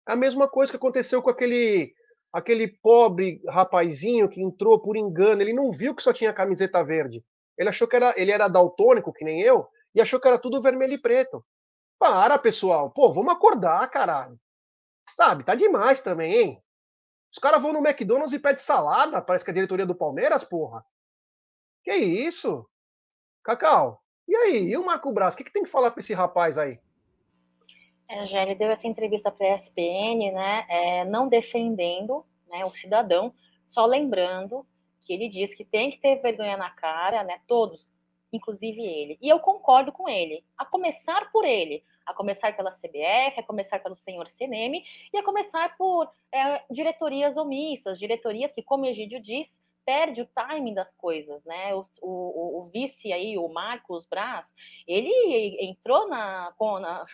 a 0.04 0.16
mesma 0.16 0.48
coisa 0.48 0.70
que 0.70 0.76
aconteceu 0.76 1.22
com 1.22 1.30
aquele 1.30 1.92
aquele 2.32 2.68
pobre 2.68 3.40
rapazinho 3.48 4.28
que 4.28 4.42
entrou 4.42 4.78
por 4.78 4.94
engano, 4.94 5.40
ele 5.40 5.54
não 5.54 5.72
viu 5.72 5.94
que 5.94 6.02
só 6.02 6.12
tinha 6.12 6.34
camiseta 6.34 6.84
verde. 6.84 7.24
Ele 7.56 7.70
achou 7.70 7.88
que 7.88 7.96
era, 7.96 8.12
ele 8.14 8.30
era 8.30 8.46
daltônico, 8.46 9.12
que 9.12 9.24
nem 9.24 9.40
eu, 9.40 9.66
e 9.94 10.02
achou 10.02 10.20
que 10.20 10.28
era 10.28 10.38
tudo 10.38 10.60
vermelho 10.60 10.92
e 10.92 11.00
preto. 11.00 11.42
Para, 11.98 12.38
pessoal. 12.38 12.90
Pô, 12.90 13.10
vamos 13.14 13.32
acordar, 13.32 13.88
caralho. 13.90 14.38
Sabe, 15.16 15.44
tá 15.44 15.54
demais 15.54 16.02
também, 16.02 16.34
hein? 16.34 16.62
Os 17.32 17.38
caras 17.38 17.62
vão 17.62 17.72
no 17.72 17.86
McDonald's 17.86 18.34
e 18.34 18.38
pedem 18.38 18.58
salada, 18.58 19.22
parece 19.22 19.44
que 19.44 19.50
é 19.50 19.52
a 19.52 19.54
diretoria 19.54 19.86
do 19.86 19.94
Palmeiras, 19.94 20.44
porra. 20.44 20.84
Que 21.82 21.94
isso? 21.94 22.68
Cacau, 23.42 24.02
e 24.28 24.36
aí? 24.36 24.68
E 24.68 24.76
o 24.76 24.84
Marco 24.84 25.10
Braz? 25.12 25.32
O 25.32 25.36
que, 25.38 25.44
que 25.44 25.52
tem 25.52 25.64
que 25.64 25.70
falar 25.70 25.90
pra 25.90 26.00
esse 26.00 26.12
rapaz 26.12 26.58
aí? 26.58 26.78
É, 28.08 28.26
já 28.26 28.42
ele 28.42 28.54
deu 28.54 28.70
essa 28.70 28.86
entrevista 28.86 29.32
para 29.32 29.46
a 29.46 29.56
ESPN, 29.56 30.32
né, 30.32 30.66
é, 30.68 31.04
não 31.06 31.28
defendendo 31.28 32.24
né, 32.48 32.64
o 32.64 32.70
cidadão, 32.70 33.34
só 33.70 33.86
lembrando 33.86 34.66
que 35.02 35.12
ele 35.12 35.28
diz 35.28 35.54
que 35.54 35.64
tem 35.64 35.90
que 35.90 35.98
ter 35.98 36.20
vergonha 36.20 36.56
na 36.56 36.70
cara, 36.70 37.24
né, 37.24 37.40
todos, 37.48 37.86
inclusive 38.36 38.80
ele. 38.80 39.18
E 39.20 39.28
eu 39.28 39.40
concordo 39.40 39.90
com 39.90 40.08
ele, 40.08 40.44
a 40.56 40.64
começar 40.64 41.30
por 41.32 41.44
ele 41.44 41.82
a 42.06 42.14
começar 42.14 42.56
pela 42.56 42.70
CBF, 42.70 43.40
a 43.40 43.42
começar 43.42 43.80
pelo 43.80 43.96
senhor 43.96 44.28
Seneme 44.38 44.84
e 45.12 45.18
a 45.18 45.24
começar 45.24 45.76
por 45.76 46.08
é, 46.32 46.62
diretorias 46.70 47.36
omissas, 47.36 47.98
diretorias 47.98 48.52
que, 48.52 48.62
como 48.62 48.86
Egídio 48.86 49.20
diz, 49.20 49.48
perde 49.84 50.22
o 50.22 50.26
timing 50.26 50.74
das 50.74 50.92
coisas, 50.96 51.44
né? 51.44 51.74
O, 51.74 51.84
o, 52.00 52.60
o 52.60 52.70
vice 52.72 53.12
aí, 53.12 53.36
o 53.36 53.48
Marcos 53.48 54.06
Braz, 54.06 54.46
ele 54.86 55.58
entrou 55.60 56.08
na, 56.08 56.52
na 56.80 57.04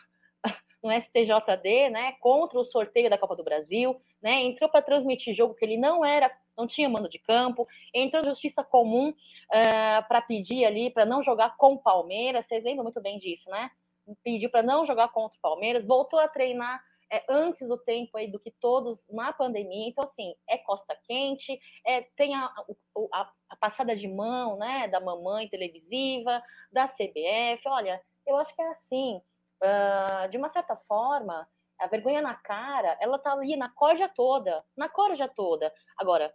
no 0.83 0.91
STJD, 0.91 1.91
né, 1.91 2.13
contra 2.19 2.59
o 2.59 2.65
sorteio 2.65 3.09
da 3.09 3.17
Copa 3.17 3.37
do 3.37 3.45
Brasil, 3.45 4.03
né, 4.21 4.43
entrou 4.43 4.69
para 4.69 4.83
transmitir 4.83 5.33
jogo 5.33 5.55
que 5.55 5.65
ele 5.65 5.77
não 5.77 6.05
era, 6.05 6.29
não 6.57 6.67
tinha 6.67 6.89
mando 6.89 7.09
de 7.09 7.19
campo, 7.19 7.67
entrou 7.95 8.25
Justiça 8.25 8.63
Comum 8.63 9.11
uh, 9.11 9.15
eh, 9.53 10.03
para 10.03 10.21
pedir 10.21 10.65
ali 10.65 10.91
para 10.91 11.05
não 11.05 11.23
jogar 11.23 11.57
com 11.57 11.75
o 11.75 11.79
Palmeiras, 11.79 12.47
vocês 12.47 12.63
lembram 12.63 12.85
muito 12.85 13.01
bem 13.01 13.19
disso, 13.19 13.49
né? 13.51 13.71
pediu 14.23 14.51
para 14.51 14.63
não 14.63 14.87
jogar 14.87 15.09
contra 15.09 15.37
o 15.39 15.41
Palmeiras, 15.41 15.87
voltou 15.87 16.19
a 16.19 16.29
treinar 16.29 16.83
é, 17.11 17.23
antes 17.29 17.69
do 17.69 17.77
tempo 17.77 18.17
aí 18.17 18.27
do 18.27 18.41
que 18.41 18.51
todos 18.51 18.99
na 19.11 19.33
pandemia. 19.33 19.89
Então, 19.89 20.05
assim, 20.05 20.35
é 20.49 20.59
costa 20.59 20.97
quente, 21.07 21.61
é, 21.87 22.03
tem 22.17 22.35
a, 22.35 22.47
a, 23.13 23.31
a, 23.51 23.57
passada 23.57 23.95
de 23.95 24.09
mão 24.09 24.57
né, 24.57 24.89
da 24.89 24.99
mamãe 24.99 25.49
televisiva, 25.49 26.43
da 26.73 26.89
CBF. 26.89 27.63
Olha, 27.67 28.01
eu 28.27 28.37
acho 28.39 28.55
que 28.55 28.63
é 28.63 28.69
assim. 28.71 29.21
Uh, 29.63 30.29
de 30.29 30.39
uma 30.39 30.49
certa 30.49 30.75
forma, 30.75 31.47
a 31.79 31.87
vergonha 31.87 32.21
na 32.21 32.35
cara, 32.35 32.97
ela 33.01 33.19
tá 33.19 33.33
ali 33.33 33.57
na 33.57 33.69
corja 33.69 34.09
toda, 34.09 34.65
na 34.77 34.89
corja 34.89 35.29
toda. 35.29 35.73
Agora, 35.97 36.35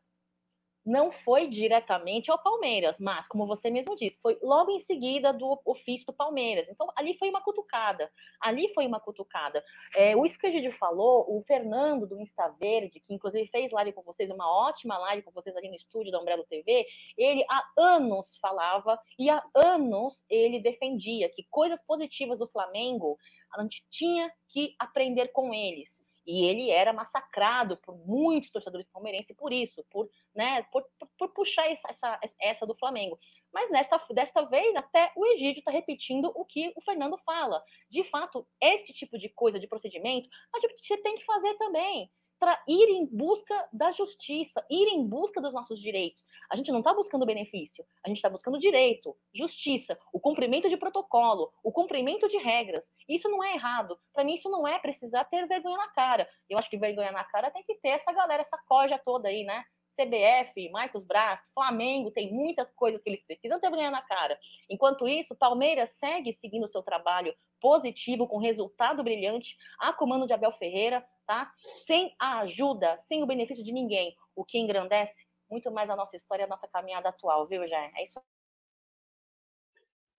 não 0.88 1.12
foi 1.12 1.48
diretamente 1.48 2.32
ao 2.32 2.42
Palmeiras, 2.42 2.96
mas, 2.98 3.28
como 3.28 3.46
você 3.46 3.70
mesmo 3.70 3.94
disse, 3.98 4.18
foi 4.22 4.40
logo 4.42 4.72
em 4.72 4.80
seguida 4.80 5.34
do 5.34 5.60
ofício 5.66 6.08
do 6.08 6.14
Palmeiras. 6.14 6.66
Então, 6.70 6.90
ali 6.96 7.18
foi 7.18 7.30
uma 7.30 7.42
cutucada. 7.42 8.10
Ali 8.40 8.74
foi 8.74 8.88
uma 8.88 9.00
cutucada. 9.00 9.62
É, 9.94 10.16
o 10.16 10.24
que 10.24 10.48
a 10.48 10.52
gente 10.52 10.72
falou, 10.78 11.26
o 11.28 11.44
Fernando 11.44 12.08
do 12.08 12.20
Insta 12.22 12.48
Verde, 12.60 13.02
que 13.02 13.14
inclusive 13.14 13.50
fez 13.50 13.70
live 13.72 13.92
com 13.92 14.02
vocês, 14.02 14.32
uma 14.32 14.50
ótima 14.50 14.98
live 14.98 15.24
com 15.24 15.32
vocês 15.32 15.56
ali 15.58 15.68
no 15.68 15.76
estúdio 15.76 16.12
da 16.12 16.22
Umbrella 16.22 16.46
TV, 16.50 16.86
ele 17.18 17.44
há 17.50 17.64
anos 17.78 18.38
falava 18.42 18.98
e 19.20 19.30
há 19.30 19.44
anos 19.54 20.24
ele 20.30 20.60
defendia 20.60 21.28
que 21.30 21.46
coisas 21.50 21.84
positivas 21.86 22.40
do 22.40 22.48
Flamengo 22.48 23.18
a 23.54 23.62
gente 23.62 23.84
tinha 23.90 24.32
que 24.50 24.74
aprender 24.80 25.30
com 25.30 25.54
eles 25.54 26.07
e 26.28 26.46
ele 26.46 26.70
era 26.70 26.92
massacrado 26.92 27.78
por 27.78 27.96
muitos 28.06 28.52
torcedores 28.52 28.86
palmeirenses 28.92 29.36
por 29.36 29.54
isso, 29.54 29.84
por, 29.90 30.10
né, 30.36 30.64
por, 30.64 30.84
por, 31.00 31.10
por 31.18 31.34
puxar 31.34 31.72
essa, 31.72 31.88
essa, 31.90 32.20
essa, 32.42 32.68
do 32.68 32.76
Flamengo. 32.76 33.18
Mas 33.54 33.72
nesta, 33.72 33.98
desta 34.12 34.42
vez, 34.44 34.76
até 34.76 35.12
o 35.16 35.26
Egídio 35.26 35.60
está 35.60 35.72
repetindo 35.72 36.30
o 36.36 36.44
que 36.44 36.74
o 36.76 36.82
Fernando 36.82 37.18
fala. 37.26 37.64
De 37.90 38.04
fato, 38.04 38.46
esse 38.62 38.92
tipo 38.94 39.18
de 39.18 39.30
coisa, 39.30 39.58
de 39.58 39.68
procedimento, 39.68 40.28
a 40.54 40.60
gente 40.60 41.02
tem 41.02 41.16
que 41.16 41.24
fazer 41.24 41.54
também 41.56 42.12
para 42.40 42.62
ir 42.68 42.90
em 42.90 43.06
busca 43.06 43.68
da 43.74 43.92
justiça, 43.92 44.64
ir 44.70 44.88
em 44.90 45.06
busca 45.06 45.42
dos 45.42 45.54
nossos 45.54 45.80
direitos. 45.80 46.24
A 46.52 46.56
gente 46.56 46.72
não 46.72 46.80
está 46.80 46.94
buscando 46.94 47.26
benefício, 47.26 47.86
a 48.06 48.10
gente 48.10 48.18
está 48.18 48.30
buscando 48.30 48.60
direito, 48.60 49.16
justiça, 49.34 49.98
o 50.14 50.20
cumprimento 50.20 50.70
de 50.70 50.78
protocolo, 50.78 51.52
o 51.64 51.72
cumprimento 51.72 52.28
de 52.28 52.38
regras. 52.38 52.86
Isso 53.08 53.28
não 53.30 53.44
é 53.44 53.54
errado. 53.54 53.98
Para 54.14 54.24
mim, 54.24 54.36
isso 54.36 54.50
não 54.50 54.68
é 54.68 54.80
precisar 54.80 55.26
ter 55.26 55.48
vergonha 55.48 55.78
na 55.78 55.90
cara. 55.90 56.30
Eu 56.50 56.58
acho 56.58 56.70
que 56.70 56.78
vergonha 56.78 57.12
na 57.12 57.24
cara 57.24 57.52
tem 57.52 57.64
que 57.64 57.76
ter 57.76 57.90
essa 57.90 58.12
galera, 58.12 58.44
essa 58.44 58.58
corja 58.68 59.00
toda 59.04 59.28
aí, 59.28 59.44
né? 59.44 59.64
CBF, 59.98 60.70
Marcos 60.70 61.04
Braz, 61.04 61.40
Flamengo, 61.56 62.12
tem 62.12 62.32
muitas 62.32 62.72
coisas 62.76 63.02
que 63.02 63.10
eles 63.10 63.26
precisam 63.26 63.60
ter 63.60 63.72
vergonha 63.72 63.90
na 63.90 64.02
cara. 64.04 64.40
Enquanto 64.70 65.08
isso, 65.08 65.36
Palmeiras 65.36 65.90
segue 66.00 66.34
seguindo 66.34 66.66
o 66.66 66.70
seu 66.70 66.84
trabalho 66.84 67.34
positivo, 67.60 68.28
com 68.28 68.38
resultado 68.38 69.04
brilhante, 69.04 69.58
a 69.80 69.92
comando 69.92 70.28
de 70.28 70.34
Abel 70.34 70.52
Ferreira, 70.54 71.04
tá? 71.28 71.52
Sem 71.86 72.16
a 72.20 72.40
ajuda, 72.40 72.98
sem 73.08 73.22
o 73.22 73.28
benefício 73.28 73.64
de 73.64 73.74
ninguém, 73.74 74.16
o 74.36 74.46
que 74.46 74.58
engrandece 74.58 75.28
muito 75.50 75.70
mais 75.72 75.90
a 75.90 75.96
nossa 75.96 76.16
história, 76.16 76.46
a 76.46 76.48
nossa 76.48 76.68
caminhada 76.68 77.10
atual, 77.10 77.48
viu, 77.48 77.68
Jair? 77.68 77.92
É 77.96 78.04
isso. 78.04 78.20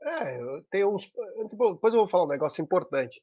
É, 0.01 0.39
tem 0.71 0.87
uns. 0.87 1.11
Depois 1.51 1.93
eu 1.93 2.01
vou 2.01 2.07
falar 2.07 2.25
um 2.25 2.29
negócio 2.29 2.63
importante. 2.63 3.21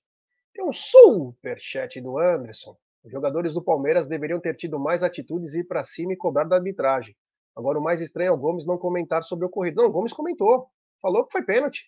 Tem 0.53 0.65
um 0.65 0.73
super 0.73 1.57
chat 1.59 2.01
do 2.01 2.17
Anderson. 2.17 2.75
Os 3.03 3.11
jogadores 3.11 3.53
do 3.53 3.63
Palmeiras 3.63 4.07
deveriam 4.07 4.39
ter 4.39 4.55
tido 4.55 4.79
mais 4.79 5.03
atitudes 5.03 5.53
e 5.53 5.59
ir 5.59 5.63
para 5.65 5.83
cima 5.83 6.13
e 6.13 6.17
cobrar 6.17 6.43
da 6.45 6.55
arbitragem. 6.55 7.15
Agora, 7.55 7.79
o 7.79 7.83
mais 7.83 8.01
estranho 8.01 8.29
é 8.29 8.31
o 8.31 8.37
Gomes 8.37 8.65
não 8.65 8.77
comentar 8.77 9.23
sobre 9.23 9.45
o 9.45 9.47
ocorrido. 9.47 9.81
Não, 9.81 9.89
o 9.89 9.91
Gomes 9.91 10.11
comentou. 10.11 10.67
Falou 11.01 11.25
que 11.25 11.31
foi 11.31 11.43
pênalti. 11.43 11.85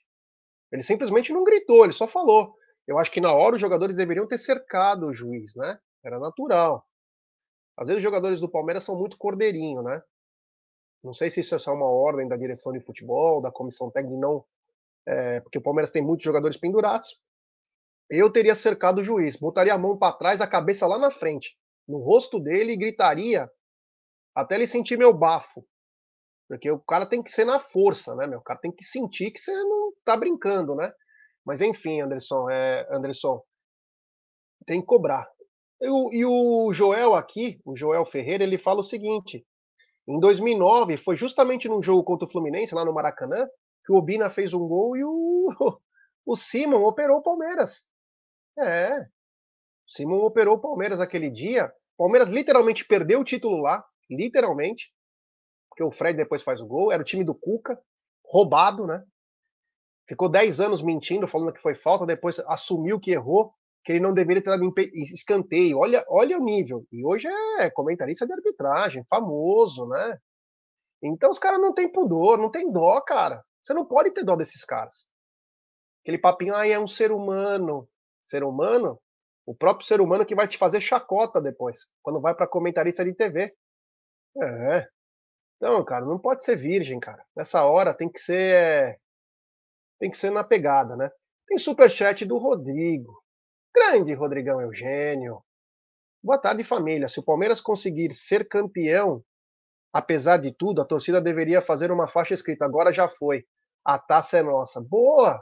Ele 0.72 0.84
simplesmente 0.84 1.34
não 1.34 1.44
gritou, 1.44 1.84
ele 1.84 1.94
só 1.94 2.08
falou. 2.08 2.54
Eu 2.88 2.98
acho 2.98 3.12
que 3.12 3.20
na 3.20 3.34
hora 3.34 3.56
os 3.56 3.62
jogadores 3.62 3.96
deveriam 3.96 4.28
ter 4.28 4.38
cercado 4.38 5.08
o 5.08 5.14
juiz, 5.14 5.56
né? 5.56 5.78
Era 6.04 6.20
natural. 6.20 6.86
Às 7.78 7.88
vezes 7.88 7.98
os 8.00 8.04
jogadores 8.04 8.40
do 8.40 8.50
Palmeiras 8.50 8.84
são 8.84 8.98
muito 8.98 9.18
cordeirinho, 9.18 9.84
né? 9.84 10.02
Não 11.04 11.14
sei 11.14 11.30
se 11.30 11.42
isso 11.42 11.56
é 11.56 11.60
só 11.60 11.74
uma 11.74 11.90
ordem 11.90 12.28
da 12.28 12.36
direção 12.36 12.74
de 12.74 12.80
futebol, 12.80 13.42
da 13.42 13.52
comissão 13.52 13.92
técnica, 13.92 14.20
não. 14.20 14.46
É, 15.06 15.40
porque 15.42 15.58
o 15.58 15.62
Palmeiras 15.62 15.92
tem 15.92 16.02
muitos 16.02 16.24
jogadores 16.24 16.58
pendurados. 16.58 17.20
Eu 18.10 18.32
teria 18.32 18.56
cercado 18.56 19.00
o 19.00 19.04
juiz, 19.04 19.36
botaria 19.36 19.74
a 19.74 19.78
mão 19.78 19.98
para 19.98 20.16
trás, 20.16 20.42
a 20.42 20.48
cabeça 20.48 20.88
lá 20.88 20.98
na 20.98 21.12
frente, 21.12 21.58
no 21.88 22.00
rosto 22.00 22.40
dele 22.40 22.74
e 22.74 22.78
gritaria 22.78 23.50
até 24.34 24.56
ele 24.56 24.68
sentir 24.68 24.98
meu 24.98 25.14
bafo. 25.14 25.66
Porque 26.48 26.72
o 26.72 26.80
cara 26.80 27.06
tem 27.06 27.22
que 27.22 27.32
ser 27.32 27.46
na 27.46 27.60
força, 27.60 28.16
né, 28.16 28.26
meu? 28.26 28.40
O 28.40 28.44
cara 28.44 28.60
tem 28.60 28.72
que 28.72 28.84
sentir 28.84 29.32
que 29.32 29.40
você 29.40 29.52
não 29.52 29.94
tá 30.06 30.16
brincando, 30.16 30.76
né? 30.76 30.92
Mas 31.46 31.62
enfim, 31.62 32.02
Anderson, 32.02 32.50
é, 32.50 32.88
Anderson, 32.90 33.42
tem 34.66 34.80
que 34.80 34.88
cobrar. 34.88 35.30
E 35.80 36.26
o, 36.26 36.72
Joel 36.74 37.14
aqui, 37.14 37.60
o 37.64 37.76
Joel 37.76 38.06
Ferreira, 38.06 38.44
ele 38.44 38.58
fala 38.58 38.80
o 38.80 38.84
seguinte: 38.84 39.46
em 40.08 40.20
2009, 40.20 40.98
foi 40.98 41.16
justamente 41.16 41.68
num 41.68 41.82
jogo 41.82 42.04
contra 42.04 42.28
o 42.28 42.32
Fluminense, 42.32 42.74
lá 42.74 42.84
no 42.84 42.94
Maracanã, 42.94 43.48
que 43.86 43.92
o 43.92 43.96
Obina 43.96 44.30
fez 44.30 44.54
um 44.54 44.68
gol 44.68 44.98
e 44.98 45.04
o, 45.04 45.50
O 46.28 46.36
Simon 46.36 46.84
operou 46.84 47.20
o 47.20 47.24
Palmeiras. 47.24 47.86
É. 48.60 49.00
O 49.00 49.08
Simon 49.88 50.18
operou 50.26 50.58
o 50.58 50.60
Palmeiras 50.60 51.00
aquele 51.00 51.30
dia. 51.30 51.72
O 51.98 52.04
Palmeiras 52.04 52.28
literalmente 52.28 52.86
perdeu 52.86 53.22
o 53.22 53.24
título 53.24 53.62
lá. 53.62 53.82
Literalmente. 54.12 54.92
Porque 55.70 55.82
o 55.82 55.92
Fred 55.92 56.18
depois 56.18 56.44
faz 56.44 56.60
o 56.60 56.68
gol. 56.68 56.92
Era 56.92 57.02
o 57.02 57.06
time 57.06 57.24
do 57.24 57.34
Cuca. 57.34 57.80
Roubado, 58.26 58.86
né? 58.86 59.02
Ficou 60.06 60.28
10 60.28 60.60
anos 60.60 60.82
mentindo, 60.82 61.30
falando 61.30 61.54
que 61.54 61.62
foi 61.62 61.76
falta. 61.76 62.06
Depois 62.06 62.40
assumiu 62.40 63.00
que 63.00 63.12
errou. 63.12 63.54
Que 63.88 63.94
ele 63.94 64.02
não 64.02 64.14
deveria 64.14 64.44
ter 64.44 64.50
dado 64.50 64.74
escanteio. 65.14 65.78
Olha, 65.78 66.04
olha 66.10 66.38
o 66.38 66.44
nível. 66.44 66.86
E 66.92 67.06
hoje 67.06 67.26
é 67.60 67.70
comentarista 67.70 68.28
de 68.28 68.34
arbitragem. 68.34 69.06
Famoso, 69.10 69.88
né? 69.88 70.20
Então 71.02 71.32
os 71.32 71.40
caras 71.40 71.58
não 71.62 71.74
têm 71.74 71.90
pudor, 71.90 72.38
não 72.38 72.52
tem 72.52 72.70
dó, 72.70 73.00
cara. 73.00 73.42
Você 73.64 73.74
não 73.74 73.86
pode 73.86 74.12
ter 74.12 74.26
dó 74.26 74.36
desses 74.36 74.66
caras. 74.66 75.08
Aquele 76.04 76.18
papinho, 76.18 76.54
aí 76.54 76.74
é 76.74 76.78
um 76.78 76.86
ser 76.86 77.14
humano. 77.14 77.88
Ser 78.26 78.44
humano? 78.44 79.00
O 79.46 79.56
próprio 79.56 79.88
ser 79.88 80.02
humano 80.02 80.26
que 80.26 80.36
vai 80.36 80.50
te 80.50 80.58
fazer 80.58 80.82
chacota 80.82 81.40
depois, 81.40 81.88
quando 82.04 82.20
vai 82.20 82.36
para 82.36 82.46
comentarista 82.46 83.06
de 83.06 83.14
TV. 83.14 83.56
É. 84.44 84.86
Não, 85.62 85.86
cara, 85.86 86.04
não 86.04 86.20
pode 86.20 86.44
ser 86.44 86.58
virgem, 86.58 87.00
cara. 87.00 87.24
Nessa 87.34 87.64
hora 87.64 87.94
tem 87.94 88.12
que 88.12 88.20
ser. 88.20 89.00
Tem 89.98 90.12
que 90.12 90.18
ser 90.18 90.30
na 90.30 90.44
pegada, 90.44 90.98
né? 90.98 91.10
Tem 91.48 91.58
superchat 91.58 92.26
do 92.26 92.38
Rodrigo. 92.38 93.26
Grande 93.78 94.16
Rodrigão 94.16 94.60
Eugênio. 94.60 95.40
Boa 96.24 96.40
tarde, 96.40 96.64
família. 96.64 97.08
Se 97.08 97.20
o 97.20 97.24
Palmeiras 97.24 97.62
conseguir 97.62 98.12
ser 98.16 98.50
campeão, 98.50 99.24
apesar 99.94 100.38
de 100.38 100.52
tudo, 100.52 100.82
a 100.82 100.86
torcida 100.86 101.22
deveria 101.22 101.62
fazer 101.62 101.92
uma 101.92 102.08
faixa 102.08 102.34
escrita. 102.34 102.66
Agora 102.66 102.92
já 102.92 103.08
foi. 103.08 103.46
A 103.86 104.00
taça 104.00 104.40
é 104.40 104.42
nossa. 104.42 104.82
Boa! 104.82 105.40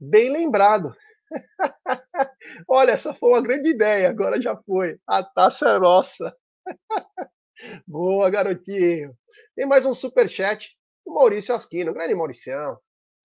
Bem 0.00 0.30
lembrado. 0.30 0.94
Olha, 2.70 2.92
essa 2.92 3.12
foi 3.12 3.30
uma 3.30 3.42
grande 3.42 3.70
ideia. 3.70 4.08
Agora 4.08 4.40
já 4.40 4.56
foi. 4.58 4.96
A 5.04 5.24
taça 5.24 5.68
é 5.70 5.78
nossa. 5.80 6.32
Boa, 7.88 8.30
garotinho. 8.30 9.12
Tem 9.56 9.66
mais 9.66 9.84
um 9.84 9.94
super 9.94 10.28
chat. 10.28 10.70
O 11.04 11.12
Maurício 11.12 11.52
Asquino, 11.52 11.92
grande 11.92 12.14
Mauricião. 12.14 12.78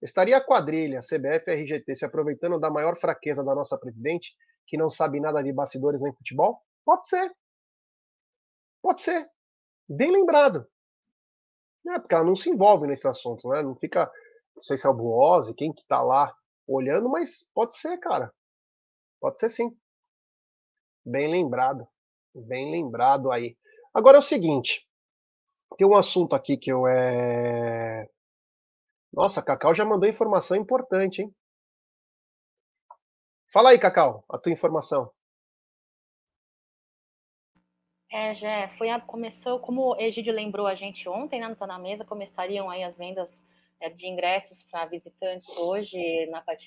Estaria 0.04 0.36
a 0.36 0.44
quadrilha 0.44 1.00
CBF 1.00 1.50
e 1.50 1.54
RGT 1.54 1.96
se 1.96 2.06
aproveitando 2.06 2.60
da 2.60 2.70
maior 2.70 2.98
fraqueza 3.00 3.42
da 3.42 3.56
nossa 3.56 3.78
presidente, 3.78 4.36
que 4.68 4.78
não 4.78 4.90
sabe 4.90 5.22
nada 5.22 5.42
de 5.42 5.54
bastidores 5.54 6.02
nem 6.02 6.14
futebol? 6.14 6.62
Pode 6.84 7.08
ser. 7.08 7.32
Pode 8.82 9.02
ser. 9.02 9.26
Bem 9.88 10.12
lembrado. 10.12 10.68
É, 11.88 12.00
porque 12.00 12.14
ela 12.14 12.26
não 12.26 12.36
se 12.36 12.50
envolve 12.50 12.86
nesse 12.86 13.08
assunto, 13.08 13.48
né? 13.48 13.62
Não 13.62 13.76
fica, 13.76 14.12
não 14.56 14.62
sei 14.62 14.78
se 14.78 14.86
é 14.86 14.90
o 14.90 14.94
Buose, 14.94 15.54
quem 15.56 15.74
que 15.74 15.86
tá 15.88 16.02
lá 16.02 16.34
olhando, 16.68 17.10
mas 17.10 17.48
pode 17.54 17.78
ser, 17.78 17.98
cara. 17.98 18.34
Pode 19.22 19.40
ser 19.40 19.50
sim. 19.50 19.72
Bem 21.06 21.30
lembrado. 21.30 21.88
Bem 22.36 22.72
lembrado 22.72 23.32
aí. 23.32 23.58
Agora 23.94 24.18
é 24.18 24.20
o 24.20 24.24
seguinte. 24.24 24.86
Tem 25.78 25.88
um 25.88 25.96
assunto 25.96 26.36
aqui 26.36 26.58
que 26.58 26.72
eu 26.72 26.88
é. 26.88 28.10
Nossa, 29.14 29.44
Cacau 29.44 29.76
já 29.76 29.86
mandou 29.86 30.10
informação 30.10 30.58
importante, 30.58 31.22
hein? 31.22 31.32
Fala 33.52 33.70
aí, 33.70 33.80
Cacau, 33.80 34.26
a 34.28 34.40
tua 34.40 34.52
informação. 34.52 35.12
É, 38.12 38.34
já 38.34 38.68
foi 38.78 38.90
a, 38.90 39.00
começou, 39.00 39.60
como 39.60 39.92
o 39.92 40.00
Egídio 40.00 40.34
lembrou 40.34 40.66
a 40.66 40.74
gente 40.74 41.08
ontem, 41.08 41.40
né, 41.40 41.56
Tá 41.56 41.68
na 41.68 41.78
mesa, 41.78 42.04
começariam 42.04 42.70
aí 42.70 42.84
as 42.84 42.98
vendas 42.98 43.30
é, 43.80 43.90
de 43.90 44.08
ingressos 44.08 44.62
para 44.64 44.86
visitantes 44.88 45.48
hoje 45.58 45.98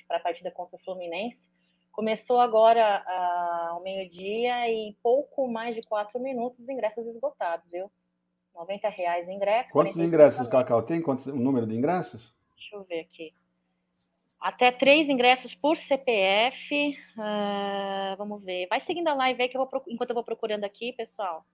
para 0.07 0.19
a 0.19 0.21
partida 0.21 0.51
contra 0.53 0.77
o 0.77 0.85
Fluminense. 0.85 1.49
Começou 1.91 2.39
agora 2.39 3.03
ao 3.71 3.83
meio-dia 3.83 4.71
e 4.71 4.97
pouco 5.03 5.49
mais 5.49 5.75
de 5.75 5.83
quatro 5.83 6.21
minutos 6.21 6.69
ingressos 6.69 7.07
esgotados, 7.07 7.69
viu? 7.71 7.91
90 8.57 8.89
reais 8.89 9.29
ingresso. 9.29 9.71
Quantos 9.71 9.99
ingressos, 9.99 10.49
Cacau? 10.49 10.83
Tem 10.83 11.01
quantos, 11.01 11.27
o 11.27 11.37
número 11.37 11.67
de 11.67 11.77
ingressos? 11.77 12.35
Deixa 12.57 12.75
eu 12.75 12.85
ver 12.85 13.01
aqui. 13.01 13.33
Até 14.41 14.73
três 14.73 15.09
ingressos 15.09 15.55
por 15.55 15.77
CPF. 15.77 16.97
Uh, 17.17 17.21
ah, 17.21 18.15
vamos 18.17 18.43
ver. 18.43 18.67
Vai 18.69 18.81
seguindo 18.81 19.09
a 19.09 19.15
live 19.15 19.43
aí 19.43 19.49
que 19.49 19.57
eu 19.57 19.65
vou, 19.65 19.83
enquanto 19.89 20.11
eu 20.11 20.15
vou 20.15 20.25
procurando 20.25 20.65
aqui, 20.65 20.93
pessoal. 20.93 21.45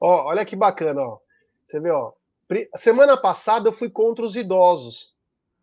Ó, 0.00 0.28
olha 0.28 0.44
que 0.44 0.56
bacana, 0.56 1.00
ó. 1.00 1.18
Você 1.64 1.80
vê, 1.80 1.90
ó. 1.90 2.12
Semana 2.74 3.16
passada 3.16 3.68
eu 3.68 3.72
fui 3.72 3.90
contra 3.90 4.24
os 4.24 4.34
idosos. 4.34 5.14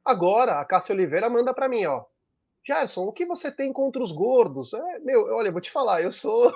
Agora 0.04 0.60
a 0.60 0.66
Cássia 0.66 0.94
Oliveira 0.94 1.30
manda 1.30 1.54
para 1.54 1.68
mim, 1.68 1.86
ó. 1.86 2.06
Gerson, 2.64 3.06
o 3.06 3.14
que 3.14 3.26
você 3.26 3.52
tem 3.52 3.72
contra 3.72 4.02
os 4.02 4.12
gordos? 4.12 4.74
É, 4.74 5.00
meu, 5.00 5.36
olha, 5.36 5.50
eu 5.50 5.52
vou 5.52 5.62
te 5.62 5.72
falar, 5.72 6.02
eu 6.02 6.12
sou. 6.12 6.54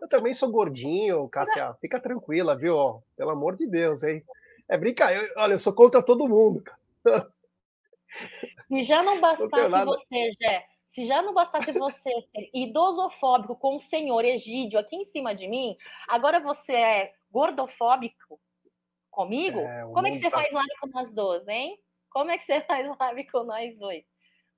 Eu 0.00 0.08
também 0.08 0.34
sou 0.34 0.50
gordinho, 0.50 1.28
Cássia. 1.28 1.74
Fica 1.80 2.00
tranquila, 2.00 2.56
viu? 2.56 2.76
Ó, 2.76 3.00
pelo 3.16 3.30
amor 3.30 3.56
de 3.56 3.66
Deus, 3.66 4.02
hein? 4.02 4.22
É 4.68 4.78
brincadeira. 4.78 5.32
Olha, 5.36 5.54
eu 5.54 5.58
sou 5.58 5.72
contra 5.72 6.02
todo 6.02 6.28
mundo, 6.28 6.62
cara. 6.62 7.28
Se 8.68 8.84
já 8.84 9.02
não 9.02 9.20
bastasse 9.20 9.68
não 9.68 9.84
você, 9.84 10.32
Jé, 10.40 10.66
se 10.94 11.06
já 11.06 11.22
não 11.22 11.34
bastasse 11.34 11.78
você 11.78 12.10
ser 12.10 12.50
idosofóbico 12.54 13.56
com 13.56 13.76
o 13.76 13.82
senhor 13.82 14.24
Egídio 14.24 14.78
aqui 14.78 14.96
em 14.96 15.04
cima 15.06 15.34
de 15.34 15.48
mim, 15.48 15.76
agora 16.08 16.38
você 16.40 16.72
é 16.72 17.12
gordofóbico 17.30 18.38
comigo? 19.10 19.60
É, 19.60 19.84
Como 19.92 20.06
é 20.06 20.10
que 20.10 20.18
você 20.18 20.30
tá... 20.30 20.38
faz 20.38 20.52
live 20.52 20.76
com 20.80 20.86
nós 20.88 21.10
dois, 21.12 21.48
hein? 21.48 21.78
Como 22.10 22.30
é 22.30 22.38
que 22.38 22.44
você 22.44 22.60
faz 22.68 22.98
live 22.98 23.30
com 23.30 23.44
nós 23.44 23.76
dois? 23.78 24.04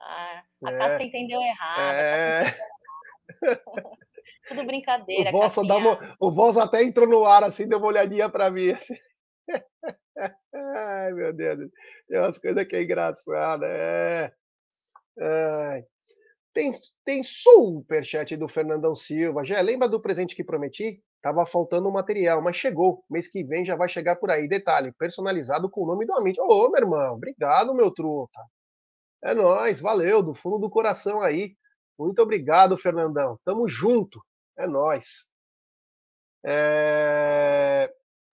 Ah, 0.00 0.42
a 0.64 0.70
é, 0.72 0.78
Cássia 0.78 1.06
entendeu 1.06 1.40
errado. 1.40 1.80
É... 1.80 2.44
Tudo 4.48 4.64
brincadeira. 4.64 5.30
O 5.30 5.32
Vossa, 5.32 5.60
uma... 5.62 6.16
o 6.20 6.30
Vossa 6.30 6.62
até 6.62 6.82
entrou 6.82 7.08
no 7.08 7.24
ar 7.24 7.44
assim, 7.44 7.68
deu 7.68 7.78
uma 7.78 7.88
olhadinha 7.88 8.28
para 8.28 8.50
mim. 8.50 8.70
Assim. 8.70 8.94
Ai, 10.54 11.12
meu 11.12 11.32
Deus. 11.32 11.70
Tem 12.08 12.18
umas 12.18 12.38
coisas 12.38 12.66
que 12.66 12.76
é 12.76 12.82
engraçada. 12.82 13.66
É. 13.66 14.32
É. 15.18 15.84
Tem, 16.52 16.72
tem 17.04 17.22
superchat 17.24 18.36
do 18.36 18.46
Fernandão 18.46 18.94
Silva. 18.94 19.44
Já 19.44 19.60
lembra 19.60 19.88
do 19.88 20.00
presente 20.00 20.36
que 20.36 20.44
prometi? 20.44 21.02
Tava 21.20 21.44
faltando 21.46 21.88
o 21.88 21.92
material, 21.92 22.42
mas 22.42 22.56
chegou. 22.56 23.02
Mês 23.10 23.28
que 23.28 23.42
vem 23.42 23.64
já 23.64 23.74
vai 23.74 23.88
chegar 23.88 24.16
por 24.16 24.30
aí. 24.30 24.46
Detalhe, 24.46 24.92
personalizado 24.92 25.68
com 25.70 25.82
o 25.82 25.86
nome 25.86 26.06
do 26.06 26.12
amigo. 26.12 26.42
Ô, 26.42 26.70
meu 26.70 26.82
irmão, 26.82 27.14
obrigado, 27.14 27.74
meu 27.74 27.90
truta. 27.90 28.38
É 29.24 29.34
nóis, 29.34 29.80
valeu, 29.80 30.22
do 30.22 30.34
fundo 30.34 30.58
do 30.58 30.70
coração 30.70 31.22
aí. 31.22 31.56
Muito 31.98 32.20
obrigado, 32.20 32.76
Fernandão. 32.76 33.38
Tamo 33.44 33.66
junto. 33.66 34.20
É 34.56 34.66
nóis. 34.66 35.26
É... 36.44 37.92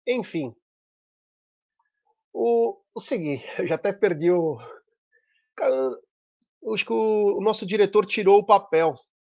Enfim, 0.06 0.54
o, 2.32 2.78
o 2.94 3.00
seguinte, 3.00 3.44
eu 3.58 3.66
já 3.66 3.76
até 3.76 3.92
perdi 3.92 4.30
o. 4.30 4.58
Acho 6.72 6.84
que 6.84 6.92
o, 6.92 7.38
o 7.38 7.40
nosso 7.40 7.64
diretor 7.64 8.04
tirou 8.06 8.40
o 8.40 8.46
papel, 8.46 8.94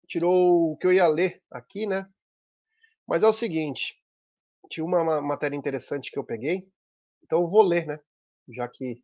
tirou 0.09 0.73
o 0.73 0.77
que 0.79 0.87
eu 0.87 0.93
ia 0.93 1.07
ler 1.07 1.43
aqui, 1.51 1.87
né? 1.87 2.09
Mas 3.07 3.23
é 3.23 3.29
o 3.29 3.33
seguinte, 3.33 3.95
tinha 4.71 4.85
uma 4.85 5.21
matéria 5.21 5.57
interessante 5.57 6.11
que 6.11 6.19
eu 6.19 6.25
peguei, 6.25 6.67
então 7.23 7.43
eu 7.43 7.49
vou 7.49 7.63
ler, 7.63 7.87
né? 7.87 8.01
Já 8.49 8.67
que 8.69 9.03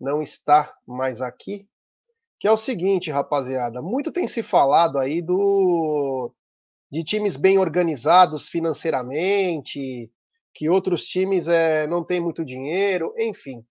não 0.00 0.22
está 0.22 0.74
mais 0.86 1.20
aqui, 1.20 1.68
que 2.38 2.46
é 2.46 2.52
o 2.52 2.56
seguinte, 2.56 3.10
rapaziada, 3.10 3.82
muito 3.82 4.12
tem 4.12 4.28
se 4.28 4.42
falado 4.42 4.98
aí 4.98 5.20
do 5.20 6.32
de 6.90 7.04
times 7.04 7.36
bem 7.36 7.58
organizados 7.58 8.48
financeiramente, 8.48 10.10
que 10.54 10.68
outros 10.68 11.06
times 11.06 11.46
é, 11.46 11.86
não 11.86 12.04
têm 12.04 12.20
muito 12.20 12.44
dinheiro, 12.44 13.14
enfim. 13.18 13.64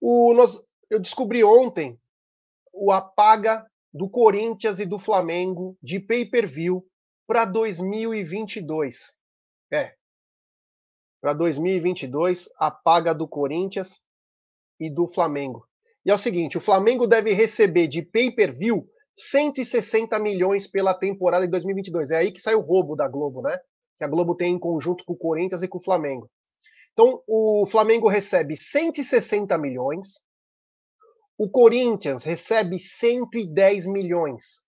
O, 0.00 0.34
nós, 0.34 0.62
eu 0.90 1.00
descobri 1.00 1.42
ontem 1.42 1.98
o 2.72 2.90
apaga 2.90 3.66
do 3.92 4.08
Corinthians 4.08 4.80
e 4.80 4.84
do 4.84 4.98
Flamengo 4.98 5.78
de 5.82 6.00
pay-per-view 6.00 6.84
para 7.26 7.44
2022. 7.44 9.12
É. 9.72 9.94
Para 11.20 11.32
2022, 11.32 12.50
a 12.58 12.70
paga 12.70 13.14
do 13.14 13.26
Corinthians 13.26 14.02
e 14.78 14.90
do 14.90 15.06
Flamengo. 15.06 15.66
E 16.04 16.10
é 16.10 16.14
o 16.14 16.18
seguinte, 16.18 16.58
o 16.58 16.60
Flamengo 16.60 17.06
deve 17.06 17.32
receber 17.32 17.86
de 17.86 18.02
pay-per-view 18.02 18.86
160 19.16 20.18
milhões 20.18 20.66
pela 20.66 20.94
temporada 20.94 21.44
de 21.44 21.50
2022. 21.50 22.10
É 22.10 22.16
aí 22.16 22.32
que 22.32 22.40
sai 22.40 22.54
o 22.54 22.60
roubo 22.60 22.96
da 22.96 23.08
Globo, 23.08 23.42
né? 23.42 23.58
que 23.96 24.04
a 24.04 24.08
Globo 24.08 24.34
tem 24.34 24.54
em 24.54 24.58
conjunto 24.58 25.04
com 25.04 25.12
o 25.12 25.18
Corinthians 25.18 25.62
e 25.62 25.68
com 25.68 25.78
o 25.78 25.84
Flamengo. 25.84 26.30
Então, 26.92 27.22
o 27.26 27.66
Flamengo 27.66 28.08
recebe 28.08 28.56
160 28.56 29.56
milhões, 29.58 30.20
o 31.36 31.50
Corinthians 31.50 32.22
recebe 32.22 32.78
110 32.78 33.86
milhões. 33.86 34.62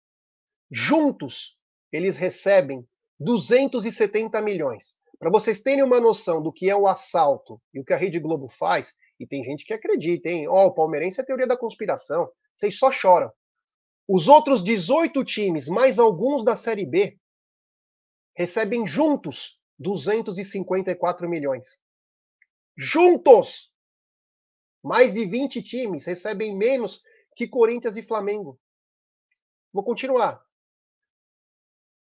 Juntos, 0.71 1.57
eles 1.93 2.17
recebem 2.17 2.85
270 3.21 4.43
milhões. 4.43 4.97
Para 5.19 5.31
vocês 5.31 5.63
terem 5.63 5.85
uma 5.85 6.01
noção 6.01 6.43
do 6.43 6.53
que 6.53 6.69
é 6.69 6.77
o 6.77 6.89
assalto 6.89 7.61
e 7.73 7.81
o 7.81 7.85
que 7.85 7.93
a 7.93 7.97
Rede 7.97 8.19
Globo 8.19 8.49
faz, 8.49 8.93
E 9.19 9.27
tem 9.27 9.43
gente 9.43 9.65
que 9.65 9.73
acredita, 9.73 10.29
hein? 10.29 10.47
Ó, 10.47 10.65
oh, 10.65 10.67
o 10.67 10.75
palmeirense 10.75 11.19
é 11.19 11.25
teoria 11.25 11.47
da 11.47 11.57
conspiração. 11.57 12.29
Vocês 12.55 12.79
só 12.79 12.93
choram. 12.93 13.33
Os 14.09 14.29
outros 14.29 14.63
18 14.63 15.25
times, 15.25 15.67
mais 15.67 15.99
alguns 15.99 16.45
da 16.45 16.55
Série 16.55 16.87
B, 16.87 17.19
recebem 18.37 18.87
juntos 18.87 19.59
254 19.79 21.29
milhões. 21.29 21.79
Juntos! 22.77 23.73
Mais 24.83 25.13
de 25.13 25.27
20 25.27 25.63
times 25.63 26.05
recebem 26.05 26.57
menos 26.57 27.03
que 27.35 27.49
Corinthians 27.49 27.97
e 27.97 28.03
Flamengo. 28.03 28.61
Vou 29.73 29.83
continuar. 29.83 30.41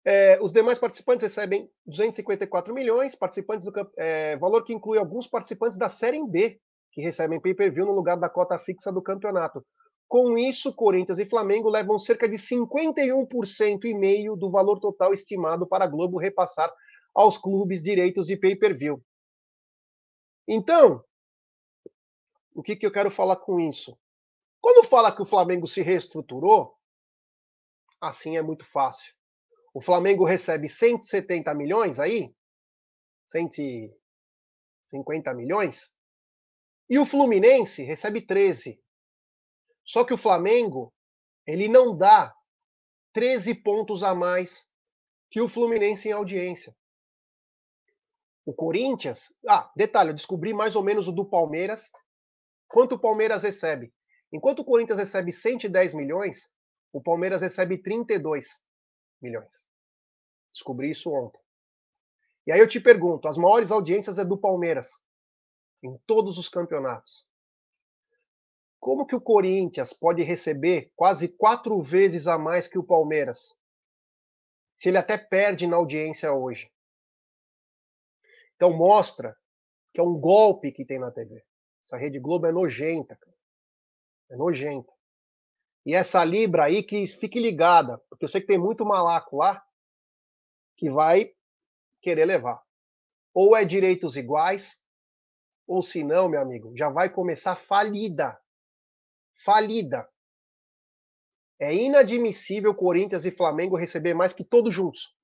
É, 0.05 0.41
os 0.43 0.53
demais 0.53 0.79
participantes 0.79 1.23
recebem 1.23 1.71
254 1.87 2.75
milhões, 2.75 3.15
participantes 3.15 3.65
do 3.65 3.73
é, 3.97 4.37
valor 4.37 4.65
que 4.65 4.73
inclui 4.73 4.99
alguns 4.99 5.29
participantes 5.29 5.79
da 5.79 5.89
Série 5.89 6.27
B, 6.27 6.61
que 6.91 7.01
recebem 7.01 7.41
pay-per-view 7.41 7.87
no 7.87 7.93
lugar 7.93 8.19
da 8.19 8.29
cota 8.29 8.59
fixa 8.59 8.91
do 8.91 9.01
campeonato. 9.01 9.65
Com 10.13 10.37
isso, 10.37 10.75
Corinthians 10.75 11.19
e 11.19 11.25
Flamengo 11.25 11.71
levam 11.71 11.99
cerca 11.99 12.29
de 12.29 12.37
51% 12.37 13.87
e 13.87 13.95
meio 13.95 14.37
do 14.37 14.51
valor 14.51 14.79
total 14.79 15.15
estimado 15.15 15.67
para 15.67 15.87
a 15.87 15.89
Globo 15.89 16.19
repassar 16.19 16.71
aos 17.15 17.39
clubes 17.39 17.83
direitos 17.83 18.27
de 18.27 18.37
pay-per-view. 18.37 19.03
Então, 20.47 21.03
o 22.55 22.63
que, 22.63 22.77
que 22.77 22.85
eu 22.85 22.93
quero 22.93 23.11
falar 23.11 23.37
com 23.37 23.59
isso? 23.59 23.99
Quando 24.61 24.87
fala 24.87 25.17
que 25.17 25.23
o 25.23 25.27
Flamengo 25.27 25.67
se 25.67 25.81
reestruturou, 25.81 26.77
assim 27.99 28.37
é 28.37 28.43
muito 28.43 28.67
fácil. 28.67 29.15
O 29.73 29.81
Flamengo 29.81 30.27
recebe 30.27 30.69
170 30.69 31.55
milhões 31.55 31.99
aí, 31.99 32.37
150 33.29 35.33
milhões, 35.33 35.91
e 36.91 36.99
o 36.99 37.07
Fluminense 37.07 37.83
recebe 37.83 38.21
13. 38.21 38.79
Só 39.85 40.05
que 40.05 40.15
o 40.15 40.19
Flamengo, 40.19 40.93
ele 41.47 41.69
não 41.69 41.97
dá 41.97 42.35
13 43.13 43.55
pontos 43.55 44.03
a 44.03 44.15
mais 44.15 44.65
que 45.31 45.41
o 45.41 45.49
Fluminense 45.49 46.09
em 46.09 46.13
audiência. 46.13 46.75
O 48.45 48.53
Corinthians, 48.53 49.33
ah, 49.49 49.71
detalhe, 49.77 50.11
eu 50.11 50.15
descobri 50.15 50.53
mais 50.53 50.75
ou 50.75 50.83
menos 50.83 51.07
o 51.07 51.13
do 51.13 51.25
Palmeiras, 51.25 51.91
quanto 52.67 52.97
o 52.97 53.01
Palmeiras 53.01 53.43
recebe. 53.43 53.93
Enquanto 54.33 54.61
o 54.61 54.65
Corinthians 54.65 54.99
recebe 54.99 55.33
110 55.33 55.95
milhões, 55.95 56.51
o 56.93 57.01
Palmeiras 57.01 57.41
recebe 57.41 57.79
32 57.79 58.47
milhões. 59.21 59.65
Descobri 60.53 60.91
isso 60.91 61.13
ontem. 61.13 61.41
E 62.47 62.53
aí 62.53 62.59
eu 62.59 62.69
te 62.69 62.81
pergunto, 62.81 63.29
as 63.29 63.37
maiores 63.37 63.71
audiências 63.71 64.19
é 64.19 64.25
do 64.25 64.37
Palmeiras 64.37 64.89
em 65.83 65.97
todos 66.07 66.39
os 66.39 66.49
campeonatos. 66.49 67.27
Como 68.83 69.07
que 69.07 69.15
o 69.15 69.21
Corinthians 69.21 69.93
pode 69.93 70.25
receber 70.25 70.91
quase 70.97 71.29
quatro 71.29 71.81
vezes 71.81 72.27
a 72.27 72.37
mais 72.37 72.67
que 72.67 72.77
o 72.77 72.83
Palmeiras? 72.83 73.57
Se 74.77 74.89
ele 74.89 74.99
até 74.99 75.17
perde 75.17 75.69
na 75.69 75.77
audiência 75.77 76.33
hoje. 76.33 76.69
Então 78.57 78.77
mostra 78.77 79.37
que 79.95 80.01
é 80.01 80.03
um 80.03 80.19
golpe 80.19 80.73
que 80.73 80.85
tem 80.85 80.99
na 80.99 81.13
TV. 81.13 81.45
Essa 81.85 81.97
Rede 81.97 82.19
Globo 82.19 82.49
é 82.49 82.51
nojenta. 82.51 83.15
Cara. 83.15 83.37
É 84.33 84.37
nojenta. 84.37 84.93
E 85.87 85.95
essa 85.95 86.25
Libra 86.25 86.65
aí 86.65 86.83
que 86.83 87.07
fique 87.07 87.39
ligada, 87.39 87.99
porque 88.09 88.25
eu 88.25 88.29
sei 88.29 88.41
que 88.41 88.49
tem 88.49 88.59
muito 88.59 88.85
malaco 88.85 89.37
lá 89.37 89.65
que 90.77 90.91
vai 90.91 91.33
querer 92.01 92.25
levar. 92.25 92.61
Ou 93.33 93.57
é 93.57 93.65
direitos 93.65 94.17
iguais, 94.17 94.83
ou 95.69 95.85
se 95.85 96.03
não, 96.03 96.29
meu 96.29 96.41
amigo, 96.41 96.77
já 96.77 96.89
vai 96.89 97.09
começar 97.09 97.55
falida 97.55 98.42
falida. 99.45 100.09
É 101.61 101.75
inadmissível 101.75 102.75
Corinthians 102.75 103.25
e 103.25 103.31
Flamengo 103.31 103.77
receber 103.77 104.15
mais 104.15 104.33
que 104.33 104.45
todos 104.45 104.75
juntos. 104.75 105.17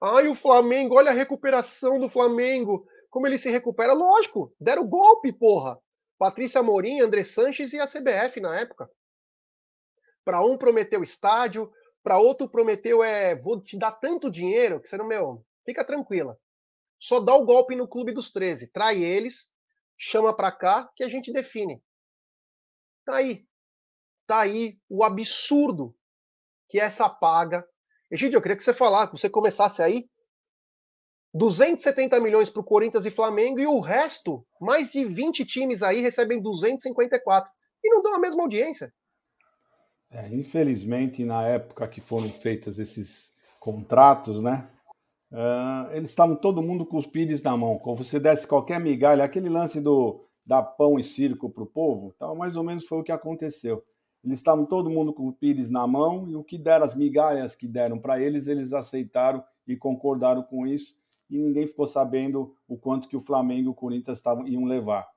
Ai, 0.00 0.28
o 0.28 0.34
Flamengo, 0.34 0.96
olha 0.96 1.10
a 1.10 1.14
recuperação 1.14 1.98
do 1.98 2.08
Flamengo. 2.08 2.86
Como 3.08 3.26
ele 3.26 3.38
se 3.38 3.50
recupera? 3.50 3.92
Lógico, 3.92 4.54
deram 4.60 4.86
golpe, 4.86 5.32
porra. 5.32 5.78
Patrícia 6.18 6.62
Morim, 6.62 7.00
André 7.00 7.24
Sanches 7.24 7.72
e 7.72 7.80
a 7.80 7.86
CBF 7.86 8.40
na 8.40 8.58
época. 8.60 8.90
Para 10.24 10.44
um 10.44 10.56
prometeu 10.56 11.02
estádio, 11.02 11.72
para 12.02 12.18
outro 12.18 12.48
prometeu 12.48 13.02
é, 13.02 13.34
vou 13.34 13.60
te 13.60 13.78
dar 13.78 13.92
tanto 13.92 14.30
dinheiro 14.30 14.80
que 14.80 14.88
você 14.88 14.96
não 14.96 15.06
meu, 15.06 15.44
fica 15.64 15.84
tranquila. 15.84 16.36
Só 16.98 17.20
dá 17.20 17.34
o 17.34 17.44
golpe 17.44 17.74
no 17.74 17.88
clube 17.88 18.12
dos 18.12 18.30
13, 18.30 18.68
trai 18.68 19.02
eles, 19.02 19.48
chama 19.98 20.34
para 20.34 20.52
cá 20.52 20.90
que 20.96 21.02
a 21.02 21.08
gente 21.08 21.32
define. 21.32 21.82
Tá 23.04 23.16
aí. 23.16 23.44
Tá 24.26 24.40
aí 24.40 24.78
o 24.88 25.04
absurdo 25.04 25.94
que 26.68 26.80
é 26.80 26.84
essa 26.84 27.08
paga. 27.08 27.66
Egidio, 28.10 28.38
eu 28.38 28.42
queria 28.42 28.56
que 28.56 28.64
você 28.64 28.72
falasse, 28.72 29.12
que 29.12 29.18
você 29.18 29.28
começasse 29.28 29.82
aí. 29.82 30.08
270 31.34 32.18
milhões 32.20 32.50
para 32.50 32.60
o 32.60 32.64
Corinthians 32.64 33.04
e 33.04 33.10
Flamengo 33.10 33.58
e 33.58 33.66
o 33.66 33.80
resto, 33.80 34.46
mais 34.60 34.92
de 34.92 35.04
20 35.04 35.46
times 35.46 35.82
aí 35.82 36.00
recebem 36.00 36.40
254 36.40 37.50
e 37.82 37.90
não 37.90 38.02
dão 38.02 38.14
a 38.14 38.18
mesma 38.18 38.42
audiência. 38.42 38.92
É, 40.10 40.28
infelizmente, 40.28 41.24
na 41.24 41.42
época 41.42 41.88
que 41.88 42.00
foram 42.00 42.30
feitos 42.30 42.78
esses 42.78 43.30
contratos, 43.58 44.42
né? 44.42 44.68
Uh, 45.30 45.92
eles 45.92 46.10
estavam 46.10 46.36
todo 46.36 46.62
mundo 46.62 46.84
com 46.84 46.98
os 46.98 47.06
pires 47.06 47.40
na 47.40 47.56
mão. 47.56 47.78
Como 47.78 47.96
você 47.96 48.20
desse 48.20 48.46
qualquer 48.46 48.78
migalha, 48.78 49.24
aquele 49.24 49.48
lance 49.48 49.80
do 49.80 50.20
dar 50.44 50.62
pão 50.62 50.98
e 50.98 51.04
circo 51.04 51.48
para 51.48 51.62
o 51.62 51.66
povo, 51.66 52.12
então 52.14 52.34
mais 52.34 52.56
ou 52.56 52.64
menos 52.64 52.86
foi 52.86 52.98
o 52.98 53.02
que 53.02 53.12
aconteceu. 53.12 53.84
Eles 54.24 54.38
estavam 54.38 54.64
todo 54.64 54.90
mundo 54.90 55.12
com 55.12 55.26
o 55.26 55.32
pires 55.32 55.68
na 55.68 55.86
mão 55.86 56.28
e 56.28 56.36
o 56.36 56.44
que 56.44 56.56
deram, 56.56 56.84
as 56.84 56.94
migalhas 56.94 57.56
que 57.56 57.66
deram 57.66 57.98
para 57.98 58.20
eles, 58.20 58.46
eles 58.46 58.72
aceitaram 58.72 59.42
e 59.66 59.76
concordaram 59.76 60.42
com 60.42 60.66
isso 60.66 60.94
e 61.32 61.38
ninguém 61.38 61.66
ficou 61.66 61.86
sabendo 61.86 62.54
o 62.68 62.76
quanto 62.76 63.08
que 63.08 63.16
o 63.16 63.20
Flamengo 63.20 63.68
e 63.68 63.70
o 63.70 63.74
Corinthians 63.74 64.18
estavam, 64.18 64.46
iam 64.46 64.64
levar. 64.64 65.08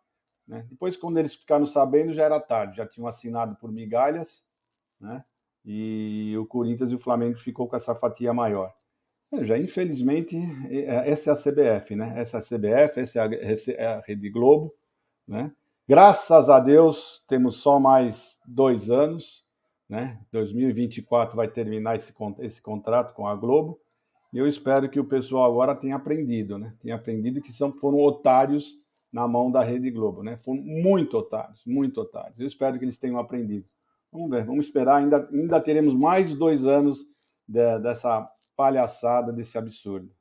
Né? 0.48 0.66
Depois, 0.70 0.96
quando 0.96 1.18
eles 1.18 1.36
ficaram 1.36 1.66
sabendo, 1.66 2.14
já 2.14 2.24
era 2.24 2.40
tarde, 2.40 2.78
já 2.78 2.88
tinham 2.88 3.08
assinado 3.08 3.58
por 3.58 3.70
migalhas, 3.70 4.46
né? 5.00 5.24
e 5.66 6.34
o 6.38 6.46
Corinthians 6.46 6.92
e 6.92 6.96
o 6.96 7.00
Flamengo 7.00 7.38
ficou 7.38 7.68
com 7.68 7.76
essa 7.76 7.94
fatia 7.94 8.34
maior. 8.34 8.74
É, 9.30 9.44
já 9.44 9.58
infelizmente, 9.58 10.38
é, 10.70 11.10
essa 11.10 11.32
é 11.32 11.34
a 11.34 11.36
CBF, 11.36 11.96
né? 11.96 12.14
Essa 12.16 12.38
é 12.38 12.40
a 12.40 12.44
CBF, 12.44 13.00
essa 13.00 13.72
é 13.72 13.86
a 13.86 14.00
Rede 14.00 14.30
Globo, 14.30 14.74
né? 15.28 15.52
Graças 15.88 16.50
a 16.50 16.60
Deus, 16.60 17.24
temos 17.28 17.58
só 17.58 17.80
mais 17.80 18.40
dois 18.46 18.90
anos. 18.90 19.46
Né? 19.88 20.20
2024 20.32 21.36
vai 21.36 21.48
terminar 21.48 21.96
esse, 21.96 22.14
esse 22.40 22.62
contrato 22.62 23.14
com 23.14 23.28
a 23.28 23.36
Globo. 23.36 23.80
E 24.34 24.38
eu 24.38 24.48
espero 24.48 24.90
que 24.90 25.00
o 25.00 25.06
pessoal 25.06 25.50
agora 25.50 25.76
tenha 25.76 25.96
aprendido, 25.96 26.58
né? 26.58 26.76
Tenha 26.82 26.96
aprendido 26.96 27.42
que 27.42 27.54
são, 27.54 27.72
foram 27.72 28.00
otários 28.00 28.76
na 29.12 29.28
mão 29.28 29.50
da 29.50 29.64
Rede 29.64 29.90
Globo, 29.90 30.24
né? 30.24 30.36
Foram 30.36 30.62
muito 30.62 31.18
otários, 31.18 31.62
muito 31.66 32.02
otários. 32.02 32.40
Eu 32.40 32.48
espero 32.48 32.78
que 32.78 32.84
eles 32.84 32.98
tenham 32.98 33.18
aprendido. 33.18 33.68
Vamos 34.12 34.30
ver, 34.30 34.44
vamos 34.44 34.66
esperar. 34.66 34.98
Ainda, 34.98 35.30
ainda 35.32 35.62
teremos 35.62 35.94
mais 35.94 36.34
dois 36.34 36.66
anos 36.66 37.06
de, 37.48 37.80
dessa 37.80 38.30
palhaçada, 38.58 39.32
desse 39.32 39.58
absurdo. 39.58 40.12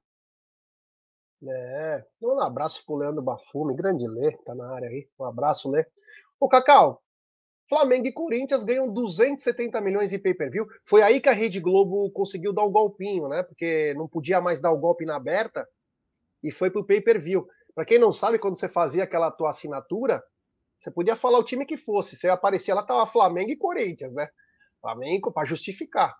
É, 1.46 2.04
um 2.22 2.40
abraço 2.40 2.84
pro 2.86 2.96
Leandro 2.96 3.22
Bafume, 3.22 3.74
grande 3.74 4.06
Lê, 4.06 4.36
tá 4.44 4.54
na 4.54 4.74
área 4.74 4.88
aí. 4.88 5.08
Um 5.18 5.24
abraço, 5.24 5.70
Lê. 5.70 5.84
Ô, 6.40 6.48
Cacau, 6.48 7.02
Flamengo 7.68 8.06
e 8.06 8.12
Corinthians 8.12 8.64
ganham 8.64 8.92
270 8.92 9.80
milhões 9.80 10.10
de 10.10 10.18
pay-per-view. 10.18 10.66
Foi 10.84 11.02
aí 11.02 11.20
que 11.20 11.28
a 11.28 11.32
Rede 11.32 11.60
Globo 11.60 12.10
conseguiu 12.10 12.52
dar 12.52 12.64
o 12.64 12.70
golpinho, 12.70 13.28
né? 13.28 13.42
Porque 13.42 13.94
não 13.94 14.08
podia 14.08 14.40
mais 14.40 14.60
dar 14.60 14.72
o 14.72 14.78
golpe 14.78 15.04
na 15.04 15.16
aberta 15.16 15.66
e 16.42 16.50
foi 16.50 16.70
pro 16.70 16.84
pay-per-view. 16.84 17.46
Para 17.74 17.84
quem 17.84 17.98
não 17.98 18.12
sabe, 18.12 18.38
quando 18.38 18.58
você 18.58 18.68
fazia 18.68 19.04
aquela 19.04 19.30
tua 19.30 19.50
assinatura, 19.50 20.22
você 20.78 20.90
podia 20.90 21.16
falar 21.16 21.38
o 21.38 21.44
time 21.44 21.64
que 21.64 21.76
fosse. 21.76 22.16
Você 22.16 22.28
aparecia 22.28 22.74
lá, 22.74 22.82
tava 22.82 23.06
Flamengo 23.06 23.50
e 23.50 23.56
Corinthians, 23.56 24.14
né? 24.14 24.28
Flamengo 24.80 25.32
para 25.32 25.46
justificar. 25.46 26.14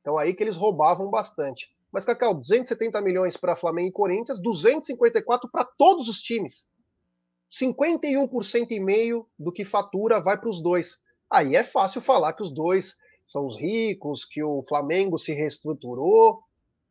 Então 0.00 0.16
aí 0.16 0.34
que 0.34 0.42
eles 0.42 0.56
roubavam 0.56 1.10
bastante. 1.10 1.70
Mas, 1.92 2.04
Cacau, 2.04 2.34
270 2.34 3.00
milhões 3.00 3.36
para 3.36 3.56
Flamengo 3.56 3.88
e 3.88 3.92
Corinthians, 3.92 4.40
254 4.40 5.50
para 5.50 5.64
todos 5.64 6.08
os 6.08 6.20
times. 6.20 6.66
51% 7.50 8.70
e 8.70 8.80
meio 8.80 9.26
do 9.38 9.50
que 9.50 9.64
fatura 9.64 10.20
vai 10.20 10.38
para 10.38 10.50
os 10.50 10.62
dois. 10.62 10.98
Aí 11.30 11.56
é 11.56 11.64
fácil 11.64 12.00
falar 12.00 12.34
que 12.34 12.42
os 12.42 12.52
dois 12.52 12.94
são 13.24 13.46
os 13.46 13.58
ricos, 13.58 14.24
que 14.24 14.42
o 14.42 14.62
Flamengo 14.66 15.18
se 15.18 15.32
reestruturou, 15.32 16.42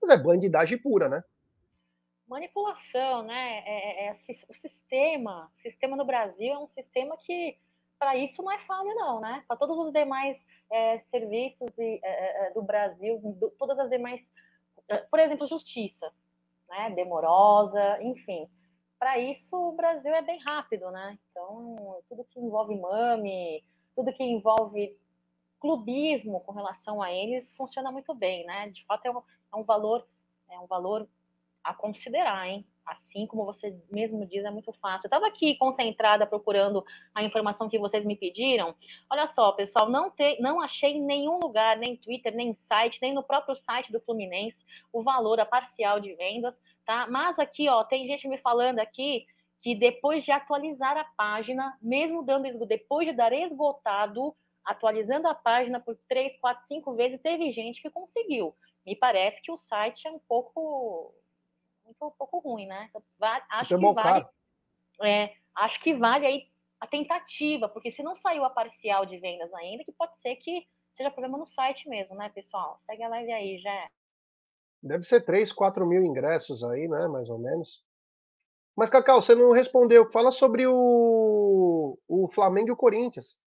mas 0.01 0.11
é 0.11 0.21
bandidagem 0.21 0.79
pura, 0.79 1.09
né? 1.09 1.23
Manipulação, 2.27 3.23
né? 3.23 3.63
É, 3.65 4.05
é, 4.05 4.07
é 4.07 4.11
o 4.11 4.53
sistema, 4.53 5.51
o 5.57 5.61
sistema 5.61 5.95
no 5.95 6.05
Brasil 6.05 6.53
é 6.53 6.59
um 6.59 6.67
sistema 6.67 7.17
que 7.17 7.57
para 7.97 8.15
isso 8.15 8.43
não 8.43 8.51
é 8.51 8.59
falha, 8.59 8.93
não, 8.93 9.19
né? 9.19 9.43
Para 9.47 9.57
todos 9.57 9.77
os 9.77 9.91
demais 9.91 10.37
é, 10.71 10.99
serviços 11.09 11.71
de, 11.75 11.99
é, 12.03 12.47
é, 12.47 12.51
do 12.51 12.61
Brasil, 12.61 13.19
do, 13.19 13.49
todas 13.51 13.79
as 13.79 13.89
demais 13.89 14.21
por 15.09 15.19
exemplo, 15.19 15.47
justiça, 15.47 16.11
né, 16.69 16.91
demorosa, 16.91 18.01
enfim. 18.01 18.47
para 18.99 19.19
isso 19.19 19.55
o 19.55 19.73
Brasil 19.73 20.13
é 20.13 20.21
bem 20.21 20.39
rápido, 20.39 20.89
né? 20.91 21.17
Então, 21.29 22.01
tudo 22.09 22.25
que 22.25 22.39
envolve 22.39 22.75
mame, 22.75 23.63
tudo 23.95 24.13
que 24.13 24.23
envolve 24.23 24.97
clubismo 25.59 26.41
com 26.41 26.51
relação 26.51 27.01
a 27.01 27.11
eles 27.11 27.49
funciona 27.55 27.91
muito 27.91 28.13
bem, 28.13 28.45
né? 28.45 28.69
De 28.69 28.85
fato 28.85 29.05
é 29.05 29.11
um, 29.11 29.21
é 29.53 29.55
um 29.55 29.63
valor 29.63 30.07
é 30.49 30.59
um 30.59 30.67
valor 30.67 31.07
a 31.63 31.73
considerar, 31.73 32.47
hein? 32.47 32.65
Assim 32.87 33.27
como 33.27 33.43
você 33.43 33.77
mesmo 33.91 34.25
diz, 34.25 34.45
é 34.45 34.49
muito 34.49 34.71
fácil. 34.81 35.05
Eu 35.05 35.09
estava 35.09 35.27
aqui 35.27 35.55
concentrada 35.55 36.25
procurando 36.25 36.85
a 37.13 37.21
informação 37.21 37.67
que 37.67 37.77
vocês 37.77 38.05
me 38.05 38.15
pediram. 38.15 38.73
Olha 39.09 39.27
só, 39.27 39.51
pessoal, 39.51 39.89
não, 39.89 40.09
te, 40.09 40.39
não 40.39 40.61
achei 40.61 40.93
em 40.93 41.03
nenhum 41.03 41.37
lugar, 41.37 41.77
nem 41.77 41.97
Twitter, 41.97 42.33
nem 42.33 42.53
site, 42.53 42.99
nem 43.01 43.13
no 43.13 43.21
próprio 43.21 43.55
site 43.57 43.91
do 43.91 43.99
Fluminense, 43.99 44.65
o 44.93 45.03
valor, 45.03 45.37
a 45.39 45.45
parcial 45.45 45.99
de 45.99 46.15
vendas, 46.15 46.57
tá? 46.85 47.05
Mas 47.09 47.37
aqui, 47.37 47.67
ó, 47.67 47.83
tem 47.83 48.07
gente 48.07 48.27
me 48.27 48.37
falando 48.37 48.79
aqui 48.79 49.25
que 49.61 49.75
depois 49.75 50.23
de 50.23 50.31
atualizar 50.31 50.95
a 50.95 51.03
página, 51.03 51.77
mesmo 51.81 52.23
dando 52.23 52.65
depois 52.65 53.05
de 53.05 53.13
dar 53.13 53.33
esgotado, 53.33 54.33
atualizando 54.63 55.27
a 55.27 55.35
página 55.35 55.79
por 55.79 55.97
três, 56.07 56.39
quatro, 56.39 56.65
cinco 56.67 56.93
vezes, 56.93 57.19
teve 57.21 57.51
gente 57.51 57.81
que 57.81 57.89
conseguiu. 57.89 58.55
Me 58.85 58.95
parece 58.95 59.41
que 59.41 59.51
o 59.51 59.57
site 59.57 60.07
é 60.07 60.11
um 60.11 60.19
pouco 60.19 61.13
muito 61.99 62.13
um 62.13 62.17
pouco 62.17 62.39
ruim, 62.39 62.67
né? 62.67 62.89
Então, 62.89 63.03
acho 63.49 63.73
é 63.73 63.77
que 63.77 63.93
vale. 63.93 64.25
É, 65.03 65.33
acho 65.55 65.81
que 65.81 65.93
vale 65.95 66.25
aí 66.25 66.47
a 66.79 66.87
tentativa, 66.87 67.67
porque 67.67 67.91
se 67.91 68.03
não 68.03 68.15
saiu 68.15 68.45
a 68.45 68.49
parcial 68.49 69.05
de 69.05 69.17
vendas 69.17 69.53
ainda, 69.53 69.83
que 69.83 69.91
pode 69.91 70.19
ser 70.21 70.35
que 70.35 70.67
seja 70.95 71.11
problema 71.11 71.37
no 71.37 71.47
site 71.47 71.87
mesmo, 71.87 72.15
né, 72.15 72.29
pessoal? 72.29 72.79
Segue 72.85 73.03
a 73.03 73.09
live 73.09 73.31
aí, 73.31 73.59
já. 73.59 73.89
Deve 74.81 75.03
ser 75.03 75.21
3, 75.21 75.51
4 75.51 75.85
mil 75.85 76.03
ingressos 76.03 76.63
aí, 76.63 76.87
né? 76.87 77.07
Mais 77.07 77.29
ou 77.29 77.39
menos. 77.39 77.83
Mas, 78.75 78.91
Cacau, 78.91 79.21
você 79.21 79.33
não 79.33 79.51
respondeu. 79.51 80.09
Fala 80.11 80.31
sobre 80.31 80.67
o, 80.67 81.97
o 82.07 82.29
Flamengo 82.29 82.69
e 82.69 82.71
o 82.71 82.77
Corinthians. 82.77 83.39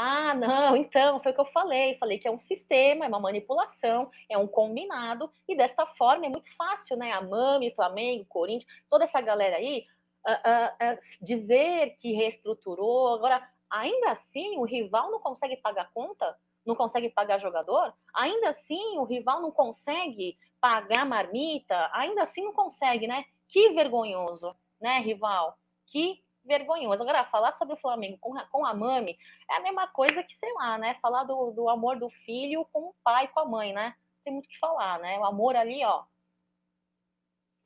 Ah, 0.00 0.32
não, 0.32 0.76
então, 0.76 1.20
foi 1.20 1.32
o 1.32 1.34
que 1.34 1.40
eu 1.40 1.46
falei. 1.46 1.98
Falei 1.98 2.20
que 2.20 2.28
é 2.28 2.30
um 2.30 2.38
sistema, 2.38 3.04
é 3.04 3.08
uma 3.08 3.18
manipulação, 3.18 4.08
é 4.28 4.38
um 4.38 4.46
combinado, 4.46 5.28
e 5.48 5.56
desta 5.56 5.84
forma 5.86 6.24
é 6.24 6.28
muito 6.28 6.54
fácil, 6.54 6.96
né? 6.96 7.10
A 7.10 7.20
Mami, 7.20 7.74
Flamengo, 7.74 8.24
Corinthians, 8.26 8.70
toda 8.88 9.02
essa 9.02 9.20
galera 9.20 9.56
aí, 9.56 9.84
uh, 10.24 10.30
uh, 10.30 10.94
uh, 10.94 10.98
dizer 11.20 11.96
que 11.98 12.12
reestruturou. 12.12 13.08
Agora, 13.08 13.42
ainda 13.68 14.12
assim, 14.12 14.56
o 14.58 14.62
rival 14.62 15.10
não 15.10 15.18
consegue 15.18 15.56
pagar 15.56 15.90
conta, 15.92 16.38
não 16.64 16.76
consegue 16.76 17.08
pagar 17.08 17.40
jogador, 17.40 17.92
ainda 18.14 18.50
assim, 18.50 18.98
o 18.98 19.02
rival 19.02 19.42
não 19.42 19.50
consegue 19.50 20.38
pagar 20.60 21.04
marmita, 21.06 21.90
ainda 21.92 22.22
assim 22.22 22.44
não 22.44 22.52
consegue, 22.52 23.08
né? 23.08 23.24
Que 23.48 23.70
vergonhoso, 23.70 24.54
né, 24.80 25.00
rival? 25.00 25.58
Que 25.88 26.22
vergonhoso. 26.48 27.02
Agora, 27.02 27.24
falar 27.26 27.52
sobre 27.52 27.74
o 27.74 27.80
Flamengo 27.80 28.18
com, 28.20 28.34
com 28.50 28.66
a 28.66 28.74
Mami 28.74 29.16
é 29.48 29.56
a 29.56 29.60
mesma 29.60 29.86
coisa 29.88 30.22
que, 30.22 30.34
sei 30.36 30.52
lá, 30.54 30.78
né? 30.78 30.96
Falar 31.00 31.24
do, 31.24 31.52
do 31.52 31.68
amor 31.68 31.98
do 31.98 32.10
filho 32.24 32.66
com 32.72 32.88
o 32.88 32.94
pai 33.04 33.28
com 33.28 33.40
a 33.40 33.46
mãe, 33.46 33.72
né? 33.72 33.94
Tem 34.24 34.32
muito 34.32 34.46
o 34.46 34.48
que 34.48 34.58
falar, 34.58 34.98
né? 34.98 35.18
O 35.18 35.24
amor 35.24 35.54
ali, 35.54 35.84
ó. 35.84 36.04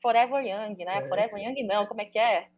Forever 0.02 0.44
Young, 0.44 0.84
né? 0.84 0.98
É. 0.98 1.08
Forever 1.08 1.38
Young 1.38 1.64
não, 1.64 1.86
como 1.86 2.02
é 2.02 2.04
que 2.04 2.18
é? 2.18 2.48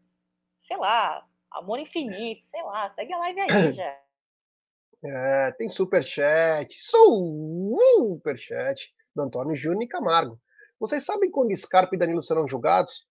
Sei 0.67 0.77
lá, 0.77 1.25
amor 1.53 1.79
infinito, 1.79 2.45
sei 2.47 2.63
lá. 2.63 2.93
Segue 2.95 3.13
a 3.13 3.19
live 3.19 3.41
aí, 3.41 3.49
já. 3.77 4.01
É, 5.07 5.53
tem 5.53 5.69
superchat, 5.69 6.75
superchat 6.83 8.91
do 9.15 9.23
Antônio 9.23 9.55
Júnior 9.55 9.83
e 9.83 9.89
Camargo. 9.89 10.41
Vocês 10.81 11.05
sabem 11.05 11.31
quando 11.31 11.55
Scarpa 11.55 11.95
e 11.95 11.99
Danilo 11.99 12.23
serão 12.23 12.49
julgados? 12.49 13.07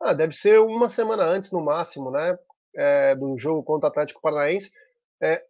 Ah, 0.00 0.12
deve 0.12 0.34
ser 0.34 0.60
uma 0.60 0.88
semana 0.88 1.24
antes, 1.24 1.50
no 1.50 1.60
máximo, 1.60 2.10
né? 2.10 2.38
É, 2.76 3.14
do 3.14 3.36
jogo 3.38 3.62
contra 3.62 3.88
o 3.88 3.90
Atlético 3.90 4.20
Paranaense. 4.20 4.70
É, 5.22 5.42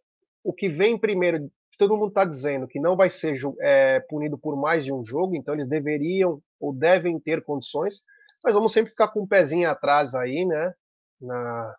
o 0.43 0.53
que 0.53 0.69
vem 0.69 0.97
primeiro, 0.97 1.51
todo 1.77 1.97
mundo 1.97 2.09
está 2.09 2.23
dizendo 2.23 2.67
que 2.67 2.79
não 2.79 2.95
vai 2.95 3.09
ser 3.09 3.37
é, 3.59 3.99
punido 4.01 4.37
por 4.37 4.55
mais 4.55 4.85
de 4.85 4.93
um 4.93 5.03
jogo, 5.03 5.35
então 5.35 5.53
eles 5.53 5.67
deveriam 5.67 6.41
ou 6.59 6.73
devem 6.73 7.19
ter 7.19 7.43
condições, 7.43 8.01
mas 8.43 8.53
vamos 8.53 8.71
sempre 8.71 8.91
ficar 8.91 9.09
com 9.09 9.21
um 9.21 9.27
pezinho 9.27 9.69
atrás 9.69 10.15
aí, 10.15 10.45
né? 10.45 10.73
Na, 11.19 11.75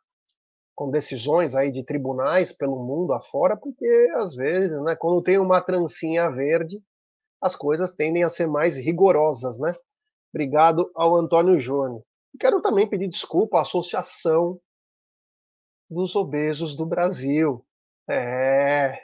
com 0.75 0.91
decisões 0.91 1.55
aí 1.57 1.73
de 1.73 1.85
tribunais 1.85 2.53
pelo 2.53 2.85
mundo 2.85 3.12
afora, 3.12 3.57
porque 3.57 3.87
às 4.16 4.35
vezes, 4.35 4.81
né, 4.83 4.95
quando 4.95 5.23
tem 5.23 5.39
uma 5.39 5.61
trancinha 5.61 6.31
verde, 6.31 6.81
as 7.43 7.57
coisas 7.57 7.93
tendem 7.93 8.23
a 8.25 8.31
ser 8.31 8.47
mais 8.47 8.77
rigorosas, 8.77 9.59
né? 9.59 9.75
Obrigado 10.33 10.91
ao 10.95 11.16
Antônio 11.16 11.59
Júnior. 11.59 12.03
Quero 12.39 12.61
também 12.61 12.89
pedir 12.89 13.09
desculpa 13.09 13.59
à 13.59 13.62
Associação 13.62 14.61
dos 15.91 16.14
Obesos 16.14 16.76
do 16.76 16.87
Brasil. 16.87 17.64
É, 18.09 18.99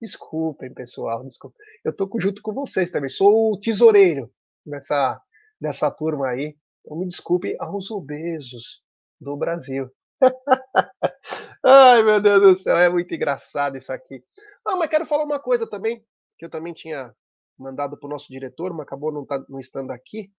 desculpem, 0.00 0.72
pessoal, 0.72 1.24
desculpa. 1.24 1.56
Eu 1.84 1.94
tô 1.94 2.08
junto 2.20 2.42
com 2.42 2.52
vocês 2.52 2.90
também. 2.90 3.10
Sou 3.10 3.52
o 3.52 3.60
tesoureiro 3.60 4.32
dessa, 4.64 5.20
dessa 5.60 5.90
turma 5.90 6.28
aí. 6.28 6.56
Então 6.80 6.98
me 6.98 7.06
desculpe 7.06 7.56
aos 7.60 7.90
obesos 7.90 8.82
do 9.20 9.36
Brasil. 9.36 9.90
Ai, 11.64 12.02
meu 12.02 12.20
Deus 12.20 12.40
do 12.40 12.56
céu, 12.56 12.76
é 12.76 12.88
muito 12.88 13.14
engraçado 13.14 13.76
isso 13.76 13.92
aqui. 13.92 14.24
Ah, 14.66 14.76
mas 14.76 14.88
quero 14.88 15.06
falar 15.06 15.24
uma 15.24 15.38
coisa 15.38 15.68
também, 15.68 16.04
que 16.38 16.46
eu 16.46 16.50
também 16.50 16.72
tinha 16.72 17.14
mandado 17.58 17.98
para 17.98 18.06
o 18.06 18.10
nosso 18.10 18.28
diretor, 18.30 18.72
mas 18.72 18.86
acabou 18.86 19.12
não, 19.12 19.26
tá, 19.26 19.44
não 19.48 19.60
estando 19.60 19.90
aqui. 19.90 20.32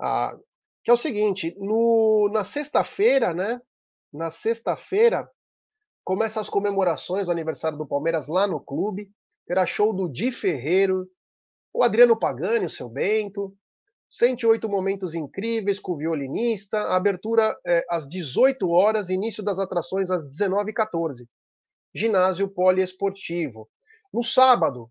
Ah, 0.00 0.36
que 0.88 0.90
é 0.90 0.94
o 0.94 0.96
seguinte, 0.96 1.54
no, 1.58 2.30
na 2.32 2.44
sexta-feira, 2.44 3.34
né? 3.34 3.60
Na 4.10 4.30
sexta-feira, 4.30 5.30
começa 6.02 6.40
as 6.40 6.48
comemorações 6.48 7.26
do 7.26 7.30
aniversário 7.30 7.76
do 7.76 7.86
Palmeiras 7.86 8.26
lá 8.26 8.46
no 8.46 8.58
clube. 8.58 9.10
Terá 9.46 9.66
show 9.66 9.92
do 9.92 10.08
Di 10.08 10.32
Ferreiro, 10.32 11.06
o 11.74 11.82
Adriano 11.82 12.18
Pagani, 12.18 12.64
o 12.64 12.70
seu 12.70 12.88
Bento, 12.88 13.54
108 14.08 14.66
momentos 14.66 15.14
incríveis 15.14 15.78
com 15.78 15.92
o 15.92 15.98
violinista, 15.98 16.80
abertura 16.84 17.54
é, 17.66 17.84
às 17.90 18.08
18 18.08 18.66
horas, 18.70 19.10
início 19.10 19.42
das 19.42 19.58
atrações 19.58 20.10
às 20.10 20.24
19h14. 20.24 21.28
Ginásio 21.94 22.48
poliesportivo. 22.48 23.68
No 24.10 24.24
sábado, 24.24 24.90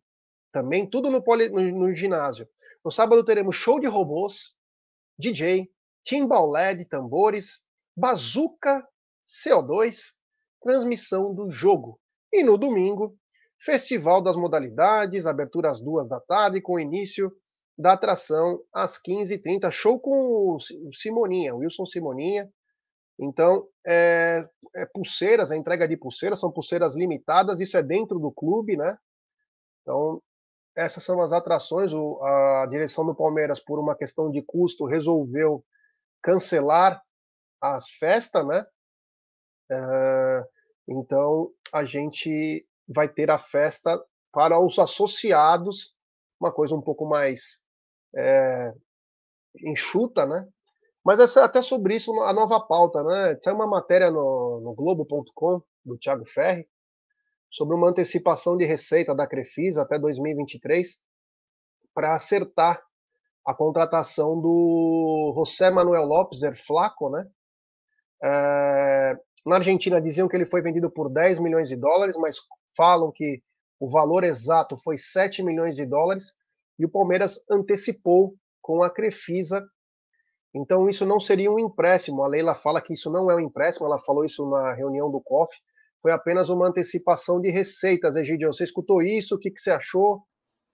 também 0.51 0.87
tudo 0.87 1.09
no, 1.09 1.23
poli, 1.23 1.49
no, 1.49 1.59
no 1.87 1.95
ginásio. 1.95 2.47
No 2.85 2.91
sábado 2.91 3.25
teremos 3.25 3.55
show 3.55 3.79
de 3.79 3.87
robôs, 3.87 4.53
DJ, 5.17 5.67
timbal 6.07 6.49
LED, 6.49 6.85
tambores, 6.85 7.59
bazuca, 7.95 8.87
CO2, 9.27 9.97
transmissão 10.61 11.35
do 11.35 11.49
jogo. 11.49 11.99
E 12.31 12.43
no 12.43 12.57
domingo, 12.57 13.15
Festival 13.59 14.21
das 14.23 14.37
Modalidades, 14.37 15.27
abertura 15.27 15.69
às 15.69 15.81
duas 15.81 16.07
da 16.07 16.19
tarde, 16.21 16.61
com 16.61 16.79
início 16.79 17.31
da 17.77 17.93
atração 17.93 18.61
às 18.73 18.97
15h30. 18.97 19.69
Show 19.69 19.99
com 19.99 20.55
o 20.55 20.93
Simoninha, 20.93 21.53
Wilson 21.53 21.85
Simoninha. 21.85 22.49
Então, 23.19 23.67
é, 23.85 24.47
é 24.75 24.85
pulseiras, 24.85 25.51
a 25.51 25.57
entrega 25.57 25.87
de 25.87 25.97
pulseiras, 25.97 26.39
são 26.39 26.51
pulseiras 26.51 26.95
limitadas, 26.95 27.59
isso 27.59 27.75
é 27.75 27.83
dentro 27.83 28.19
do 28.19 28.31
clube, 28.31 28.77
né? 28.77 28.97
Então, 29.81 30.21
essas 30.75 31.03
são 31.03 31.21
as 31.21 31.33
atrações. 31.33 31.91
O, 31.91 32.21
a 32.23 32.67
direção 32.69 33.05
do 33.05 33.15
Palmeiras, 33.15 33.59
por 33.59 33.79
uma 33.79 33.95
questão 33.95 34.29
de 34.31 34.41
custo, 34.43 34.85
resolveu 34.85 35.65
cancelar 36.27 37.01
as 37.61 37.89
festas, 37.91 38.45
né? 38.45 38.65
Uh, 39.71 40.43
então 40.89 41.49
a 41.71 41.85
gente 41.85 42.67
vai 42.85 43.07
ter 43.07 43.31
a 43.31 43.39
festa 43.39 43.97
para 44.33 44.59
os 44.59 44.77
associados, 44.77 45.95
uma 46.37 46.51
coisa 46.51 46.75
um 46.75 46.81
pouco 46.81 47.05
mais 47.05 47.63
é, 48.13 48.73
enxuta, 49.63 50.25
né? 50.25 50.45
Mas 51.03 51.37
é 51.37 51.39
até 51.39 51.61
sobre 51.61 51.95
isso 51.95 52.11
a 52.21 52.33
nova 52.33 52.59
pauta, 52.59 53.01
né? 53.03 53.39
Saiu 53.41 53.55
uma 53.55 53.67
matéria 53.67 54.11
no, 54.11 54.59
no 54.61 54.75
Globo.com 54.75 55.61
do 55.85 55.97
Thiago 55.97 56.25
Ferri 56.25 56.67
sobre 57.49 57.73
uma 57.73 57.89
antecipação 57.89 58.57
de 58.57 58.65
receita 58.65 59.15
da 59.15 59.25
Crefisa 59.25 59.83
até 59.83 59.97
2023 59.97 60.97
para 61.93 62.13
acertar 62.13 62.85
a 63.47 63.53
contratação 63.53 64.41
do 64.41 65.31
José 65.37 65.71
Manuel 65.71 66.03
Lopes, 66.03 66.43
er 66.43 66.53
Flaco, 66.65 67.09
né? 67.09 67.25
É, 68.21 69.13
na 69.45 69.55
Argentina 69.55 70.01
diziam 70.01 70.27
que 70.27 70.35
ele 70.35 70.45
foi 70.45 70.61
vendido 70.61 70.91
por 70.91 71.09
10 71.09 71.39
milhões 71.39 71.69
de 71.69 71.77
dólares, 71.77 72.17
mas 72.17 72.35
falam 72.75 73.09
que 73.09 73.41
o 73.79 73.89
valor 73.89 74.25
exato 74.25 74.75
foi 74.83 74.97
7 74.97 75.41
milhões 75.43 75.77
de 75.77 75.85
dólares 75.85 76.33
e 76.77 76.85
o 76.85 76.89
Palmeiras 76.89 77.39
antecipou 77.49 78.35
com 78.61 78.83
a 78.83 78.89
Crefisa. 78.89 79.65
Então 80.53 80.89
isso 80.89 81.05
não 81.05 81.17
seria 81.17 81.49
um 81.49 81.57
empréstimo. 81.57 82.23
A 82.23 82.27
Leila 82.27 82.53
fala 82.53 82.81
que 82.81 82.91
isso 82.91 83.09
não 83.09 83.31
é 83.31 83.35
um 83.35 83.39
empréstimo, 83.39 83.87
ela 83.87 83.99
falou 83.99 84.25
isso 84.25 84.45
na 84.49 84.73
reunião 84.73 85.09
do 85.09 85.21
COF. 85.21 85.55
Foi 86.01 86.11
apenas 86.11 86.49
uma 86.49 86.67
antecipação 86.67 87.39
de 87.39 87.49
receitas. 87.49 88.17
Egidio, 88.17 88.51
você 88.51 88.65
escutou 88.65 89.01
isso? 89.01 89.35
O 89.35 89.39
que, 89.39 89.49
que 89.51 89.61
você 89.61 89.71
achou? 89.71 90.21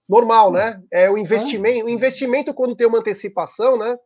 Normal, 0.07 0.51
né? 0.51 0.81
É 0.91 1.09
o 1.09 1.17
investimento. 1.17 1.85
O 1.85 1.89
investimento, 1.89 2.53
quando 2.53 2.75
tem 2.75 2.87
uma 2.87 2.99
antecipação, 2.99 3.77
né? 3.77 3.97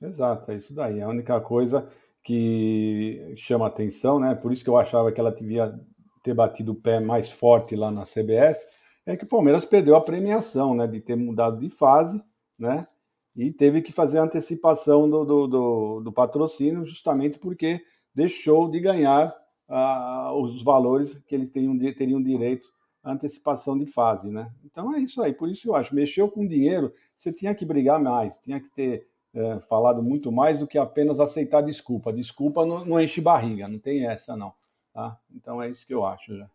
Exato, 0.00 0.50
é 0.50 0.56
isso 0.56 0.74
daí. 0.74 1.00
A 1.00 1.08
única 1.08 1.40
coisa 1.40 1.88
que 2.22 3.32
chama 3.36 3.66
atenção, 3.66 4.20
né? 4.20 4.34
Por 4.34 4.52
isso 4.52 4.62
que 4.62 4.70
eu 4.70 4.76
achava 4.76 5.10
que 5.10 5.20
ela 5.20 5.32
devia 5.32 5.74
ter 6.22 6.34
batido 6.34 6.72
o 6.72 6.80
pé 6.80 7.00
mais 7.00 7.30
forte 7.30 7.74
lá 7.74 7.90
na 7.90 8.02
CBF, 8.02 8.58
é 9.06 9.16
que 9.16 9.24
o 9.24 9.28
Palmeiras 9.28 9.64
perdeu 9.64 9.96
a 9.96 10.00
premiação, 10.00 10.74
né? 10.74 10.86
De 10.86 11.00
ter 11.00 11.16
mudado 11.16 11.58
de 11.58 11.70
fase, 11.70 12.22
né? 12.58 12.86
E 13.34 13.52
teve 13.52 13.82
que 13.82 13.92
fazer 13.92 14.18
a 14.18 14.24
antecipação 14.24 15.08
do, 15.08 15.24
do, 15.24 15.46
do, 15.46 16.00
do 16.00 16.12
patrocínio, 16.12 16.84
justamente 16.84 17.38
porque 17.38 17.80
deixou 18.14 18.70
de 18.70 18.80
ganhar 18.80 19.32
uh, 19.68 20.32
os 20.42 20.62
valores 20.62 21.14
que 21.26 21.34
eles 21.34 21.50
teriam, 21.50 21.78
teriam 21.94 22.22
direito 22.22 22.68
antecipação 23.12 23.78
de 23.78 23.86
fase, 23.86 24.30
né? 24.30 24.50
Então 24.64 24.94
é 24.94 24.98
isso 24.98 25.22
aí. 25.22 25.32
Por 25.32 25.48
isso 25.48 25.68
eu 25.68 25.74
acho, 25.74 25.94
mexeu 25.94 26.30
com 26.30 26.46
dinheiro, 26.46 26.92
você 27.16 27.32
tinha 27.32 27.54
que 27.54 27.64
brigar 27.64 28.00
mais, 28.00 28.38
tinha 28.38 28.60
que 28.60 28.68
ter 28.70 29.08
é, 29.34 29.60
falado 29.60 30.02
muito 30.02 30.32
mais 30.32 30.60
do 30.60 30.66
que 30.66 30.78
apenas 30.78 31.20
aceitar 31.20 31.62
desculpa. 31.62 32.12
Desculpa 32.12 32.64
não, 32.64 32.84
não, 32.84 33.00
enche 33.00 33.20
barriga, 33.20 33.68
não 33.68 33.78
tem 33.78 34.06
essa 34.06 34.36
não. 34.36 34.52
Tá? 34.92 35.18
Então 35.34 35.62
é 35.62 35.68
isso 35.68 35.86
que 35.86 35.94
eu 35.94 36.04
acho 36.04 36.36
já. 36.36 36.48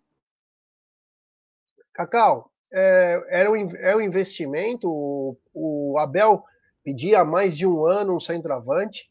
Cacau, 1.94 2.52
é, 2.72 3.24
era 3.30 3.52
um, 3.52 3.76
é 3.76 3.96
um 3.96 4.02
investimento, 4.02 4.90
o, 4.90 5.38
o 5.54 5.98
Abel 5.98 6.44
pedia 6.84 7.22
há 7.22 7.26
mais 7.26 7.56
de 7.56 7.66
um 7.66 7.86
ano 7.86 8.16
um 8.16 8.20
centroavante 8.20 9.10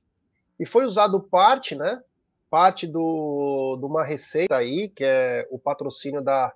e 0.59 0.67
foi 0.67 0.85
usado 0.85 1.21
parte, 1.21 1.75
né? 1.75 2.03
Parte 2.51 2.87
do, 2.87 3.79
de 3.81 3.87
uma 3.87 4.05
receita 4.05 4.57
aí, 4.57 4.89
que 4.89 5.03
é 5.05 5.49
o 5.51 5.59
patrocínio 5.59 6.21
da, 6.21 6.53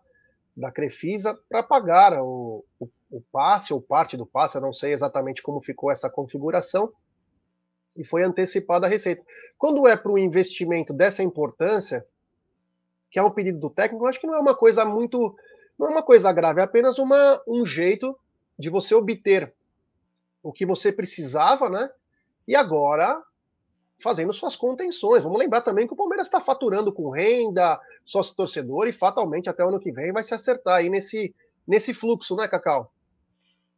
da 0.57 0.72
Crefisa, 0.72 1.38
para 1.48 1.62
pagar 1.62 2.18
o, 2.20 2.64
o, 2.80 2.88
o 3.11 3.20
passe, 3.30 3.72
ou 3.72 3.80
parte 3.80 4.16
do 4.16 4.24
passe, 4.24 4.57
eu 4.57 4.62
não 4.62 4.72
sei 4.72 4.92
exatamente 4.92 5.42
como 5.42 5.61
ficou 5.61 5.90
essa 5.90 6.09
configuração, 6.09 6.92
e 7.96 8.04
foi 8.04 8.22
antecipada 8.22 8.86
a 8.86 8.90
receita. 8.90 9.22
Quando 9.59 9.86
é 9.86 9.96
para 9.96 10.12
um 10.12 10.18
investimento 10.18 10.92
dessa 10.92 11.22
importância, 11.22 12.07
que 13.11 13.18
é 13.18 13.22
um 13.22 13.30
pedido 13.30 13.59
do 13.59 13.70
técnico, 13.70 14.04
eu 14.04 14.09
acho 14.09 14.20
que 14.20 14.26
não 14.26 14.34
é 14.34 14.38
uma 14.38 14.54
coisa 14.54 14.84
muito. 14.84 15.36
não 15.78 15.88
é 15.88 15.90
uma 15.90 16.02
coisa 16.02 16.32
grave, 16.32 16.61
é 16.61 16.64
apenas 16.64 16.98
uma, 16.98 17.42
um 17.46 17.64
jeito 17.64 18.18
de 18.59 18.68
você 18.70 18.94
obter 18.94 19.54
o 20.42 20.52
que 20.52 20.64
você 20.64 20.92
precisava, 20.92 21.68
né? 21.68 21.90
E 22.46 22.54
agora 22.54 23.20
fazendo 24.03 24.32
suas 24.32 24.57
contenções. 24.57 25.22
Vamos 25.22 25.38
lembrar 25.38 25.62
também 25.62 25.86
que 25.86 25.92
o 25.92 25.97
Palmeiras 25.97 26.26
está 26.26 26.40
faturando 26.40 26.92
com 26.92 27.11
renda, 27.11 27.80
sócio 28.05 28.34
torcedor, 28.34 28.86
e 28.86 28.92
fatalmente 28.92 29.49
até 29.49 29.64
o 29.64 29.68
ano 29.68 29.80
que 29.80 29.92
vem 29.92 30.12
vai 30.12 30.22
se 30.22 30.34
acertar 30.34 30.76
aí 30.76 30.88
nesse, 30.88 31.34
nesse 31.66 31.94
fluxo, 31.94 32.36
né, 32.36 32.47
Cacau? 32.49 32.92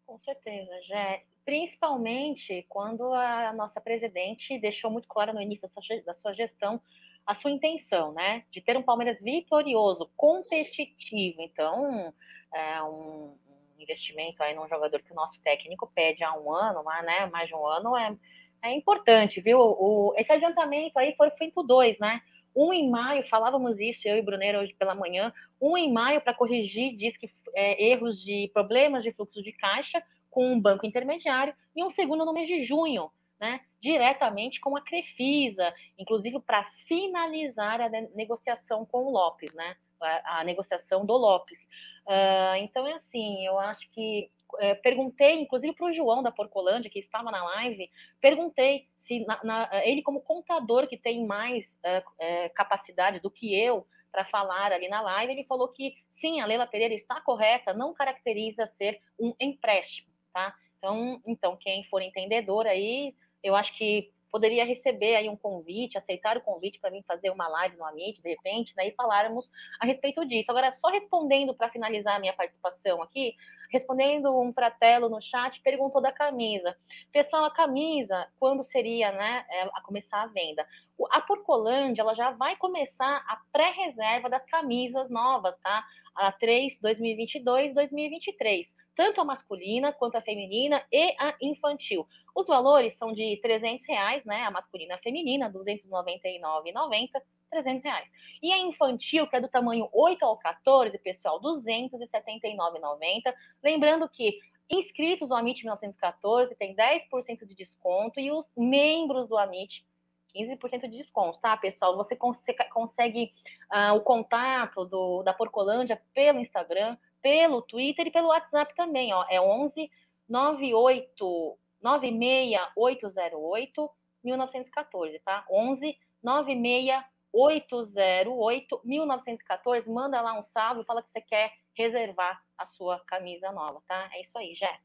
Com 0.06 0.18
certeza, 0.18 0.70
já 0.86 1.20
principalmente 1.44 2.66
quando 2.68 3.10
a 3.14 3.54
nossa 3.54 3.80
presidente 3.80 4.58
deixou 4.58 4.90
muito 4.90 5.08
claro 5.08 5.32
no 5.32 5.40
início 5.40 5.66
da 6.04 6.14
sua, 6.14 6.34
gestão 6.34 6.78
a 7.26 7.34
sua 7.34 7.50
intenção, 7.50 8.12
né, 8.12 8.44
de 8.50 8.60
ter 8.60 8.76
um 8.76 8.82
Palmeiras 8.82 9.18
vitorioso, 9.18 10.10
competitivo. 10.14 11.40
Então, 11.40 12.12
é 12.52 12.82
um, 12.82 13.34
um 13.78 13.80
investimento 13.82 14.42
aí 14.42 14.54
num 14.54 14.68
jogador 14.68 15.00
que 15.00 15.12
o 15.12 15.14
nosso 15.14 15.40
técnico 15.40 15.90
pede 15.94 16.22
há 16.22 16.34
um 16.38 16.52
ano, 16.52 16.82
mas, 16.84 17.02
né, 17.06 17.26
mais 17.26 17.48
de 17.48 17.54
um 17.54 17.66
ano 17.66 17.96
é, 17.96 18.14
é 18.62 18.72
importante, 18.74 19.40
viu? 19.40 19.59
O, 19.59 20.14
esse 20.16 20.32
adiantamento 20.32 20.98
aí 20.98 21.14
foi 21.16 21.30
feito 21.30 21.62
dois, 21.62 21.98
né? 21.98 22.20
Um 22.54 22.72
em 22.72 22.90
maio, 22.90 23.28
falávamos 23.28 23.78
isso, 23.78 24.09
eu 24.09 24.16
e 24.16 24.22
Bruneiro 24.22 24.59
hoje 24.59 24.74
pela 24.74 24.94
manhã, 24.94 25.32
um 25.61 25.76
em 25.76 25.92
maio 25.92 26.20
para 26.20 26.34
corrigir, 26.34 26.96
diz 26.96 27.16
que 27.16 27.30
é, 27.54 27.90
erros 27.90 28.22
de 28.22 28.50
problemas 28.52 29.02
de 29.04 29.12
fluxo 29.12 29.42
de 29.42 29.52
caixa, 29.52 30.02
com 30.30 30.52
um 30.52 30.61
banco 30.61 30.86
intermediário, 30.86 31.54
e 31.74 31.84
um 31.84 31.90
segundo 31.90 32.24
no 32.24 32.32
mês 32.32 32.48
de 32.48 32.64
junho, 32.64 33.11
né, 33.40 33.61
diretamente 33.80 34.61
com 34.61 34.76
a 34.76 34.80
Crefisa, 34.80 35.72
inclusive 35.96 36.40
para 36.40 36.64
finalizar 36.86 37.80
a 37.80 37.88
negociação 38.14 38.84
com 38.84 39.04
o 39.04 39.11
Lopes, 39.11 39.54
né, 39.54 39.76
a, 40.00 40.40
a 40.40 40.44
negociação 40.44 41.06
do 41.06 41.16
Lopes. 41.16 41.59
Uh, 42.06 42.56
então, 42.59 42.86
é 42.86 42.94
assim, 42.94 43.46
eu 43.46 43.59
acho 43.59 43.88
que 43.90 44.30
é, 44.59 44.74
perguntei, 44.74 45.40
inclusive 45.40 45.74
para 45.74 45.86
o 45.86 45.92
João 45.92 46.22
da 46.22 46.32
Porcolândia, 46.32 46.90
que 46.90 46.99
estava 46.99 47.30
na 47.30 47.44
live, 47.44 47.90
perguntei 48.20 48.86
se 48.94 49.24
na, 49.26 49.40
na, 49.42 49.70
ele, 49.84 50.03
como 50.03 50.20
contador 50.20 50.86
que 50.86 50.96
tem 50.96 51.26
mais 51.26 51.64
uh, 51.66 52.55
capacidade 52.55 53.20
do 53.20 53.30
que 53.30 53.59
eu 53.59 53.86
para 54.12 54.24
falar 54.26 54.72
ali 54.72 54.88
na 54.88 55.01
live, 55.01 55.32
ele 55.32 55.44
falou 55.44 55.68
que 55.68 55.96
sim, 56.09 56.40
a 56.40 56.46
Leila 56.46 56.66
Pereira 56.66 56.94
está 56.94 57.20
correta, 57.20 57.72
não 57.72 57.94
caracteriza 57.94 58.66
ser 58.66 59.01
um 59.18 59.34
empréstimo 59.40 60.09
tá? 60.32 60.55
Então, 60.78 61.20
então 61.26 61.57
quem 61.57 61.84
for 61.84 62.01
entendedor 62.03 62.66
aí, 62.66 63.14
eu 63.42 63.57
acho 63.57 63.76
que 63.76 64.12
poderia 64.30 64.64
receber 64.64 65.16
aí 65.16 65.28
um 65.28 65.36
convite, 65.36 65.98
aceitar 65.98 66.36
o 66.36 66.40
convite 66.40 66.78
para 66.78 66.90
vir 66.90 67.02
fazer 67.04 67.30
uma 67.30 67.48
live 67.48 67.76
no 67.76 67.84
Amit, 67.84 68.22
de 68.22 68.28
repente, 68.28 68.74
né, 68.76 68.88
e 68.88 68.92
falarmos 68.92 69.48
a 69.80 69.86
respeito 69.86 70.24
disso. 70.26 70.50
Agora, 70.50 70.72
só 70.72 70.88
respondendo 70.88 71.54
para 71.54 71.70
finalizar 71.70 72.16
a 72.16 72.18
minha 72.18 72.32
participação 72.32 73.02
aqui, 73.02 73.34
respondendo 73.70 74.38
um 74.38 74.52
pratelo 74.52 75.08
no 75.08 75.20
chat, 75.20 75.60
perguntou 75.60 76.00
da 76.00 76.12
camisa. 76.12 76.76
Pessoal, 77.12 77.44
a 77.44 77.50
camisa, 77.50 78.26
quando 78.38 78.64
seria, 78.64 79.12
né, 79.12 79.44
é, 79.50 79.62
a 79.62 79.82
começar 79.82 80.22
a 80.22 80.26
venda? 80.26 80.66
A 81.10 81.20
Porcolândia, 81.20 82.02
ela 82.02 82.14
já 82.14 82.30
vai 82.30 82.56
começar 82.56 83.24
a 83.28 83.40
pré-reserva 83.52 84.28
das 84.28 84.44
camisas 84.46 85.08
novas, 85.10 85.56
tá? 85.60 85.84
A 86.14 86.32
3, 86.32 86.80
2022, 86.80 87.74
2023 87.74 88.78
tanto 88.99 89.20
a 89.20 89.24
masculina 89.24 89.92
quanto 89.92 90.16
a 90.16 90.20
feminina 90.20 90.84
e 90.90 91.14
a 91.20 91.32
infantil. 91.40 92.05
Os 92.34 92.49
valores 92.49 92.99
são 92.99 93.12
de 93.12 93.38
300 93.40 93.86
reais, 93.86 94.24
né? 94.24 94.42
A 94.42 94.51
masculina 94.51 94.94
e 94.94 94.96
a 94.96 94.99
feminina, 94.99 95.49
299,90, 95.53 97.22
300 97.49 97.84
reais. 97.84 98.09
E 98.42 98.53
a 98.53 98.59
infantil, 98.59 99.28
que 99.28 99.36
é 99.36 99.40
do 99.40 99.46
tamanho 99.46 99.88
8 99.92 100.24
ao 100.24 100.36
14, 100.36 100.99
pessoal, 100.99 101.40
279,90. 101.40 103.32
Lembrando 103.62 104.09
que 104.09 104.40
inscritos 104.68 105.28
do 105.28 105.34
Amit 105.36 105.62
1914 105.62 106.57
tem 106.57 106.74
10% 106.74 107.46
de 107.46 107.55
desconto 107.55 108.18
e 108.18 108.32
os 108.32 108.51
membros 108.57 109.28
do 109.28 109.38
Amit 109.38 109.86
15% 110.34 110.88
de 110.88 110.99
desconto, 110.99 111.38
tá, 111.38 111.57
pessoal? 111.57 111.96
Você 111.96 112.16
consegue 112.16 113.32
uh, 113.72 113.94
o 113.94 114.01
contato 114.01 114.84
do, 114.84 115.22
da 115.22 115.32
Porcolândia 115.32 116.03
pelo 116.12 116.40
Instagram, 116.40 116.96
pelo 117.22 117.62
Twitter 117.62 118.06
e 118.06 118.10
pelo 118.10 118.28
WhatsApp 118.28 118.74
também, 118.74 119.12
ó. 119.12 119.24
É 119.28 119.40
11 119.40 119.90
98 120.28 121.58
96808 121.80 123.90
1914, 124.22 125.18
tá? 125.20 125.46
11 125.50 125.98
96808 126.22 128.80
1914. 128.84 129.88
Manda 129.88 130.20
lá 130.20 130.38
um 130.38 130.42
salve, 130.42 130.84
fala 130.84 131.02
que 131.02 131.10
você 131.10 131.20
quer 131.20 131.52
reservar 131.74 132.40
a 132.56 132.64
sua 132.66 133.00
camisa 133.06 133.50
nova, 133.52 133.82
tá? 133.86 134.10
É 134.12 134.22
isso 134.22 134.36
aí, 134.36 134.54
Jé. 134.54 134.78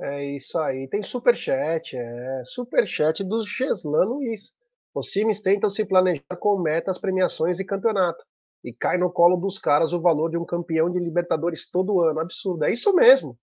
É 0.00 0.24
isso 0.24 0.58
aí. 0.58 0.88
Tem 0.88 1.02
superchat, 1.02 1.94
é. 1.96 2.42
Superchat 2.44 3.22
do 3.22 3.46
Geslan 3.46 4.04
Luiz. 4.04 4.56
Os 4.94 5.08
times 5.08 5.42
tentam 5.42 5.68
se 5.70 5.84
planejar 5.84 6.36
com 6.40 6.58
metas, 6.58 6.98
premiações 6.98 7.60
e 7.60 7.64
campeonato 7.64 8.24
e 8.62 8.72
cai 8.72 8.98
no 8.98 9.10
colo 9.10 9.36
dos 9.36 9.58
caras 9.58 9.92
o 9.92 10.00
valor 10.00 10.30
de 10.30 10.36
um 10.36 10.44
campeão 10.44 10.90
de 10.90 10.98
Libertadores 10.98 11.70
todo 11.70 12.00
ano. 12.02 12.20
Absurdo. 12.20 12.64
É 12.64 12.72
isso 12.72 12.94
mesmo. 12.94 13.38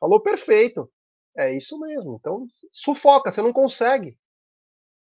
Falou 0.00 0.20
perfeito. 0.20 0.90
É 1.36 1.56
isso 1.56 1.78
mesmo. 1.78 2.16
Então, 2.18 2.46
sufoca, 2.72 3.30
você 3.30 3.40
não 3.40 3.52
consegue. 3.52 4.18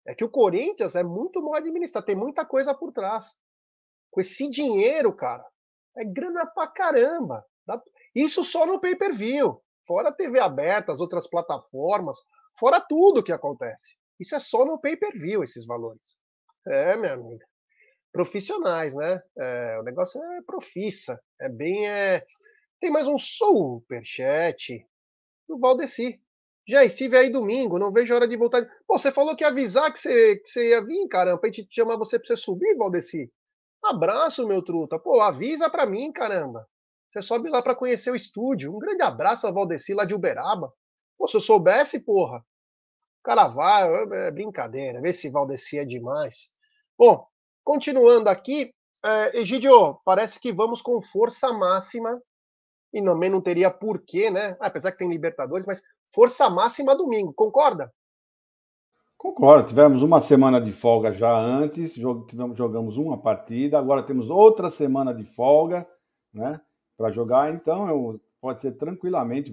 É 0.08 0.16
que 0.16 0.24
o 0.24 0.30
Corinthians 0.30 0.96
é 0.96 1.04
muito 1.04 1.42
mal 1.42 1.56
administrado, 1.56 2.06
tem 2.06 2.16
muita 2.16 2.46
coisa 2.46 2.74
por 2.74 2.92
trás. 2.92 3.34
Com 4.12 4.22
esse 4.22 4.50
dinheiro, 4.50 5.14
cara, 5.16 5.46
é 5.98 6.04
grana 6.04 6.46
pra 6.48 6.68
caramba. 6.68 7.46
Isso 8.14 8.44
só 8.44 8.66
no 8.66 8.80
pay-per-view. 8.80 9.62
Fora 9.86 10.10
a 10.10 10.14
TV 10.14 10.40
aberta, 10.40 10.92
as 10.92 11.00
outras 11.00 11.28
plataformas, 11.28 12.18
fora 12.58 12.80
tudo 12.80 13.24
que 13.24 13.32
acontece. 13.32 13.98
Isso 14.20 14.36
é 14.36 14.40
só 14.40 14.66
no 14.66 14.80
pay-per-view, 14.80 15.44
esses 15.44 15.66
valores. 15.66 16.18
É, 16.66 16.96
minha 16.96 17.14
amiga 17.14 17.46
profissionais, 18.14 18.94
né? 18.94 19.22
É, 19.38 19.80
o 19.80 19.84
negócio 19.84 20.24
é 20.24 20.42
profissa, 20.44 21.20
é 21.42 21.50
bem. 21.50 21.90
É... 21.90 22.26
Tem 22.80 22.92
mais 22.92 23.08
um 23.08 23.18
superchat 23.18 24.86
do 25.50 25.58
Valdeci. 25.60 26.22
Já 26.66 26.86
estive 26.86 27.18
aí 27.18 27.30
domingo, 27.30 27.80
não 27.80 27.92
vejo 27.92 28.14
a 28.14 28.18
hora 28.18 28.28
de 28.28 28.38
voltar. 28.38 28.66
Pô, 28.88 28.98
você 28.98 29.12
falou 29.12 29.36
que 29.36 29.44
ia 29.44 29.50
avisar 29.50 29.92
que 29.92 30.00
você, 30.00 30.38
que 30.38 30.48
você 30.48 30.70
ia 30.70 30.86
vir, 30.86 31.08
caramba, 31.10 31.40
pra 31.40 31.52
gente 31.52 31.68
chamar 31.74 31.98
você 31.98 32.18
pra 32.18 32.28
você 32.28 32.38
subir, 32.38 32.78
Valdeci. 32.78 33.30
Abraço, 33.84 34.48
meu 34.48 34.62
truta. 34.62 34.98
Pô, 34.98 35.20
avisa 35.20 35.70
pra 35.70 35.86
mim, 35.86 36.12
caramba. 36.14 36.66
Você 37.10 37.22
sobe 37.22 37.50
lá 37.50 37.62
para 37.62 37.76
conhecer 37.76 38.12
o 38.12 38.16
estúdio. 38.16 38.74
Um 38.74 38.80
grande 38.80 39.02
abraço 39.02 39.46
a 39.46 39.52
Valdeci 39.52 39.94
lá 39.94 40.06
de 40.06 40.14
Uberaba. 40.14 40.72
Pô, 41.18 41.28
se 41.28 41.36
eu 41.36 41.42
soubesse, 41.42 42.00
porra. 42.00 42.38
O 42.38 43.24
cara 43.24 43.48
vai, 43.48 43.90
é 44.28 44.32
brincadeira. 44.32 45.02
Vê 45.02 45.14
se 45.14 45.30
Valdeci 45.30 45.80
é 45.80 45.86
demais. 45.86 46.50
Bom, 46.98 47.28
Continuando 47.64 48.30
aqui, 48.30 48.74
é, 49.04 49.40
Egidio, 49.40 50.00
parece 50.06 50.40
que 50.40 50.52
vamos 50.52 50.82
com 50.82 51.02
força 51.02 51.52
máxima, 51.54 52.22
e 52.94 53.04
também 53.04 53.30
não 53.30 53.42
teria 53.42 53.72
porquê, 53.72 54.30
né? 54.30 54.56
Apesar 54.60 54.92
que 54.92 55.00
tem 55.00 55.10
Libertadores, 55.10 55.66
mas 55.66 55.82
força 56.14 56.50
máxima 56.50 56.96
domingo, 56.96 57.34
concorda? 57.34 57.92
Concordo, 59.18 59.68
tivemos 59.68 60.04
uma 60.04 60.20
semana 60.20 60.60
de 60.60 60.72
folga 60.72 61.12
já 61.12 61.34
antes, 61.34 61.96
jogamos 61.96 62.98
uma 62.98 63.18
partida, 63.18 63.80
agora 63.80 64.04
temos 64.04 64.30
outra 64.30 64.70
semana 64.70 65.14
de 65.14 65.24
folga, 65.24 65.88
né, 66.34 66.60
para 66.98 67.10
jogar, 67.10 67.54
então 67.54 67.88
eu, 67.88 68.20
pode 68.42 68.60
ser 68.60 68.74
tranquilamente, 68.74 69.50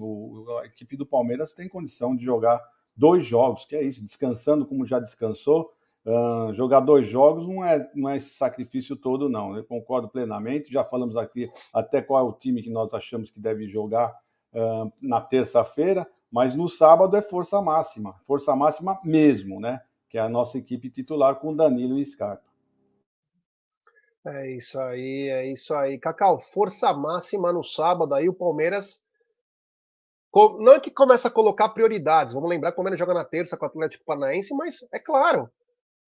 a 0.61 0.67
equipe 0.67 0.97
do 0.97 1.07
Palmeiras 1.07 1.55
tem 1.55 1.69
condição 1.69 2.17
de 2.17 2.25
jogar 2.25 2.61
dois 2.97 3.25
jogos, 3.25 3.65
que 3.65 3.77
é 3.77 3.83
isso, 3.83 4.05
descansando 4.05 4.67
como 4.67 4.85
já 4.85 4.99
descansou, 4.99 5.73
uh, 6.07 6.53
jogar 6.55 6.81
dois 6.81 7.09
jogos 7.09 7.47
não 7.47 7.65
é, 7.65 7.91
não 7.95 8.09
é 8.09 8.17
esse 8.17 8.31
sacrifício 8.31 8.97
todo, 8.97 9.29
não, 9.29 9.57
eu 9.57 9.65
concordo 9.65 10.09
plenamente, 10.09 10.73
já 10.73 10.85
falamos 10.85 11.17
aqui 11.17 11.51
até 11.73 12.03
qual 12.03 12.27
é 12.27 12.29
o 12.29 12.33
time 12.33 12.63
que 12.63 12.71
nós 12.71 12.93
achamos 12.95 13.31
que 13.31 13.41
deve 13.41 13.67
jogar 13.67 14.17
uh, 14.55 14.93
na 15.01 15.21
terça-feira, 15.21 16.07
mas 16.31 16.55
no 16.55 16.69
sábado 16.69 17.17
é 17.17 17.23
força 17.23 17.61
máxima, 17.61 18.13
força 18.23 18.55
máxima 18.55 18.99
mesmo, 19.05 19.61
né? 19.61 19.81
Que 20.09 20.19
é 20.19 20.21
a 20.21 20.29
nossa 20.29 20.59
equipe 20.59 20.91
titular 20.91 21.37
com 21.37 21.55
Danilo 21.55 21.99
e 21.99 22.05
Scarpa. 22.05 22.51
É 24.27 24.51
isso 24.51 24.79
aí, 24.79 25.29
é 25.29 25.47
isso 25.51 25.73
aí. 25.73 25.99
Cacau, 25.99 26.39
força 26.39 26.93
máxima 26.93 27.53
no 27.53 27.65
sábado, 27.65 28.15
aí 28.15 28.29
o 28.29 28.35
Palmeiras. 28.35 29.03
Não 30.35 30.75
é 30.75 30.81
que 30.81 30.91
começa 30.91 31.29
a 31.29 31.31
colocar 31.31 31.71
prioridades. 31.71 32.35
Vamos 32.35 32.51
lembrar 32.51 32.71
que 32.71 32.75
o 32.75 32.77
Palmeiras 32.77 33.01
joga 33.01 33.15
na 33.15 33.25
terça 33.25 33.57
com 33.57 33.65
o 33.65 33.69
Atlético 33.69 34.05
Paranaense, 34.05 34.55
mas 34.55 34.85
é 34.93 34.99
claro, 34.99 35.51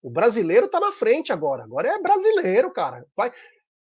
o 0.02 0.10
brasileiro 0.10 0.68
tá 0.68 0.80
na 0.80 0.92
frente 0.92 1.32
agora. 1.32 1.62
Agora 1.62 1.88
é 1.88 2.02
brasileiro, 2.02 2.72
cara. 2.72 3.06
Vai... 3.16 3.32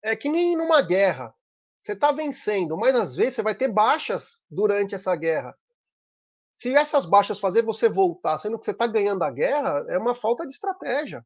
É 0.03 0.15
que 0.15 0.29
nem 0.29 0.57
numa 0.57 0.81
guerra. 0.81 1.33
Você 1.79 1.93
está 1.93 2.11
vencendo, 2.11 2.75
mas 2.75 2.95
às 2.95 3.15
vezes 3.15 3.35
você 3.35 3.43
vai 3.43 3.53
ter 3.53 3.67
baixas 3.67 4.41
durante 4.49 4.95
essa 4.95 5.15
guerra. 5.15 5.55
Se 6.53 6.73
essas 6.73 7.05
baixas 7.05 7.39
fazer 7.39 7.61
você 7.61 7.87
voltar, 7.87 8.39
sendo 8.39 8.57
que 8.57 8.65
você 8.65 8.71
está 8.71 8.87
ganhando 8.87 9.23
a 9.23 9.29
guerra, 9.29 9.85
é 9.89 9.97
uma 9.97 10.15
falta 10.15 10.45
de 10.45 10.53
estratégia. 10.53 11.23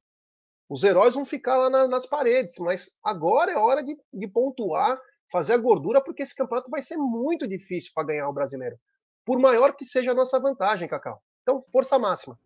Os 0.69 0.83
heróis 0.83 1.13
vão 1.13 1.25
ficar 1.25 1.55
lá 1.57 1.69
na, 1.69 1.87
nas 1.87 2.05
paredes, 2.05 2.57
mas 2.59 2.89
agora 3.03 3.51
é 3.51 3.57
hora 3.57 3.81
de, 3.81 3.97
de, 4.13 4.27
pontuar, 4.27 4.99
fazer 5.31 5.53
a 5.53 5.57
gordura, 5.57 6.01
porque 6.01 6.23
esse 6.23 6.35
campeonato 6.35 6.69
vai 6.69 6.81
ser 6.81 6.97
muito 6.97 7.47
difícil 7.47 7.91
para 7.95 8.07
ganhar 8.07 8.27
o 8.27 8.33
brasileiro. 8.33 8.77
Por 9.25 9.39
maior 9.39 9.73
que 9.73 9.85
seja 9.85 10.11
a 10.11 10.15
nossa 10.15 10.39
vantagem, 10.39 10.87
Cacau. 10.87 11.21
Então, 11.41 11.63
força 11.71 11.97
máxima. 11.97 12.37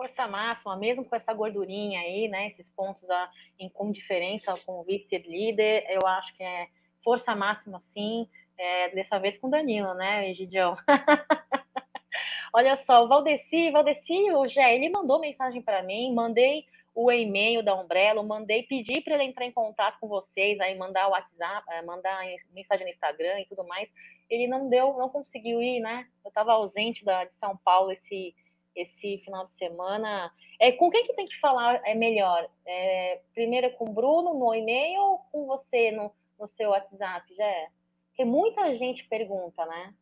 Força 0.00 0.26
máxima, 0.26 0.76
mesmo 0.78 1.04
com 1.04 1.14
essa 1.14 1.34
gordurinha 1.34 2.00
aí, 2.00 2.26
né? 2.26 2.46
Esses 2.46 2.70
pontos 2.70 3.08
a, 3.10 3.30
em, 3.58 3.68
com 3.68 3.92
diferença 3.92 4.54
com 4.64 4.80
o 4.80 4.82
vice-líder, 4.82 5.84
eu 5.90 6.08
acho 6.08 6.34
que 6.38 6.42
é 6.42 6.68
força 7.04 7.36
máxima, 7.36 7.82
sim, 7.92 8.26
é, 8.56 8.88
dessa 8.94 9.18
vez 9.18 9.36
com 9.36 9.50
Danilo, 9.50 9.92
né, 9.92 10.30
Egidião? 10.30 10.74
Olha 12.50 12.78
só, 12.78 13.04
o 13.04 13.08
Valdeci, 13.08 13.70
Valdeci, 13.70 14.32
o 14.32 14.48
Gé, 14.48 14.74
ele 14.74 14.88
mandou 14.88 15.20
mensagem 15.20 15.60
para 15.60 15.82
mim, 15.82 16.14
mandei 16.14 16.64
o 16.94 17.12
e-mail 17.12 17.62
da 17.62 17.74
Umbrella, 17.74 18.22
mandei 18.22 18.62
pedir 18.62 19.02
para 19.04 19.16
ele 19.16 19.24
entrar 19.24 19.44
em 19.44 19.52
contato 19.52 19.98
com 20.00 20.08
vocês, 20.08 20.58
aí 20.60 20.78
mandar 20.78 21.08
o 21.08 21.10
WhatsApp, 21.10 21.66
é, 21.72 21.82
mandar 21.82 22.24
mensagem 22.54 22.86
no 22.86 22.92
Instagram 22.92 23.38
e 23.40 23.44
tudo 23.44 23.64
mais. 23.64 23.86
Ele 24.30 24.46
não 24.46 24.66
deu, 24.66 24.96
não 24.96 25.10
conseguiu 25.10 25.60
ir, 25.60 25.80
né? 25.80 26.06
Eu 26.24 26.30
estava 26.30 26.52
ausente 26.52 27.04
da, 27.04 27.26
de 27.26 27.34
São 27.34 27.54
Paulo 27.58 27.92
esse 27.92 28.34
esse 28.82 29.18
final 29.18 29.46
de 29.46 29.56
semana. 29.56 30.32
É, 30.58 30.72
com 30.72 30.90
quem 30.90 31.06
que 31.06 31.14
tem 31.14 31.26
que 31.26 31.38
falar 31.40 31.80
é 31.84 31.94
melhor? 31.94 32.48
É, 32.66 33.20
primeiro 33.34 33.66
é 33.66 33.70
com 33.70 33.84
o 33.88 33.92
Bruno 33.92 34.34
no 34.34 34.54
e-mail 34.54 35.00
ou 35.00 35.18
com 35.30 35.46
você 35.46 35.90
no, 35.90 36.12
no 36.38 36.48
seu 36.56 36.70
WhatsApp, 36.70 37.34
já 37.34 37.46
é? 37.46 37.68
Porque 38.08 38.24
muita 38.24 38.76
gente 38.76 39.06
pergunta, 39.08 39.64
né? 39.66 39.94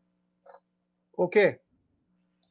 O 1.16 1.28
quê? 1.28 1.60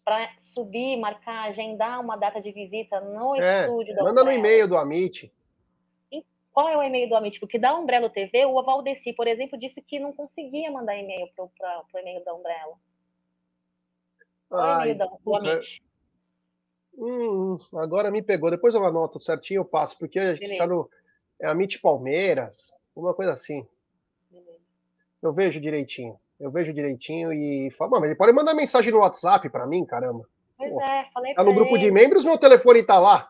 Para 0.03 0.29
subir, 0.53 0.97
marcar, 0.97 1.49
agendar 1.49 1.99
uma 1.99 2.15
data 2.15 2.41
de 2.41 2.51
visita 2.51 2.99
no 3.01 3.35
é, 3.35 3.61
estúdio 3.61 3.95
da 3.95 4.03
Manda 4.03 4.21
Umbrella. 4.21 4.39
no 4.39 4.45
e-mail 4.45 4.67
do 4.67 4.77
Amit. 4.77 5.31
Qual 6.57 6.67
é 6.67 6.75
o 6.75 6.81
e-mail 6.81 7.07
do 7.07 7.15
Amit? 7.15 7.39
Porque 7.39 7.59
da 7.59 7.75
Umbrella 7.75 8.09
TV, 8.09 8.45
o 8.47 8.63
Valdeci, 8.63 9.13
por 9.13 9.27
exemplo, 9.27 9.59
disse 9.59 9.79
que 9.79 9.99
não 9.99 10.11
conseguia 10.11 10.71
mandar 10.71 10.97
e-mail 10.97 11.29
para 11.35 11.45
o 11.45 11.99
e-mail 11.99 12.25
da 12.25 12.33
Umbrella. 12.33 12.73
Qual 14.49 14.65
é 14.65 14.77
o 14.77 14.81
e-mail 14.81 14.97
do, 14.97 15.19
do 15.23 15.35
Amit? 15.35 15.83
Hum, 16.97 17.57
agora 17.75 18.09
me 18.09 18.21
pegou. 18.21 18.49
Depois 18.49 18.73
eu 18.73 18.83
anoto 18.83 19.19
certinho, 19.19 19.59
eu 19.59 19.65
passo, 19.65 19.97
porque 19.97 20.17
a 20.17 20.33
gente 20.33 20.51
está 20.51 20.65
no. 20.65 20.89
É 21.39 21.47
Amit 21.47 21.79
Palmeiras, 21.79 22.73
uma 22.95 23.13
coisa 23.13 23.33
assim. 23.33 23.65
Eu 25.21 25.31
vejo 25.33 25.61
direitinho. 25.61 26.19
Eu 26.39 26.51
vejo 26.51 26.73
direitinho 26.73 27.31
e 27.33 27.69
falo, 27.71 27.91
mas 27.91 28.03
ele 28.05 28.15
pode 28.15 28.33
mandar 28.33 28.53
mensagem 28.53 28.91
no 28.91 28.99
WhatsApp 28.99 29.49
para 29.49 29.67
mim, 29.67 29.85
caramba. 29.85 30.27
Pois 30.57 30.71
Pô, 30.71 30.81
é, 30.81 31.07
falei 31.13 31.33
Tá 31.35 31.43
no 31.43 31.53
grupo 31.53 31.75
ele. 31.75 31.85
de 31.85 31.91
membros, 31.91 32.23
meu 32.23 32.37
telefone 32.37 32.83
tá 32.83 32.99
lá. 32.99 33.29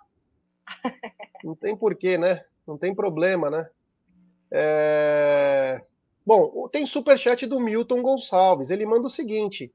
Não 1.44 1.56
tem 1.56 1.76
porquê, 1.76 2.18
né? 2.18 2.44
Não 2.66 2.78
tem 2.78 2.94
problema, 2.96 3.50
né? 3.50 3.70
É... 4.52 5.82
Bom, 6.26 6.68
tem 6.70 6.86
superchat 6.86 7.46
do 7.46 7.60
Milton 7.60 8.02
Gonçalves. 8.02 8.70
Ele 8.70 8.86
manda 8.86 9.08
o 9.08 9.10
seguinte: 9.10 9.74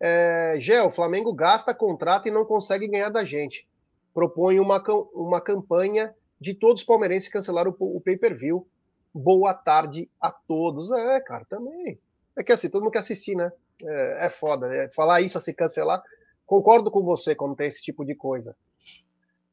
é, 0.00 0.56
Gé, 0.60 0.82
o 0.82 0.90
Flamengo 0.90 1.32
gasta 1.32 1.74
contrato 1.74 2.28
e 2.28 2.30
não 2.30 2.44
consegue 2.44 2.86
ganhar 2.86 3.08
da 3.08 3.24
gente. 3.24 3.66
Propõe 4.12 4.60
uma, 4.60 4.82
uma 5.14 5.40
campanha 5.40 6.14
de 6.40 6.54
todos 6.54 6.82
os 6.82 6.86
palmeirenses 6.86 7.28
cancelar 7.28 7.66
o, 7.66 7.76
o 7.78 8.00
pay-per-view 8.00 8.66
boa 9.14 9.54
tarde 9.54 10.10
a 10.20 10.30
todos. 10.30 10.90
É, 10.90 11.20
cara, 11.20 11.44
também. 11.46 11.98
É 12.36 12.44
que 12.44 12.52
assim, 12.52 12.68
todo 12.68 12.82
mundo 12.82 12.92
quer 12.92 12.98
assistir, 12.98 13.34
né? 13.34 13.50
É, 13.82 14.26
é 14.26 14.30
foda. 14.30 14.66
É, 14.74 14.88
falar 14.90 15.22
isso, 15.22 15.38
assim, 15.38 15.54
cancelar. 15.54 16.02
Concordo 16.44 16.90
com 16.90 17.02
você 17.02 17.34
quando 17.34 17.56
tem 17.56 17.66
esse 17.66 17.82
tipo 17.82 18.04
de 18.04 18.14
coisa. 18.14 18.54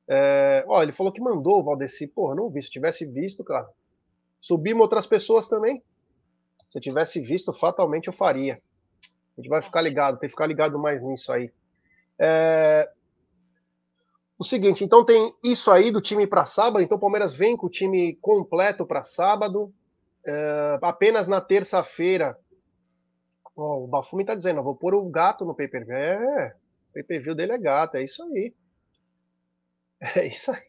É, 0.07 0.65
ó, 0.67 0.83
ele 0.83 0.91
falou 0.91 1.13
que 1.13 1.21
mandou 1.21 1.59
o 1.59 1.63
Valdeci. 1.63 2.07
Porra, 2.07 2.35
não 2.35 2.49
vi. 2.49 2.61
Se 2.61 2.69
tivesse 2.69 3.05
visto, 3.05 3.43
cara. 3.43 3.67
Subimos 4.41 4.81
outras 4.81 5.07
pessoas 5.07 5.47
também. 5.47 5.81
Se 6.69 6.77
eu 6.77 6.81
tivesse 6.81 7.21
visto, 7.21 7.53
fatalmente 7.53 8.07
eu 8.07 8.13
faria. 8.13 8.61
A 9.37 9.41
gente 9.41 9.49
vai 9.49 9.61
ficar 9.61 9.81
ligado, 9.81 10.19
tem 10.19 10.29
que 10.29 10.33
ficar 10.33 10.47
ligado 10.47 10.77
mais 10.77 11.01
nisso 11.01 11.31
aí. 11.31 11.51
É, 12.19 12.89
o 14.37 14.43
seguinte, 14.43 14.83
então 14.83 15.05
tem 15.05 15.33
isso 15.43 15.71
aí 15.71 15.91
do 15.91 16.01
time 16.01 16.27
para 16.27 16.45
sábado. 16.45 16.81
Então 16.81 16.97
o 16.97 17.01
Palmeiras 17.01 17.33
vem 17.33 17.55
com 17.55 17.67
o 17.67 17.69
time 17.69 18.15
completo 18.15 18.85
para 18.85 19.03
sábado. 19.03 19.73
É, 20.25 20.79
apenas 20.81 21.27
na 21.27 21.41
terça-feira. 21.41 22.37
Oh, 23.55 23.83
o 23.83 23.87
Bafumi 23.87 24.25
tá 24.25 24.35
dizendo, 24.35 24.59
eu 24.59 24.63
vou 24.63 24.75
pôr 24.75 24.95
o 24.95 25.09
gato 25.09 25.45
no 25.45 25.55
pay-per-view. 25.55 25.95
É, 25.95 26.55
o 26.89 26.93
pay-per-view 26.93 27.35
dele 27.35 27.53
é 27.53 27.57
gato, 27.57 27.95
é 27.95 28.03
isso 28.03 28.23
aí. 28.23 28.53
É 30.15 30.27
isso 30.27 30.51
aí. 30.51 30.63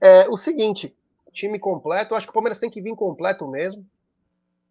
É, 0.00 0.28
o 0.28 0.36
seguinte, 0.36 0.94
time 1.32 1.58
completo, 1.58 2.14
acho 2.14 2.26
que 2.26 2.30
o 2.30 2.34
Palmeiras 2.34 2.58
tem 2.58 2.70
que 2.70 2.80
vir 2.80 2.94
completo 2.94 3.48
mesmo. 3.48 3.84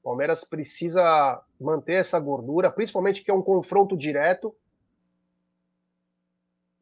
O 0.06 0.10
Palmeiras 0.10 0.44
precisa 0.44 1.44
manter 1.60 1.96
essa 1.96 2.20
gordura, 2.20 2.72
principalmente 2.72 3.24
que 3.24 3.32
é 3.32 3.34
um 3.34 3.42
confronto 3.42 3.98
direto 3.98 4.56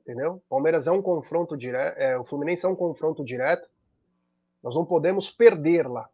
entendeu? 0.03 0.41
Palmeiras 0.49 0.86
é 0.86 0.91
um 0.91 1.01
confronto 1.01 1.57
direto, 1.57 1.97
é, 1.97 2.17
o 2.17 2.26
Fluminense 2.26 2.65
é 2.65 2.69
um 2.69 2.76
confronto 2.76 3.24
direto. 3.24 3.67
Nós 4.61 4.76
não 4.76 4.86
podemos 4.86 5.30
perder 5.30 5.88
lá. 5.88 6.09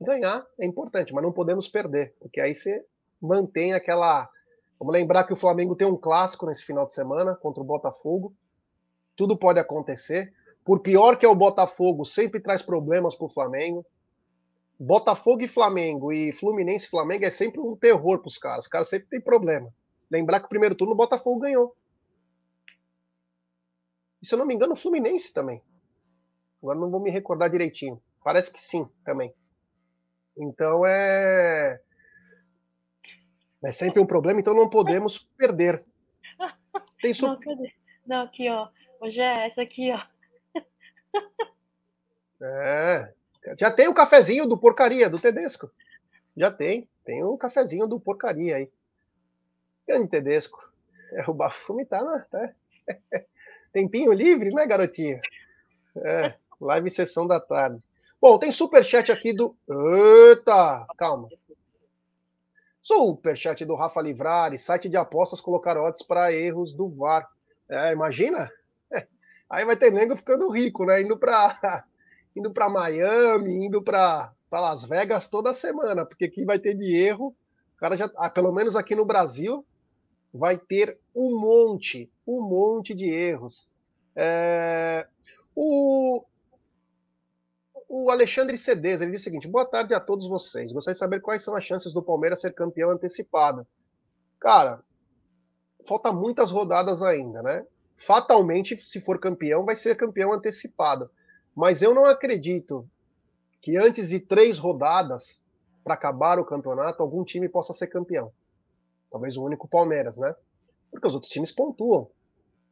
Ganhar 0.00 0.46
é 0.58 0.66
importante, 0.66 1.12
mas 1.12 1.24
não 1.24 1.32
podemos 1.32 1.66
perder, 1.66 2.14
porque 2.20 2.40
aí 2.40 2.54
você 2.54 2.84
mantém 3.20 3.72
aquela. 3.72 4.28
Vamos 4.78 4.92
lembrar 4.92 5.24
que 5.24 5.32
o 5.32 5.36
Flamengo 5.36 5.74
tem 5.74 5.86
um 5.86 5.96
clássico 5.96 6.46
nesse 6.46 6.64
final 6.64 6.84
de 6.84 6.92
semana 6.92 7.34
contra 7.36 7.62
o 7.62 7.66
Botafogo. 7.66 8.34
Tudo 9.16 9.36
pode 9.36 9.58
acontecer. 9.58 10.32
Por 10.64 10.80
pior 10.80 11.16
que 11.16 11.24
é 11.24 11.28
o 11.28 11.34
Botafogo, 11.34 12.04
sempre 12.04 12.40
traz 12.40 12.60
problemas 12.60 13.14
para 13.14 13.26
o 13.26 13.30
Flamengo. 13.30 13.84
Botafogo 14.78 15.42
e 15.42 15.48
Flamengo 15.48 16.12
e 16.12 16.32
Fluminense 16.32 16.86
e 16.86 16.90
Flamengo 16.90 17.24
é 17.24 17.30
sempre 17.30 17.60
um 17.60 17.76
terror 17.76 18.18
para 18.18 18.28
os 18.28 18.38
caras. 18.38 18.64
Os 18.64 18.68
caras 18.68 18.88
sempre 18.88 19.08
têm 19.08 19.20
problema. 19.20 19.72
Lembrar 20.10 20.40
que 20.40 20.46
o 20.46 20.48
primeiro 20.48 20.74
turno 20.74 20.94
o 20.94 20.96
Botafogo 20.96 21.40
ganhou. 21.40 21.76
E 24.20 24.26
se 24.26 24.34
eu 24.34 24.38
não 24.38 24.46
me 24.46 24.54
engano, 24.54 24.72
o 24.72 24.76
Fluminense 24.76 25.32
também. 25.32 25.62
Agora 26.62 26.78
não 26.78 26.90
vou 26.90 27.00
me 27.00 27.10
recordar 27.10 27.50
direitinho. 27.50 28.00
Parece 28.22 28.50
que 28.50 28.60
sim, 28.60 28.88
também. 29.04 29.32
Então 30.36 30.84
é. 30.86 31.80
É 33.62 33.72
sempre 33.72 34.00
um 34.00 34.06
problema, 34.06 34.40
então 34.40 34.54
não 34.54 34.68
podemos 34.68 35.18
perder. 35.36 35.84
Tem. 37.00 37.12
Não, 37.20 37.38
cadê? 37.38 37.72
Não, 38.06 38.22
aqui, 38.22 38.48
ó. 38.48 38.68
Hoje 39.00 39.20
é 39.20 39.46
essa 39.46 39.62
aqui, 39.62 39.90
ó. 39.92 40.00
É. 42.42 43.14
Já 43.58 43.70
tem 43.70 43.88
o 43.88 43.94
cafezinho 43.94 44.46
do 44.46 44.56
porcaria, 44.56 45.10
do 45.10 45.18
Tedesco. 45.18 45.70
Já 46.36 46.50
tem. 46.50 46.88
Tem 47.04 47.22
o 47.22 47.36
cafezinho 47.36 47.86
do 47.86 48.00
porcaria 48.00 48.56
aí. 48.56 48.70
Grande 49.86 50.08
Tedesco. 50.08 50.58
É, 51.12 51.28
o 51.28 51.34
Bafumi 51.34 51.84
tá, 51.84 52.02
né? 52.02 52.24
Tá. 52.30 52.50
Tempinho 53.72 54.12
livre, 54.12 54.50
né, 54.50 54.66
garotinha? 54.66 55.20
É, 55.96 56.34
live 56.60 56.90
sessão 56.90 57.26
da 57.26 57.38
tarde. 57.38 57.84
Bom, 58.20 58.38
tem 58.38 58.50
superchat 58.50 59.12
aqui 59.12 59.32
do. 59.32 59.54
Eita! 59.68 60.86
Calma. 60.96 61.28
Superchat 62.82 63.64
do 63.64 63.74
Rafa 63.74 64.00
Livrari, 64.00 64.58
site 64.58 64.88
de 64.88 64.96
apostas 64.96 65.40
colocar 65.40 65.76
odds 65.76 66.02
para 66.02 66.32
erros 66.32 66.74
do 66.74 66.88
VAR. 66.88 67.28
É, 67.68 67.92
imagina? 67.92 68.50
Aí 69.48 69.64
vai 69.64 69.76
ter 69.76 69.90
nego 69.90 70.16
ficando 70.16 70.50
rico, 70.50 70.84
né? 70.84 71.02
Indo 71.02 71.18
para 71.18 71.84
indo 72.36 72.52
para 72.52 72.68
Miami, 72.68 73.66
indo 73.66 73.82
para 73.82 74.32
Las 74.50 74.84
Vegas 74.84 75.26
toda 75.26 75.54
semana, 75.54 76.04
porque 76.04 76.26
aqui 76.26 76.44
vai 76.44 76.58
ter 76.58 76.74
de 76.74 76.96
erro. 76.96 77.34
O 77.74 77.78
cara 77.78 77.96
já, 77.96 78.10
ah, 78.16 78.30
pelo 78.30 78.52
menos 78.52 78.76
aqui 78.76 78.94
no 78.94 79.04
Brasil, 79.04 79.64
vai 80.32 80.58
ter 80.58 80.98
um 81.14 81.38
monte, 81.38 82.10
um 82.26 82.40
monte 82.40 82.94
de 82.94 83.08
erros. 83.08 83.70
É, 84.16 85.06
o, 85.54 86.24
o 87.88 88.10
Alexandre 88.10 88.58
Cedes, 88.58 89.00
ele 89.00 89.12
diz 89.12 89.20
o 89.20 89.24
seguinte: 89.24 89.48
boa 89.48 89.64
tarde 89.64 89.94
a 89.94 90.00
todos 90.00 90.28
vocês. 90.28 90.72
Gostaria 90.72 90.94
de 90.94 90.98
saber 90.98 91.20
quais 91.20 91.42
são 91.42 91.54
as 91.54 91.64
chances 91.64 91.92
do 91.92 92.02
Palmeiras 92.02 92.40
ser 92.40 92.52
campeão 92.52 92.90
antecipado. 92.90 93.66
Cara, 94.40 94.82
falta 95.86 96.12
muitas 96.12 96.50
rodadas 96.50 97.02
ainda, 97.02 97.42
né? 97.42 97.64
Fatalmente, 97.96 98.76
se 98.82 99.00
for 99.00 99.18
campeão, 99.18 99.64
vai 99.64 99.76
ser 99.76 99.96
campeão 99.96 100.32
antecipado. 100.32 101.10
Mas 101.54 101.82
eu 101.82 101.94
não 101.94 102.04
acredito 102.04 102.88
que 103.60 103.76
antes 103.76 104.08
de 104.08 104.18
três 104.18 104.58
rodadas 104.58 105.40
para 105.82 105.94
acabar 105.94 106.38
o 106.38 106.44
campeonato, 106.44 107.02
algum 107.02 107.22
time 107.24 107.48
possa 107.48 107.72
ser 107.72 107.86
campeão. 107.88 108.32
Talvez 109.10 109.36
o 109.36 109.44
único 109.44 109.68
Palmeiras, 109.68 110.16
né? 110.16 110.34
Porque 110.90 111.06
os 111.06 111.14
outros 111.14 111.30
times 111.30 111.52
pontuam. 111.52 112.10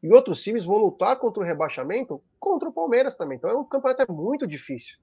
E 0.03 0.13
outros 0.13 0.43
times 0.43 0.65
vão 0.65 0.79
lutar 0.79 1.19
contra 1.19 1.43
o 1.43 1.47
rebaixamento 1.47 2.23
contra 2.41 2.69
o 2.69 2.73
Palmeiras 2.73 3.15
também. 3.15 3.37
Então 3.37 3.51
é 3.51 3.57
um 3.57 3.65
campeonato 3.65 4.03
é 4.03 4.13
muito 4.13 4.47
difícil. 4.47 4.99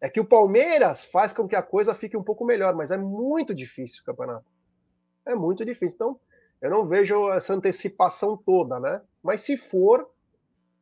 É 0.00 0.08
que 0.08 0.20
o 0.20 0.24
Palmeiras 0.24 1.04
faz 1.04 1.32
com 1.32 1.48
que 1.48 1.56
a 1.56 1.62
coisa 1.62 1.94
fique 1.94 2.16
um 2.16 2.22
pouco 2.22 2.44
melhor, 2.44 2.74
mas 2.74 2.90
é 2.90 2.96
muito 2.96 3.54
difícil 3.54 4.02
o 4.02 4.04
campeonato. 4.04 4.44
É 5.26 5.34
muito 5.34 5.64
difícil. 5.64 5.94
Então, 5.96 6.20
eu 6.60 6.70
não 6.70 6.86
vejo 6.86 7.30
essa 7.30 7.54
antecipação 7.54 8.36
toda, 8.36 8.78
né? 8.78 9.00
Mas 9.22 9.40
se 9.40 9.56
for, 9.56 10.08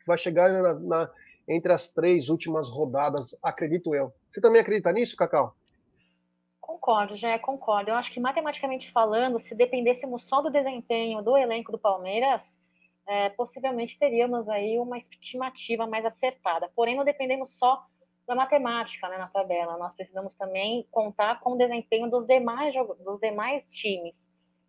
vai 0.07 0.19
chegar 0.19 0.51
na, 0.51 0.75
na, 0.75 1.11
entre 1.49 1.73
as 1.73 1.89
três 1.89 2.29
últimas 2.29 2.69
rodadas, 2.69 3.37
acredito 3.43 3.95
eu. 3.95 4.13
Você 4.29 4.41
também 4.41 4.61
acredita 4.61 4.93
nisso, 4.93 5.17
Cacau? 5.17 5.55
Concordo, 6.61 7.17
já 7.17 7.39
concordo. 7.39 7.91
Eu 7.91 7.97
acho 7.97 8.13
que 8.13 8.21
matematicamente 8.21 8.91
falando, 8.93 9.41
se 9.41 9.55
dependêssemos 9.55 10.23
só 10.29 10.41
do 10.41 10.51
desempenho 10.51 11.23
do 11.23 11.37
elenco 11.37 11.73
do 11.73 11.79
Palmeiras, 11.79 12.43
é, 13.07 13.29
possivelmente 13.31 13.99
teríamos 13.99 14.49
aí 14.49 14.79
uma 14.79 14.97
estimativa 14.99 15.87
mais 15.87 16.05
acertada. 16.05 16.71
Porém, 16.75 16.97
não 16.97 17.05
dependemos 17.05 17.51
só 17.59 17.85
da 18.27 18.35
matemática 18.35 19.09
né, 19.09 19.19
na 19.19 19.27
tabela. 19.27 19.77
Nós 19.77 19.95
precisamos 19.95 20.35
também 20.35 20.87
contar 20.91 21.41
com 21.41 21.53
o 21.53 21.59
desempenho 21.59 22.09
dos 22.09 22.27
demais, 22.27 22.75
dos 23.05 23.21
demais 23.21 23.65
times. 23.69 24.15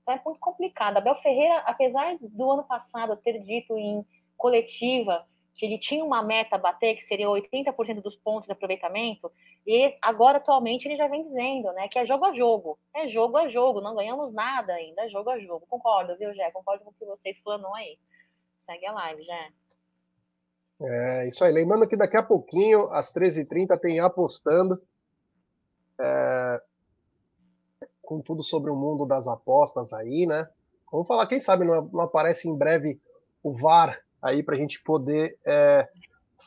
Então 0.01 0.15
é 0.15 0.21
muito 0.26 0.39
complicado. 0.39 0.97
Abel 0.97 1.15
Ferreira, 1.21 1.59
apesar 1.65 2.17
do 2.19 2.51
ano 2.51 2.63
passado 2.63 3.15
ter 3.17 3.39
dito 3.39 3.78
em 3.78 4.05
coletiva 4.36 5.26
que 5.56 5.66
ele 5.66 5.78
tinha 5.78 6.04
uma 6.04 6.24
meta 6.24 6.56
a 6.56 6.60
bater, 6.60 6.95
que 6.95 7.06
seria 7.06 7.28
80% 7.28 8.01
dos 8.01 8.16
pontos 8.16 8.45
de 8.45 8.51
aproveitamento, 8.51 9.32
e 9.66 9.95
agora, 10.01 10.38
atualmente, 10.38 10.88
ele 10.88 10.97
já 10.97 11.08
vem 11.08 11.24
dizendo, 11.24 11.72
né, 11.74 11.88
que 11.88 11.99
é 11.99 12.06
jogo 12.06 12.26
a 12.26 12.34
jogo. 12.34 12.78
É 12.93 13.08
jogo 13.08 13.38
a 13.38 13.47
jogo, 13.47 13.82
não 13.82 13.95
ganhamos 13.95 14.34
nada 14.34 14.74
ainda, 14.74 15.06
é 15.06 15.10
jogo 15.10 15.30
a 15.30 15.39
jogo. 15.39 15.66
Concordo, 15.70 16.18
viu, 16.18 16.34
Jé? 16.34 16.51
Concordo 16.51 16.84
com 16.84 16.89
o 16.89 16.93
que 16.93 17.06
vocês 17.06 17.39
planou 17.43 17.74
aí. 17.76 17.97
Segue 18.66 18.86
a 18.86 18.91
live, 18.93 19.24
Jé. 19.24 19.49
É, 20.82 21.28
isso 21.28 21.43
aí. 21.45 21.54
Lembrando 21.54 21.88
que 21.88 21.95
daqui 21.95 22.18
a 22.18 22.24
pouquinho, 22.24 22.88
às 22.88 23.14
13h30, 23.14 23.80
tem 23.80 23.99
apostando. 23.99 24.82
É, 26.01 26.62
com 28.04 28.22
tudo 28.22 28.43
sobre 28.43 28.70
o 28.70 28.76
mundo 28.76 29.06
das 29.06 29.28
apostas 29.28 29.93
aí, 29.93 30.26
né? 30.26 30.47
Vamos 30.91 31.08
falar, 31.08 31.26
quem 31.26 31.39
sabe 31.39 31.66
não, 31.66 31.86
não 31.86 32.01
aparece 32.01 32.47
em 32.47 32.56
breve 32.56 33.01
o 33.41 33.54
VAR 33.54 33.99
aí 34.24 34.41
para 34.41 34.55
a 34.55 34.57
gente 34.57 34.82
poder 34.82 35.38
é, 35.45 35.88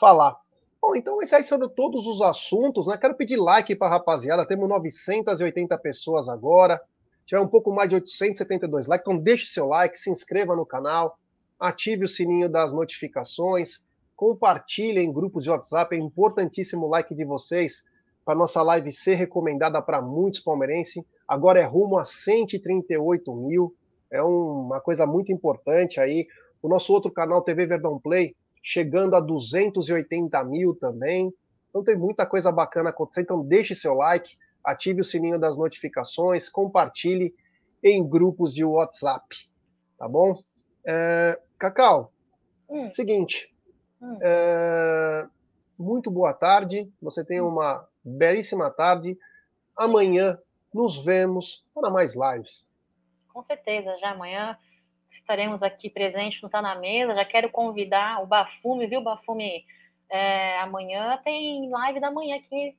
falar. 0.01 0.37
Bom, 0.81 0.95
então 0.95 1.21
esse 1.21 1.35
aí 1.35 1.43
sobre 1.43 1.69
todos 1.69 2.07
os 2.07 2.23
assuntos, 2.23 2.87
né? 2.87 2.97
Quero 2.97 3.17
pedir 3.17 3.37
like 3.37 3.75
para 3.75 3.89
a 3.89 3.91
rapaziada. 3.91 4.47
Temos 4.47 4.69
980 4.69 5.77
pessoas 5.79 6.29
agora. 6.29 6.81
Tiver 7.27 7.41
um 7.41 7.49
pouco 7.49 7.73
mais 7.73 7.89
de 7.89 7.97
872 7.97 8.87
likes, 8.87 9.05
então 9.05 9.21
deixe 9.21 9.47
seu 9.47 9.67
like, 9.67 9.99
se 9.99 10.09
inscreva 10.09 10.55
no 10.55 10.65
canal, 10.65 11.19
ative 11.59 12.05
o 12.05 12.09
sininho 12.09 12.49
das 12.49 12.73
notificações, 12.73 13.81
compartilhe 14.15 15.01
em 15.01 15.13
grupos 15.13 15.43
de 15.43 15.51
WhatsApp. 15.51 15.97
É 15.97 15.99
importantíssimo 15.99 16.87
o 16.87 16.89
like 16.89 17.15
de 17.17 17.25
vocês 17.25 17.83
para 18.25 18.37
nossa 18.37 18.63
live 18.63 18.93
ser 18.93 19.15
recomendada 19.15 19.83
para 19.83 20.01
muitos 20.01 20.39
palmeirenses. 20.39 21.05
Agora 21.27 21.59
é 21.59 21.65
rumo 21.65 21.99
a 21.99 22.05
138 22.05 23.35
mil. 23.35 23.75
É 24.09 24.23
uma 24.23 24.81
coisa 24.81 25.05
muito 25.05 25.33
importante 25.33 25.99
aí. 25.99 26.29
O 26.63 26.69
nosso 26.69 26.93
outro 26.93 27.11
canal, 27.11 27.43
TV 27.43 27.67
Verdão 27.67 27.99
Play, 27.99 28.35
chegando 28.63 29.15
a 29.15 29.21
280 29.21 30.43
mil 30.45 30.75
também. 30.75 31.33
Então 31.69 31.85
tem 31.85 31.97
muita 31.97 32.27
coisa 32.27 32.51
bacana 32.51 32.91
acontecendo. 32.91 33.25
Então 33.25 33.45
deixe 33.45 33.75
seu 33.75 33.95
like, 33.95 34.37
ative 34.65 35.01
o 35.01 35.05
sininho 35.05 35.39
das 35.39 35.57
notificações, 35.57 36.49
compartilhe 36.49 37.35
em 37.83 38.07
grupos 38.07 38.53
de 38.53 38.65
WhatsApp, 38.65 39.25
tá 39.97 40.09
bom? 40.09 40.37
É, 40.85 41.41
Cacau, 41.59 42.13
hum. 42.69 42.91
seguinte, 42.91 43.55
hum. 44.03 44.19
É, 44.21 45.29
muito 45.79 46.11
boa 46.11 46.33
tarde, 46.33 46.91
você 47.01 47.25
tem 47.25 47.41
hum. 47.41 47.49
uma 47.49 47.87
belíssima 48.05 48.71
tarde. 48.71 49.17
Amanhã 49.77 50.39
nos 50.75 51.05
vemos 51.05 51.65
para 51.75 51.91
mais 51.91 52.15
lives. 52.15 52.69
Com 53.33 53.43
certeza, 53.45 53.97
já 53.99 54.11
amanhã 54.11 54.59
estaremos 55.27 55.61
aqui 55.61 55.91
presentes 55.91 56.41
no 56.41 56.49
Tá 56.49 56.63
Na 56.63 56.77
Mesa. 56.77 57.13
Já 57.13 57.25
quero 57.25 57.51
convidar 57.51 58.23
o 58.23 58.27
Bafume, 58.27 58.87
viu, 58.87 59.01
Bafume? 59.01 59.65
É, 60.09 60.61
amanhã 60.61 61.21
tem 61.25 61.69
live 61.69 61.99
da 61.99 62.13
manhã 62.13 62.37
aqui, 62.37 62.79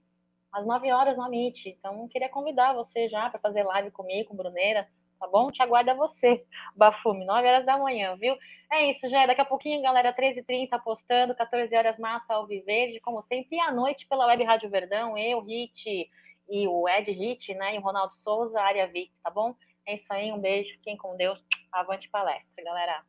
às 0.54 0.66
9 0.66 0.90
horas 0.94 1.18
na 1.18 1.28
Meet. 1.28 1.66
Então, 1.66 2.08
queria 2.08 2.30
convidar 2.30 2.74
você 2.74 3.10
já 3.10 3.30
para 3.30 3.38
fazer 3.42 3.64
live 3.64 3.92
comigo, 3.92 4.30
com 4.30 4.38
Bruneira, 4.38 4.88
tá 5.20 5.28
bom? 5.28 5.52
Te 5.52 5.62
aguarda 5.62 5.94
você, 5.94 6.46
Bafume, 6.74 7.26
9 7.26 7.46
horas 7.46 7.66
da 7.66 7.78
manhã, 7.78 8.16
viu? 8.16 8.38
É 8.72 8.90
isso, 8.90 9.10
já. 9.10 9.26
Daqui 9.26 9.42
a 9.42 9.46
pouquinho, 9.46 9.82
galera, 9.82 10.14
13h30 10.14 10.70
apostando, 10.72 11.36
14 11.36 11.76
horas 11.76 12.00
massa 12.00 12.34
ao 12.34 12.48
Viverde, 12.48 13.02
como 13.02 13.22
sempre. 13.24 13.58
E 13.58 13.60
à 13.60 13.74
noite 13.74 14.08
pela 14.08 14.26
Web 14.26 14.46
Rádio 14.46 14.70
Verdão, 14.70 15.18
eu, 15.18 15.42
Hit 15.42 16.10
e 16.50 16.66
o 16.66 16.88
Ed 16.88 17.12
Hit, 17.12 17.54
né? 17.56 17.76
E 17.76 17.78
o 17.78 17.82
Ronaldo 17.82 18.16
Souza, 18.16 18.62
área 18.62 18.88
VIP, 18.88 19.12
tá 19.22 19.30
bom? 19.30 19.54
É 19.86 19.96
isso 19.96 20.12
aí, 20.14 20.32
um 20.32 20.40
beijo, 20.40 20.72
fiquem 20.76 20.96
com 20.96 21.18
Deus. 21.18 21.46
Avante 21.72 22.10
palestra, 22.10 22.64
galera. 22.64 23.04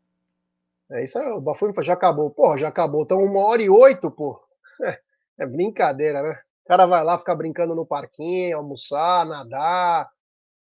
É 0.91 1.05
isso 1.05 1.19
aí, 1.19 1.31
o 1.31 1.41
Bafuni 1.41 1.73
já 1.83 1.93
acabou. 1.93 2.31
Porra, 2.31 2.59
já 2.59 2.69
acabou. 2.69 3.03
Então, 3.03 3.23
uma 3.23 3.41
hora 3.47 3.63
e 3.63 3.69
oito, 3.69 4.11
pô. 4.11 4.41
É, 4.81 5.01
é 5.41 5.47
brincadeira, 5.47 6.23
né? 6.23 6.41
O 6.65 6.69
cara 6.69 6.87
vai 6.87 7.03
lá 7.03 7.19
ficar 7.19 7.35
brincando 7.35 7.75
no 7.75 7.87
parquinho, 7.87 8.57
almoçar, 8.57 9.27
nadar, 9.27 10.09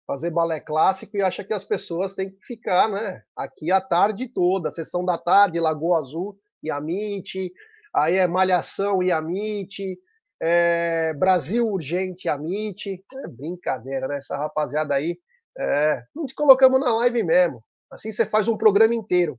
fazer 0.07 0.31
balé 0.31 0.61
clássico 0.61 1.16
e 1.16 1.23
acha 1.23 1.44
que 1.44 1.52
as 1.52 1.65
pessoas 1.65 2.15
têm 2.15 2.31
que 2.31 2.44
ficar, 2.44 2.89
né? 2.89 3.23
Aqui 3.36 3.70
a 3.70 3.81
tarde 3.81 4.28
toda, 4.28 4.70
sessão 4.70 5.05
da 5.05 5.19
tarde, 5.19 5.61
Lagoa 5.61 5.98
Azul 5.98 6.36
e 6.62 6.70
Amite, 6.70 7.52
aí 7.94 8.16
é 8.16 8.27
Malhação 8.27 9.02
e 9.02 9.12
Amite, 9.12 9.98
é 10.40 11.12
Brasil 11.15 11.69
Urgente 11.69 12.28
Amite. 12.28 13.05
É 13.24 13.28
brincadeira, 13.28 14.09
né? 14.09 14.16
Essa 14.16 14.36
rapaziada 14.36 14.94
aí 14.94 15.19
é, 15.59 16.02
não 16.15 16.24
te 16.24 16.35
colocamos 16.35 16.81
na 16.81 16.93
live 16.97 17.23
mesmo. 17.23 17.62
Assim 17.91 18.12
você 18.12 18.25
faz 18.25 18.47
um 18.49 18.57
programa 18.57 18.95
inteiro 18.95 19.39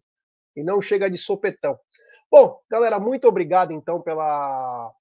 e 0.56 0.64
não 0.64 0.82
chega 0.82 1.10
de 1.10 1.18
sopetão. 1.18 1.80
Bom, 2.30 2.60
galera, 2.70 3.00
muito 3.00 3.28
obrigado 3.28 3.72
então 3.72 4.02
pela, 4.02 4.92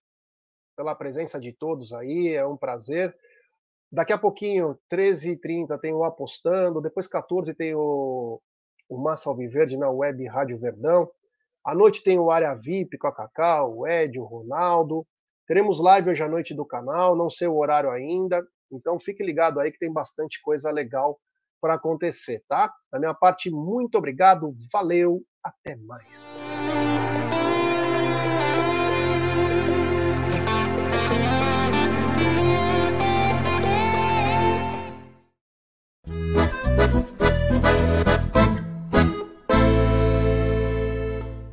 pela 0.76 0.94
presença 0.94 1.40
de 1.40 1.52
todos 1.52 1.92
aí, 1.92 2.28
é 2.34 2.46
um 2.46 2.56
prazer. 2.56 3.14
Daqui 3.90 4.12
a 4.12 4.18
pouquinho, 4.18 4.78
13h30, 4.92 5.78
tem 5.80 5.92
o 5.92 6.04
Apostando, 6.04 6.80
depois 6.80 7.08
14 7.08 7.54
tem 7.54 7.74
o, 7.74 8.40
o 8.88 8.98
Massa 8.98 9.28
Alviverde 9.28 9.76
na 9.76 9.90
web 9.90 10.24
Rádio 10.28 10.58
Verdão. 10.58 11.10
À 11.64 11.74
noite 11.74 12.02
tem 12.02 12.18
o 12.18 12.30
Área 12.30 12.54
VIP 12.54 12.96
com 12.98 13.08
a 13.08 13.14
Cacau, 13.14 13.78
o 13.78 13.86
Ed, 13.86 14.18
o 14.18 14.24
Ronaldo. 14.24 15.04
Teremos 15.46 15.80
live 15.80 16.10
hoje 16.10 16.22
à 16.22 16.28
noite 16.28 16.54
do 16.54 16.64
canal, 16.64 17.16
não 17.16 17.28
sei 17.28 17.48
o 17.48 17.56
horário 17.56 17.90
ainda. 17.90 18.46
Então 18.72 18.98
fique 19.00 19.24
ligado 19.24 19.58
aí 19.58 19.72
que 19.72 19.78
tem 19.78 19.92
bastante 19.92 20.40
coisa 20.40 20.70
legal 20.70 21.20
para 21.60 21.74
acontecer, 21.74 22.42
tá? 22.48 22.72
Da 22.90 22.98
minha 22.98 23.14
parte, 23.14 23.50
muito 23.50 23.96
obrigado, 23.96 24.54
valeu, 24.72 25.22
até 25.42 25.76
mais. 25.76 27.09